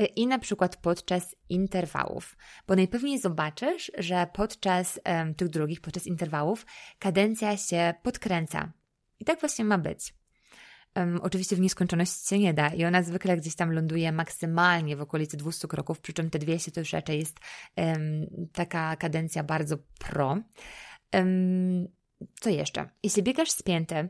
i 0.05 0.27
na 0.27 0.39
przykład 0.39 0.77
podczas 0.77 1.37
interwałów, 1.49 2.37
bo 2.69 2.77
najpewniej 2.77 3.19
zobaczysz, 3.19 3.93
że 3.99 4.27
podczas 4.33 5.01
tych 5.37 5.49
drugich, 5.49 5.81
podczas 5.81 6.07
interwałów, 6.07 6.67
kadencja 6.99 7.57
się 7.57 7.95
podkręca. 8.03 8.73
I 9.21 9.25
tak 9.25 9.41
właśnie 9.41 9.65
ma 9.65 9.79
być. 9.79 10.15
Um, 10.97 11.21
oczywiście 11.23 11.57
w 11.57 11.61
nieskończoność 11.61 12.29
się 12.29 12.39
nie 12.39 12.55
da 12.55 12.69
i 12.69 12.85
ona 12.85 13.03
zwykle 13.03 13.37
gdzieś 13.37 13.57
tam 13.57 13.73
ląduje 13.73 14.13
maksymalnie 14.13 14.97
w 14.97 15.01
okolicy 15.01 15.37
200 15.37 15.69
kroków, 15.69 16.01
przy 16.01 16.13
czym 16.13 16.31
te 16.31 16.39
200 16.39 16.71
to 16.71 16.81
już 16.81 16.93
raczej 16.93 17.19
jest 17.19 17.39
um, 17.77 18.27
taka 18.53 18.97
kadencja 18.97 19.43
bardzo 19.43 19.77
pro. 19.99 20.37
Um, 21.15 21.89
co 22.41 22.51
jeszcze? 22.51 22.91
Jeśli 23.03 23.23
biegasz 23.23 23.51
spięty, 23.51 24.09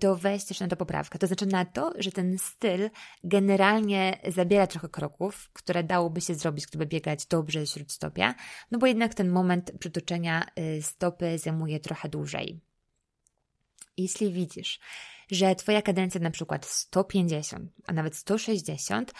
to 0.00 0.16
weź 0.16 0.44
też 0.44 0.60
na 0.60 0.68
to 0.68 0.76
poprawkę. 0.76 1.18
To 1.18 1.26
znaczy 1.26 1.46
na 1.46 1.64
to, 1.64 1.92
że 1.98 2.12
ten 2.12 2.38
styl 2.38 2.90
generalnie 3.24 4.20
zabiera 4.28 4.66
trochę 4.66 4.88
kroków, 4.88 5.50
które 5.52 5.84
dałoby 5.84 6.20
się 6.20 6.34
zrobić, 6.34 6.66
gdyby 6.66 6.86
biegać 6.86 7.26
dobrze 7.26 7.66
śródstopia, 7.66 8.34
no 8.70 8.78
bo 8.78 8.86
jednak 8.86 9.14
ten 9.14 9.28
moment 9.28 9.72
przytoczenia 9.78 10.46
y, 10.78 10.82
stopy 10.82 11.38
zajmuje 11.38 11.80
trochę 11.80 12.08
dłużej. 12.08 12.60
Jeśli 13.96 14.32
widzisz, 14.32 14.80
że 15.30 15.54
Twoja 15.54 15.82
kadencja 15.82 16.20
na 16.20 16.30
przykład 16.30 16.66
150, 16.66 17.72
a 17.86 17.92
nawet 17.92 18.16
160, 18.16 19.12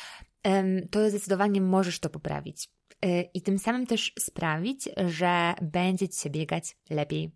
to 0.90 1.10
zdecydowanie 1.10 1.60
możesz 1.60 2.00
to 2.00 2.10
poprawić. 2.10 2.68
Y, 3.04 3.28
I 3.34 3.42
tym 3.42 3.58
samym 3.58 3.86
też 3.86 4.12
sprawić, 4.18 4.88
że 5.06 5.54
będzie 5.62 6.08
Ci 6.08 6.20
się 6.20 6.30
biegać 6.30 6.76
lepiej 6.90 7.32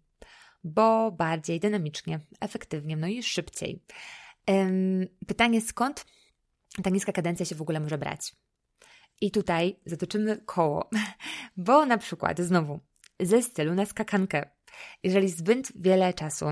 bo 0.65 1.13
bardziej 1.13 1.61
dynamicznie, 1.61 2.21
efektywnie, 2.41 2.97
no 2.97 3.07
i 3.07 3.23
szybciej. 3.23 3.83
Pytanie 5.27 5.61
skąd 5.61 6.05
ta 6.83 6.91
niska 6.91 7.13
kadencja 7.13 7.47
się 7.47 7.55
w 7.55 7.63
ogóle 7.63 7.81
może 7.81 7.99
brać? 7.99 8.33
I 9.21 9.31
tutaj 9.31 9.77
zatoczymy 9.87 10.41
koło, 10.47 10.91
bo 11.57 11.87
na 11.87 11.99
przykład 11.99 12.41
znowu 12.41 12.81
ze 13.21 13.43
stylu 13.43 13.75
na 13.75 13.87
skakankę. 13.87 14.51
Jeżeli 15.03 15.29
zbyt 15.29 15.73
wiele 15.83 16.15
czasu 16.15 16.47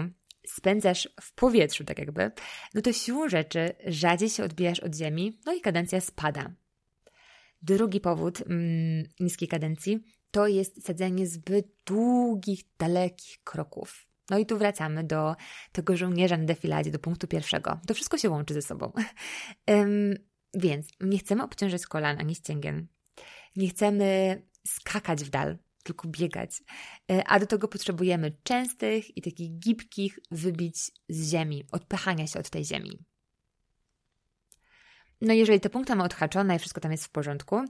spędzasz 0.46 1.08
w 1.20 1.34
powietrzu, 1.34 1.84
tak 1.84 1.98
jakby, 1.98 2.30
no 2.74 2.82
to 2.82 2.92
siłą 2.92 3.28
rzeczy 3.28 3.74
rzadziej 3.86 4.30
się 4.30 4.44
odbijasz 4.44 4.80
od 4.80 4.94
ziemi, 4.94 5.38
no 5.46 5.52
i 5.52 5.61
kadencja 5.61 6.00
spada. 6.00 6.52
Drugi 7.62 8.00
powód 8.00 8.40
mm, 8.40 9.04
niskiej 9.20 9.48
kadencji 9.48 10.00
to 10.31 10.47
jest 10.47 10.87
sadzenie 10.87 11.26
zbyt 11.26 11.66
długich, 11.87 12.61
dalekich 12.78 13.43
kroków. 13.45 14.07
No 14.31 14.39
i 14.39 14.47
tu 14.47 14.59
wracamy 14.59 15.05
do 15.05 15.37
tego 15.72 15.97
żołnierza 15.97 16.37
na 16.37 16.45
defiladzie, 16.45 16.91
do 16.91 16.99
punktu 16.99 17.26
pierwszego. 17.26 17.81
To 17.87 17.95
wszystko 17.95 18.18
się 18.18 18.31
łączy 18.31 18.55
ze 18.55 18.62
sobą. 18.62 18.93
Więc 20.55 20.89
nie 21.01 21.18
chcemy 21.18 21.43
obciążać 21.43 21.87
kolan 21.87 22.18
ani 22.18 22.35
ścięgien. 22.35 22.87
Nie 23.57 23.68
chcemy 23.68 24.43
skakać 24.66 25.24
w 25.24 25.31
dal. 25.31 25.59
tylko 25.83 26.09
biegać. 26.09 26.62
E, 27.11 27.24
a 27.26 27.39
do 27.39 27.47
tego 27.47 27.68
potrzebujemy 27.68 28.37
częstych 28.43 29.16
i 29.16 29.22
takich 29.22 29.59
gibkich 29.59 30.18
wybić 30.31 30.91
z 31.09 31.31
ziemi, 31.31 31.64
odpychania 31.72 32.26
się 32.26 32.39
od 32.39 32.51
tej 32.51 32.64
ziemi. 32.64 33.05
No 35.21 35.33
jeżeli 35.35 35.61
te 35.61 35.71
punkty 35.71 35.93
mamy 35.93 36.05
odhaczone 36.05 36.57
i 36.57 36.59
wszystko 36.59 36.81
tam 36.81 36.93
jest 36.93 37.05
w 37.05 37.11
porządku, 37.11 37.64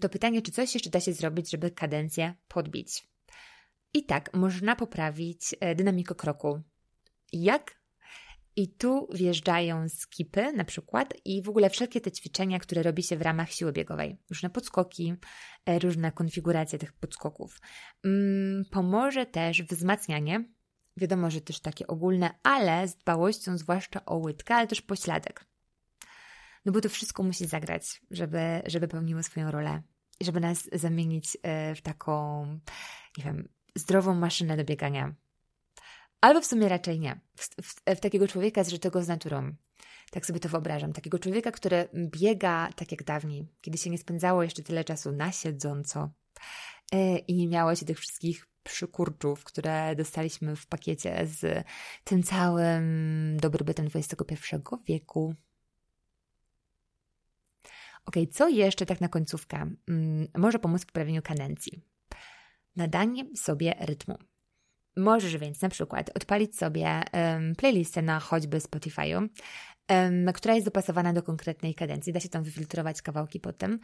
to 0.00 0.08
pytanie, 0.08 0.42
czy 0.42 0.52
coś 0.52 0.74
jeszcze 0.74 0.90
da 0.90 1.00
się 1.00 1.12
zrobić, 1.12 1.50
żeby 1.50 1.70
kadencję 1.70 2.34
podbić. 2.48 3.08
I 3.94 4.04
tak, 4.04 4.34
można 4.34 4.76
poprawić 4.76 5.54
e, 5.60 5.74
dynamikę 5.74 6.14
kroku. 6.14 6.62
Jak? 7.32 7.80
I 8.56 8.68
tu 8.68 9.08
wjeżdżają 9.14 9.88
skipy 9.88 10.52
na 10.52 10.64
przykład 10.64 11.14
i 11.24 11.42
w 11.42 11.48
ogóle 11.48 11.70
wszelkie 11.70 12.00
te 12.00 12.12
ćwiczenia, 12.12 12.58
które 12.58 12.82
robi 12.82 13.02
się 13.02 13.16
w 13.16 13.22
ramach 13.22 13.50
siły 13.50 13.72
biegowej. 13.72 14.18
Różne 14.30 14.50
podskoki, 14.50 15.14
e, 15.66 15.78
różne 15.78 16.12
konfiguracje 16.12 16.78
tych 16.78 16.92
podskoków. 16.92 17.58
Mm, 18.04 18.64
pomoże 18.70 19.26
też 19.26 19.62
wzmacnianie, 19.62 20.44
wiadomo, 20.96 21.30
że 21.30 21.40
też 21.40 21.60
takie 21.60 21.86
ogólne, 21.86 22.30
ale 22.42 22.88
z 22.88 22.96
dbałością 22.96 23.58
zwłaszcza 23.58 24.04
o 24.04 24.16
łydkę, 24.16 24.54
ale 24.54 24.66
też 24.66 24.82
pośladek. 24.82 25.44
No 26.66 26.72
bo 26.72 26.80
to 26.80 26.88
wszystko 26.88 27.22
musi 27.22 27.46
zagrać, 27.46 28.02
żeby, 28.10 28.62
żeby 28.66 28.88
pełniło 28.88 29.22
swoją 29.22 29.50
rolę. 29.50 29.82
Żeby 30.20 30.40
nas 30.40 30.68
zamienić 30.72 31.38
e, 31.42 31.74
w 31.74 31.80
taką, 31.80 32.46
nie 33.18 33.24
wiem, 33.24 33.48
zdrową 33.74 34.14
maszynę 34.14 34.56
do 34.56 34.64
biegania. 34.64 35.14
Albo 36.20 36.40
w 36.40 36.46
sumie 36.46 36.68
raczej 36.68 37.00
nie. 37.00 37.20
W, 37.36 37.48
w, 37.62 37.96
w 37.96 38.00
takiego 38.00 38.28
człowieka 38.28 38.64
z 38.64 38.68
żytego 38.68 39.02
z 39.02 39.08
naturą. 39.08 39.54
Tak 40.10 40.26
sobie 40.26 40.40
to 40.40 40.48
wyobrażam. 40.48 40.92
Takiego 40.92 41.18
człowieka, 41.18 41.52
który 41.52 41.88
biega 41.94 42.68
tak 42.76 42.92
jak 42.92 43.04
dawniej, 43.04 43.48
kiedy 43.60 43.78
się 43.78 43.90
nie 43.90 43.98
spędzało 43.98 44.42
jeszcze 44.42 44.62
tyle 44.62 44.84
czasu 44.84 45.12
na 45.12 45.32
siedząco 45.32 46.10
yy, 46.92 47.18
i 47.18 47.34
nie 47.34 47.48
miało 47.48 47.74
się 47.74 47.86
tych 47.86 47.98
wszystkich 47.98 48.46
przykurczów, 48.62 49.44
które 49.44 49.96
dostaliśmy 49.96 50.56
w 50.56 50.66
pakiecie 50.66 51.26
z 51.26 51.64
tym 52.04 52.22
całym 52.22 53.36
dobrobytem 53.40 53.88
XXI 53.94 54.56
wieku. 54.86 55.34
Ok, 58.06 58.14
co 58.32 58.48
jeszcze 58.48 58.86
tak 58.86 59.00
na 59.00 59.08
końcówkę 59.08 59.70
hmm, 59.86 60.28
może 60.36 60.58
pomóc 60.58 60.82
w 60.82 60.86
poprawieniu 60.86 61.22
kadencji? 61.22 61.80
Nadanie 62.76 63.24
sobie 63.36 63.74
rytmu. 63.80 64.18
Możesz 64.96 65.36
więc 65.36 65.62
na 65.62 65.68
przykład 65.68 66.10
odpalić 66.16 66.56
sobie 66.56 67.02
um, 67.12 67.54
playlistę 67.56 68.02
na 68.02 68.20
choćby 68.20 68.58
Spotify'u, 68.58 69.28
um, 69.88 70.32
która 70.32 70.54
jest 70.54 70.66
dopasowana 70.66 71.12
do 71.12 71.22
konkretnej 71.22 71.74
kadencji. 71.74 72.12
Da 72.12 72.20
się 72.20 72.28
tam 72.28 72.44
wyfiltrować 72.44 73.02
kawałki 73.02 73.40
potem. 73.40 73.78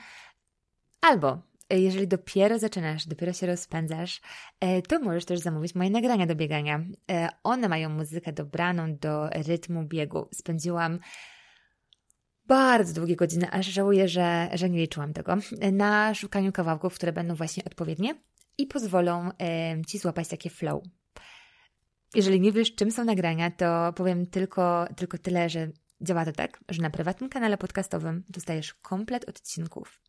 Albo 1.00 1.42
jeżeli 1.70 2.08
dopiero 2.08 2.58
zaczynasz, 2.58 3.06
dopiero 3.06 3.32
się 3.32 3.46
rozpędzasz, 3.46 4.20
e, 4.60 4.82
to 4.82 5.00
możesz 5.00 5.24
też 5.24 5.40
zamówić 5.40 5.74
moje 5.74 5.90
nagrania 5.90 6.26
do 6.26 6.34
biegania. 6.34 6.84
E, 7.10 7.28
one 7.44 7.68
mają 7.68 7.88
muzykę 7.88 8.32
dobraną 8.32 8.96
do 8.96 9.28
rytmu 9.28 9.84
biegu. 9.84 10.28
Spędziłam 10.34 10.98
bardzo 12.46 12.92
długie 12.92 13.16
godziny, 13.16 13.50
aż 13.50 13.66
żałuję, 13.66 14.08
że, 14.08 14.48
że 14.54 14.70
nie 14.70 14.78
liczyłam 14.78 15.12
tego, 15.12 15.36
na 15.72 16.14
szukaniu 16.14 16.52
kawałków, 16.52 16.94
które 16.94 17.12
będą 17.12 17.34
właśnie 17.34 17.64
odpowiednie 17.64 18.14
i 18.58 18.66
pozwolą 18.66 19.30
e, 19.40 19.82
Ci 19.86 19.98
złapać 19.98 20.28
takie 20.28 20.50
flow. 20.50 20.82
Jeżeli 22.14 22.40
nie 22.40 22.52
wiesz, 22.52 22.74
czym 22.74 22.90
są 22.90 23.04
nagrania, 23.04 23.50
to 23.50 23.92
powiem 23.92 24.26
tylko, 24.26 24.86
tylko 24.96 25.18
tyle, 25.18 25.48
że 25.48 25.70
działa 26.00 26.24
to 26.24 26.32
tak, 26.32 26.64
że 26.68 26.82
na 26.82 26.90
prywatnym 26.90 27.30
kanale 27.30 27.58
podcastowym 27.58 28.24
dostajesz 28.28 28.74
komplet 28.74 29.28
odcinków 29.28 30.00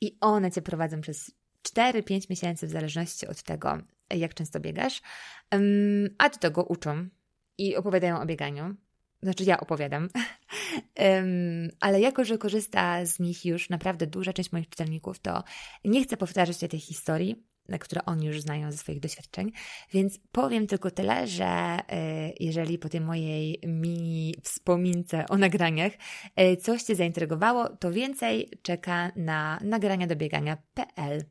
i 0.00 0.18
one 0.20 0.50
cię 0.50 0.62
prowadzą 0.62 1.00
przez 1.00 1.30
4-5 1.62 2.30
miesięcy, 2.30 2.66
w 2.66 2.70
zależności 2.70 3.26
od 3.26 3.42
tego, 3.42 3.78
jak 4.10 4.34
często 4.34 4.60
biegasz, 4.60 5.02
a 6.18 6.28
do 6.28 6.38
tego 6.38 6.64
uczą 6.64 7.08
i 7.58 7.76
opowiadają 7.76 8.20
o 8.20 8.26
bieganiu. 8.26 8.74
Znaczy, 9.22 9.44
ja 9.44 9.60
opowiadam, 9.60 10.08
ale 11.80 12.00
jako, 12.00 12.24
że 12.24 12.38
korzysta 12.38 13.06
z 13.06 13.18
nich 13.18 13.44
już 13.44 13.70
naprawdę 13.70 14.06
duża 14.06 14.32
część 14.32 14.52
moich 14.52 14.68
czytelników, 14.68 15.18
to 15.18 15.44
nie 15.84 16.04
chcę 16.04 16.16
powtarzać 16.16 16.58
tej 16.58 16.80
historii, 16.80 17.48
które 17.80 18.04
oni 18.04 18.26
już 18.26 18.40
znają 18.40 18.72
ze 18.72 18.78
swoich 18.78 19.00
doświadczeń. 19.00 19.52
Więc 19.92 20.18
powiem 20.32 20.66
tylko 20.66 20.90
tyle, 20.90 21.26
że 21.26 21.78
y, 21.78 22.34
jeżeli 22.40 22.78
po 22.78 22.88
tej 22.88 23.00
mojej 23.00 23.60
mini 23.66 24.34
wspomince 24.42 25.28
o 25.28 25.36
nagraniach 25.36 25.92
y, 26.40 26.56
coś 26.56 26.82
Cię 26.82 26.94
zaintrygowało, 26.94 27.68
to 27.68 27.92
więcej 27.92 28.50
czeka 28.62 29.12
na 29.16 29.58
nagrania 29.62 30.06
do 30.06 30.16
biegania.pl. 30.16 31.24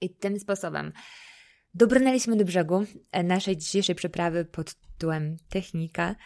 I 0.00 0.10
tym 0.10 0.40
sposobem 0.40 0.92
dobrnęliśmy 1.74 2.36
do 2.36 2.44
brzegu 2.44 2.84
e, 3.12 3.22
naszej 3.22 3.56
dzisiejszej 3.56 3.94
przeprawy 3.94 4.44
pod 4.44 4.74
tytułem 4.74 5.36
Technika. 5.48 6.16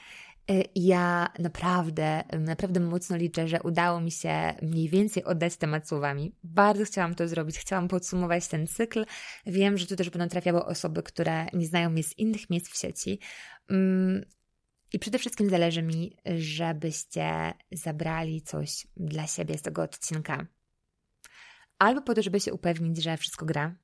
Y, 0.50 0.64
ja 0.74 1.32
naprawdę, 1.38 2.24
naprawdę 2.38 2.80
mocno 2.80 3.16
liczę, 3.16 3.48
że 3.48 3.62
udało 3.62 4.00
mi 4.00 4.10
się 4.10 4.54
mniej 4.62 4.88
więcej 4.88 5.24
oddać 5.24 5.56
temat 5.56 5.88
słowami. 5.88 6.34
Bardzo 6.42 6.84
chciałam 6.84 7.14
to 7.14 7.28
zrobić, 7.28 7.58
chciałam 7.58 7.88
podsumować 7.88 8.48
ten 8.48 8.66
cykl. 8.66 9.04
Wiem, 9.46 9.78
że 9.78 9.86
tu 9.86 9.96
też 9.96 10.10
będą 10.10 10.28
trafiały 10.28 10.64
osoby, 10.64 11.02
które 11.02 11.46
nie 11.52 11.66
znają 11.66 11.90
mnie 11.90 12.02
z 12.02 12.18
innych 12.18 12.50
miejsc 12.50 12.68
w 12.68 12.78
sieci. 12.78 13.18
Mm, 13.70 14.24
I 14.92 14.98
przede 14.98 15.18
wszystkim 15.18 15.50
zależy 15.50 15.82
mi, 15.82 16.16
żebyście 16.36 17.52
zabrali 17.72 18.42
coś 18.42 18.86
dla 18.96 19.26
siebie 19.26 19.58
z 19.58 19.62
tego 19.62 19.82
odcinka. 19.82 20.46
Albo 21.78 22.02
po 22.02 22.14
to, 22.14 22.22
żeby 22.22 22.40
się 22.40 22.52
upewnić, 22.52 23.02
że 23.02 23.16
wszystko 23.16 23.46
gra, 23.46 23.74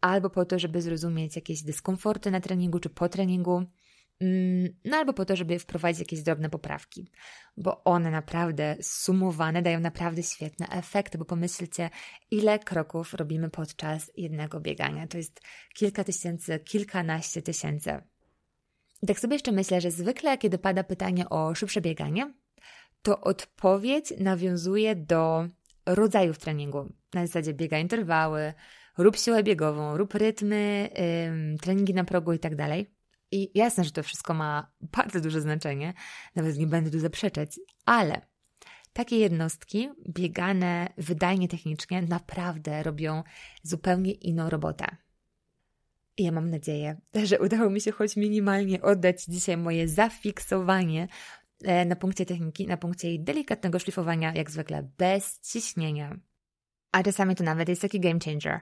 albo 0.00 0.30
po 0.30 0.44
to, 0.44 0.58
żeby 0.58 0.82
zrozumieć 0.82 1.36
jakieś 1.36 1.62
dyskomforty 1.62 2.30
na 2.30 2.40
treningu 2.40 2.78
czy 2.78 2.90
po 2.90 3.08
treningu 3.08 3.64
no 4.84 4.96
albo 4.96 5.12
po 5.12 5.24
to, 5.24 5.36
żeby 5.36 5.58
wprowadzić 5.58 6.00
jakieś 6.00 6.22
drobne 6.22 6.50
poprawki, 6.50 7.10
bo 7.56 7.84
one 7.84 8.10
naprawdę 8.10 8.76
sumowane 8.82 9.62
dają 9.62 9.80
naprawdę 9.80 10.22
świetne 10.22 10.68
efekty, 10.68 11.18
bo 11.18 11.24
pomyślcie, 11.24 11.90
ile 12.30 12.58
kroków 12.58 13.14
robimy 13.14 13.50
podczas 13.50 14.10
jednego 14.16 14.60
biegania. 14.60 15.06
To 15.06 15.16
jest 15.16 15.40
kilka 15.74 16.04
tysięcy, 16.04 16.58
kilkanaście 16.58 17.42
tysięcy. 17.42 17.90
I 19.02 19.06
tak 19.06 19.20
sobie 19.20 19.34
jeszcze 19.34 19.52
myślę, 19.52 19.80
że 19.80 19.90
zwykle, 19.90 20.38
kiedy 20.38 20.58
pada 20.58 20.84
pytanie 20.84 21.28
o 21.28 21.54
szybsze 21.54 21.80
bieganie, 21.80 22.34
to 23.02 23.20
odpowiedź 23.20 24.14
nawiązuje 24.20 24.96
do 24.96 25.48
rodzajów 25.86 26.38
treningu. 26.38 26.92
Na 27.14 27.26
zasadzie 27.26 27.54
biega 27.54 27.78
interwały, 27.78 28.52
rób 28.98 29.16
siłę 29.16 29.42
biegową, 29.42 29.96
rób 29.96 30.14
rytmy, 30.14 30.90
treningi 31.60 31.94
na 31.94 32.04
progu 32.04 32.32
i 32.32 32.38
tak 32.38 32.56
dalej. 32.56 33.01
I 33.32 33.50
jasne, 33.58 33.84
że 33.84 33.90
to 33.90 34.02
wszystko 34.02 34.34
ma 34.34 34.72
bardzo 34.80 35.20
duże 35.20 35.40
znaczenie, 35.40 35.94
nawet 36.34 36.58
nie 36.58 36.66
będę 36.66 36.90
tu 36.90 36.98
zaprzeczać, 36.98 37.60
ale 37.84 38.20
takie 38.92 39.18
jednostki, 39.18 39.88
biegane 40.08 40.88
wydajnie 40.98 41.48
technicznie, 41.48 42.02
naprawdę 42.02 42.82
robią 42.82 43.22
zupełnie 43.62 44.12
inną 44.12 44.50
robotę. 44.50 44.96
I 46.16 46.24
ja 46.24 46.32
mam 46.32 46.50
nadzieję, 46.50 47.00
że 47.24 47.40
udało 47.40 47.70
mi 47.70 47.80
się 47.80 47.92
choć 47.92 48.16
minimalnie 48.16 48.82
oddać 48.82 49.24
dzisiaj 49.24 49.56
moje 49.56 49.88
zafiksowanie 49.88 51.08
e, 51.64 51.84
na 51.84 51.96
punkcie 51.96 52.26
techniki, 52.26 52.66
na 52.66 52.76
punkcie 52.76 53.08
jej 53.08 53.24
delikatnego 53.24 53.78
szlifowania, 53.78 54.32
jak 54.34 54.50
zwykle 54.50 54.90
bez 54.98 55.40
ciśnienia. 55.40 56.16
A 56.92 57.02
czasami 57.02 57.36
to 57.36 57.44
nawet 57.44 57.68
jest 57.68 57.82
taki 57.82 58.00
game 58.00 58.18
changer. 58.24 58.60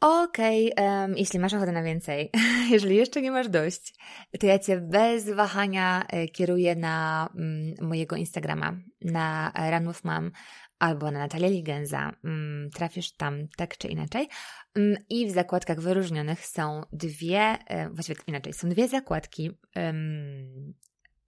Okej, 0.00 0.72
okay, 0.72 0.84
um, 0.84 1.16
jeśli 1.16 1.38
masz 1.38 1.54
ochotę 1.54 1.72
na 1.72 1.82
więcej, 1.82 2.30
jeżeli 2.72 2.96
jeszcze 2.96 3.22
nie 3.22 3.30
masz 3.30 3.48
dość, 3.48 3.94
to 4.40 4.46
ja 4.46 4.58
Cię 4.58 4.80
bez 4.80 5.30
wahania 5.30 6.04
e, 6.08 6.28
kieruję 6.28 6.76
na 6.76 7.28
mm, 7.36 7.74
mojego 7.88 8.16
Instagrama, 8.16 8.76
na 9.00 9.52
Run 9.70 9.88
with 9.88 10.04
Mom 10.04 10.30
albo 10.78 11.10
na 11.10 11.18
Natalię 11.18 11.48
Ligenza. 11.48 12.12
Mm, 12.24 12.70
trafisz 12.70 13.12
tam 13.12 13.48
tak 13.56 13.78
czy 13.78 13.88
inaczej. 13.88 14.28
Mm, 14.74 14.96
I 15.08 15.26
w 15.26 15.30
zakładkach 15.30 15.80
wyróżnionych 15.80 16.46
są 16.46 16.82
dwie, 16.92 17.58
e, 17.66 17.90
właściwie 17.90 18.20
inaczej, 18.26 18.52
są 18.52 18.68
dwie 18.68 18.88
zakładki 18.88 19.50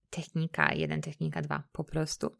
technika 0.09 0.73
1, 0.73 1.01
technika 1.01 1.41
2 1.41 1.63
po 1.71 1.83
prostu. 1.83 2.37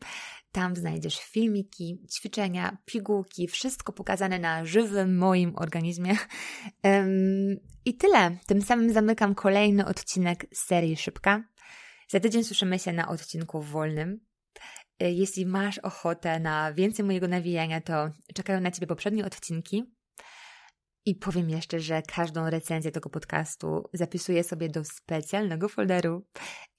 Tam 0.51 0.75
znajdziesz 0.75 1.19
filmiki, 1.19 2.01
ćwiczenia, 2.15 2.77
pigułki, 2.85 3.47
wszystko 3.47 3.93
pokazane 3.93 4.39
na 4.39 4.65
żywym 4.65 5.17
moim 5.17 5.55
organizmie. 5.55 6.17
I 7.85 7.97
tyle. 7.97 8.37
Tym 8.45 8.61
samym 8.61 8.93
zamykam 8.93 9.35
kolejny 9.35 9.85
odcinek 9.85 10.45
serii 10.53 10.97
Szybka. 10.97 11.43
Za 12.07 12.19
tydzień 12.19 12.43
słyszymy 12.43 12.79
się 12.79 12.93
na 12.93 13.07
odcinku 13.07 13.61
wolnym. 13.61 14.19
E, 14.99 15.11
jeśli 15.11 15.45
masz 15.45 15.79
ochotę 15.79 16.39
na 16.39 16.73
więcej 16.73 17.05
mojego 17.05 17.27
nawijania, 17.27 17.81
to 17.81 18.09
czekają 18.33 18.61
na 18.61 18.71
Ciebie 18.71 18.87
poprzednie 18.87 19.25
odcinki. 19.25 19.96
I 21.07 21.15
powiem 21.15 21.49
jeszcze, 21.49 21.79
że 21.79 22.01
każdą 22.01 22.49
recenzję 22.49 22.91
tego 22.91 23.09
podcastu 23.09 23.89
zapisuję 23.93 24.43
sobie 24.43 24.69
do 24.69 24.85
specjalnego 24.85 25.69
folderu 25.69 26.25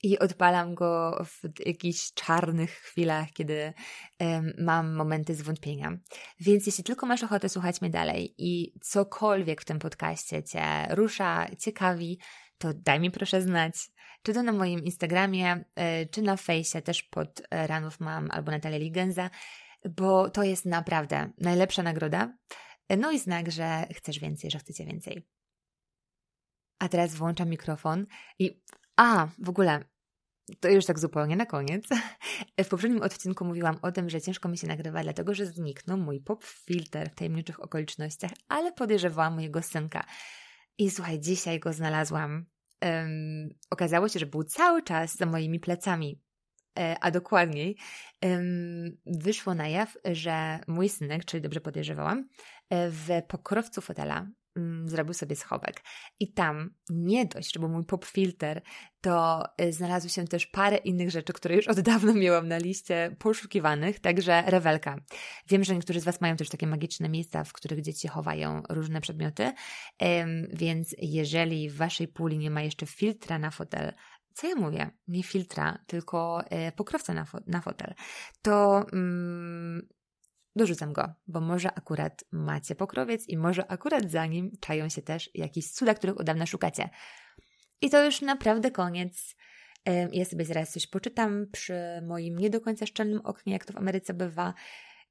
i 0.03 0.19
odpalam 0.19 0.75
go 0.75 1.25
w 1.25 1.67
jakichś 1.67 2.13
czarnych 2.13 2.71
chwilach, 2.71 3.33
kiedy 3.33 3.73
um, 4.21 4.53
mam 4.59 4.95
momenty 4.95 5.35
zwątpienia. 5.35 5.99
Więc 6.41 6.67
jeśli 6.67 6.85
tylko 6.85 7.07
masz 7.07 7.23
ochotę 7.23 7.49
słuchać 7.49 7.81
mnie 7.81 7.91
dalej 7.91 8.35
i 8.39 8.73
cokolwiek 8.81 9.61
w 9.61 9.65
tym 9.65 9.79
podcaście 9.79 10.43
Cię 10.43 10.87
rusza, 10.91 11.47
ciekawi, 11.59 12.19
to 12.59 12.75
daj 12.75 13.01
mi 13.01 13.11
proszę 13.11 13.43
znać. 13.43 13.75
Czy 14.23 14.35
to 14.35 14.43
na 14.43 14.53
moim 14.53 14.85
Instagramie, 14.85 15.65
e, 15.75 16.07
czy 16.07 16.23
na 16.23 16.37
fejsie, 16.37 16.83
też 16.83 17.03
pod 17.03 17.43
e, 17.51 17.67
Ranów 17.67 18.01
Mam 18.01 18.29
albo 18.31 18.51
Natalia 18.51 18.79
Ligenza, 18.79 19.31
bo 19.91 20.31
to 20.31 20.43
jest 20.43 20.65
naprawdę 20.65 21.31
najlepsza 21.39 21.83
nagroda 21.83 22.33
no 22.97 23.11
i 23.11 23.19
znak, 23.19 23.53
że 23.53 23.87
chcesz 23.95 24.19
więcej, 24.19 24.51
że 24.51 24.59
chcecie 24.59 24.85
więcej. 24.85 25.29
A 26.79 26.89
teraz 26.89 27.15
włączam 27.15 27.49
mikrofon 27.49 28.07
i. 28.39 28.63
A, 28.97 29.29
w 29.39 29.49
ogóle, 29.49 29.85
to 30.61 30.69
już 30.69 30.87
tak 30.87 30.99
zupełnie 30.99 31.37
na 31.37 31.47
koniec. 31.47 31.89
W 32.65 32.69
poprzednim 32.69 33.03
odcinku 33.03 33.45
mówiłam 33.45 33.79
o 33.83 33.93
tym, 33.93 34.11
że 34.11 34.21
ciężko 34.21 34.49
mi 34.49 34.59
się 34.59 34.67
nagrywa, 34.67 35.03
dlatego 35.03 35.35
że 35.35 35.47
zniknął 35.47 35.99
mój 35.99 36.21
pop 36.21 36.45
filter 36.45 37.11
w 37.11 37.15
tajemniczych 37.15 37.61
okolicznościach, 37.61 38.31
ale 38.49 38.73
podejrzewałam 38.73 39.35
mojego 39.35 39.63
synka. 39.63 40.05
I 40.79 40.91
słuchaj, 40.91 41.21
dzisiaj 41.21 41.61
go 41.61 41.73
znalazłam. 41.73 42.47
Um, 42.83 43.49
okazało 43.71 44.09
się, 44.09 44.19
że 44.19 44.27
był 44.27 44.45
cały 44.45 44.83
czas 44.83 45.17
za 45.17 45.27
moimi 45.27 45.61
plecami. 45.61 46.21
E, 46.79 46.97
a 47.01 47.11
dokładniej 47.11 47.77
wyszło 49.07 49.55
na 49.55 49.69
jaw, 49.69 49.97
że 50.13 50.59
mój 50.69 50.89
synek, 50.89 51.25
czyli 51.25 51.43
dobrze 51.43 51.61
podejrzewałam, 51.61 52.29
e, 52.71 52.91
w 52.91 53.09
pokrowcu 53.29 53.81
fotela 53.81 54.27
mm, 54.57 54.89
zrobił 54.89 55.15
sobie 55.15 55.37
schowek. 55.37 55.83
I 56.21 56.33
tam 56.33 56.75
nie 56.91 57.27
dość, 57.27 57.55
że 57.55 57.61
był 57.61 57.69
mój 57.69 57.85
pop 57.85 58.05
filter, 58.05 58.63
to 59.01 59.45
e, 59.57 59.73
znalazły 59.73 60.11
się 60.11 60.25
też 60.25 60.47
parę 60.47 60.77
innych 60.77 61.11
rzeczy, 61.11 61.33
które 61.33 61.57
już 61.57 61.69
od 61.69 61.81
dawna 61.81 62.13
miałam 62.13 62.49
na 62.49 62.59
liście 62.59 63.17
poszukiwanych, 63.19 64.01
także 64.01 64.43
rewelka. 64.47 64.97
Wiem, 65.49 65.65
że 65.65 65.75
niektórzy 65.75 66.01
z 66.01 66.05
Was 66.05 66.21
mają 66.21 66.37
też 66.37 66.49
takie 66.49 66.67
magiczne 66.67 67.09
miejsca, 67.09 67.45
w 67.45 67.53
których 67.53 67.81
dzieci 67.81 68.09
chowają 68.09 68.63
różne 68.69 69.01
przedmioty, 69.01 69.53
więc 70.53 70.95
jeżeli 70.99 71.71
w 71.71 71.77
Waszej 71.77 72.09
puli 72.09 72.39
nie 72.39 72.51
ma 72.51 72.63
jeszcze 72.63 72.87
filtra 72.87 73.39
na 73.39 73.51
fotel, 73.51 73.93
co 74.39 74.47
ja 74.47 74.55
mówię? 74.55 74.91
Nie 75.09 75.23
filtra, 75.23 75.79
tylko 75.87 76.45
e, 76.51 76.73
pokrowca 76.73 77.15
na, 77.15 77.25
fo 77.25 77.39
na 77.47 77.61
fotel. 77.61 77.95
To 78.43 78.87
mm, 78.93 79.89
dorzucam 80.57 80.93
go, 80.93 81.15
bo 81.27 81.41
może 81.41 81.75
akurat 81.75 82.25
macie 82.33 82.75
pokrowiec 82.75 83.29
i 83.29 83.37
może 83.37 83.71
akurat 83.71 84.11
za 84.11 84.27
nim 84.27 84.51
czają 84.61 84.89
się 84.89 85.03
też 85.03 85.31
jakieś 85.35 85.71
cuda, 85.71 85.95
których 85.95 86.21
od 86.21 86.27
dawna 86.27 86.47
szukacie. 86.47 86.91
I 87.81 87.91
to 87.91 88.05
już 88.05 88.21
naprawdę 88.21 88.71
koniec. 88.71 89.37
E, 89.85 90.09
ja 90.13 90.25
sobie 90.25 90.45
zaraz 90.45 90.73
coś 90.73 90.87
poczytam 90.87 91.47
przy 91.53 91.75
moim 92.07 92.39
nie 92.39 92.51
do 92.51 92.61
końca 92.61 92.87
szczelnym 92.87 93.21
oknie, 93.25 93.53
jak 93.53 93.65
to 93.65 93.73
w 93.73 93.77
Ameryce 93.77 94.15
bywa. 94.15 94.55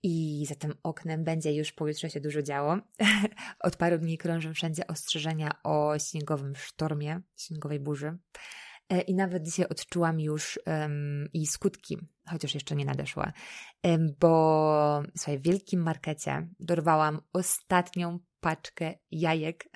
I 0.04 0.46
za 0.50 0.56
tym 0.56 0.74
oknem 0.84 1.24
będzie 1.24 1.54
już 1.54 1.72
pojutrze 1.72 2.10
się 2.10 2.20
dużo 2.20 2.42
działo. 2.42 2.78
Od 3.60 3.76
paru 3.76 3.98
dni 3.98 4.18
krążą 4.18 4.54
wszędzie 4.54 4.88
ostrzeżenia 4.88 5.52
o 5.64 6.00
śniegowym 6.00 6.56
sztormie, 6.56 7.22
śniegowej 7.38 7.80
burzy. 7.80 8.18
E, 8.90 9.02
I 9.02 9.16
nawet 9.16 9.44
dzisiaj 9.44 9.68
odczułam 9.68 10.20
już 10.20 10.60
um, 10.66 11.28
jej 11.34 11.46
skutki, 11.46 11.98
chociaż 12.30 12.54
jeszcze 12.54 12.76
nie 12.76 12.86
nadeszła, 12.86 13.32
um, 13.84 14.08
bo 14.20 15.04
słuchaj, 15.18 15.40
w 15.40 15.44
wielkim 15.44 15.82
markecie 15.82 16.48
dorwałam 16.60 17.22
ostatnią 17.34 18.20
paczkę 18.40 18.94
jajek. 19.12 19.70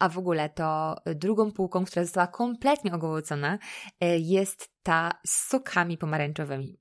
A 0.00 0.08
w 0.08 0.18
ogóle 0.18 0.48
to 0.48 0.96
drugą 1.14 1.52
półką, 1.52 1.84
która 1.84 2.04
została 2.04 2.26
kompletnie 2.26 2.92
ogołocona, 2.92 3.58
e, 4.00 4.18
jest 4.18 4.70
ta 4.82 5.10
z 5.26 5.48
sokami 5.48 5.98
pomarańczowymi. 5.98 6.80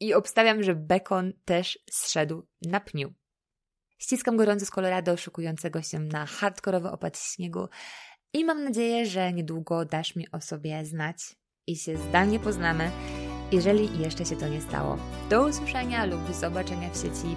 I 0.00 0.14
obstawiam, 0.14 0.62
że 0.62 0.74
bekon 0.74 1.32
też 1.44 1.78
zszedł 1.90 2.46
na 2.62 2.80
pniu. 2.80 3.14
Ściskam 3.98 4.36
gorąco 4.36 4.66
z 4.66 4.70
Colorado, 4.70 5.16
szykującego 5.16 5.82
się 5.82 5.98
na 5.98 6.26
hardkorowy 6.26 6.90
opad 6.90 7.18
śniegu. 7.18 7.68
I 8.36 8.44
mam 8.44 8.64
nadzieję, 8.64 9.06
że 9.06 9.32
niedługo 9.32 9.84
dasz 9.84 10.16
mi 10.16 10.30
o 10.32 10.40
sobie 10.40 10.84
znać 10.84 11.16
i 11.66 11.76
się 11.76 11.96
zdalnie 11.96 12.38
poznamy, 12.38 12.90
jeżeli 13.52 13.98
jeszcze 13.98 14.24
się 14.24 14.36
to 14.36 14.48
nie 14.48 14.60
stało. 14.60 14.98
Do 15.30 15.46
usłyszenia 15.48 16.04
lub 16.04 16.34
zobaczenia 16.34 16.90
w 16.90 16.96
sieci 16.96 17.36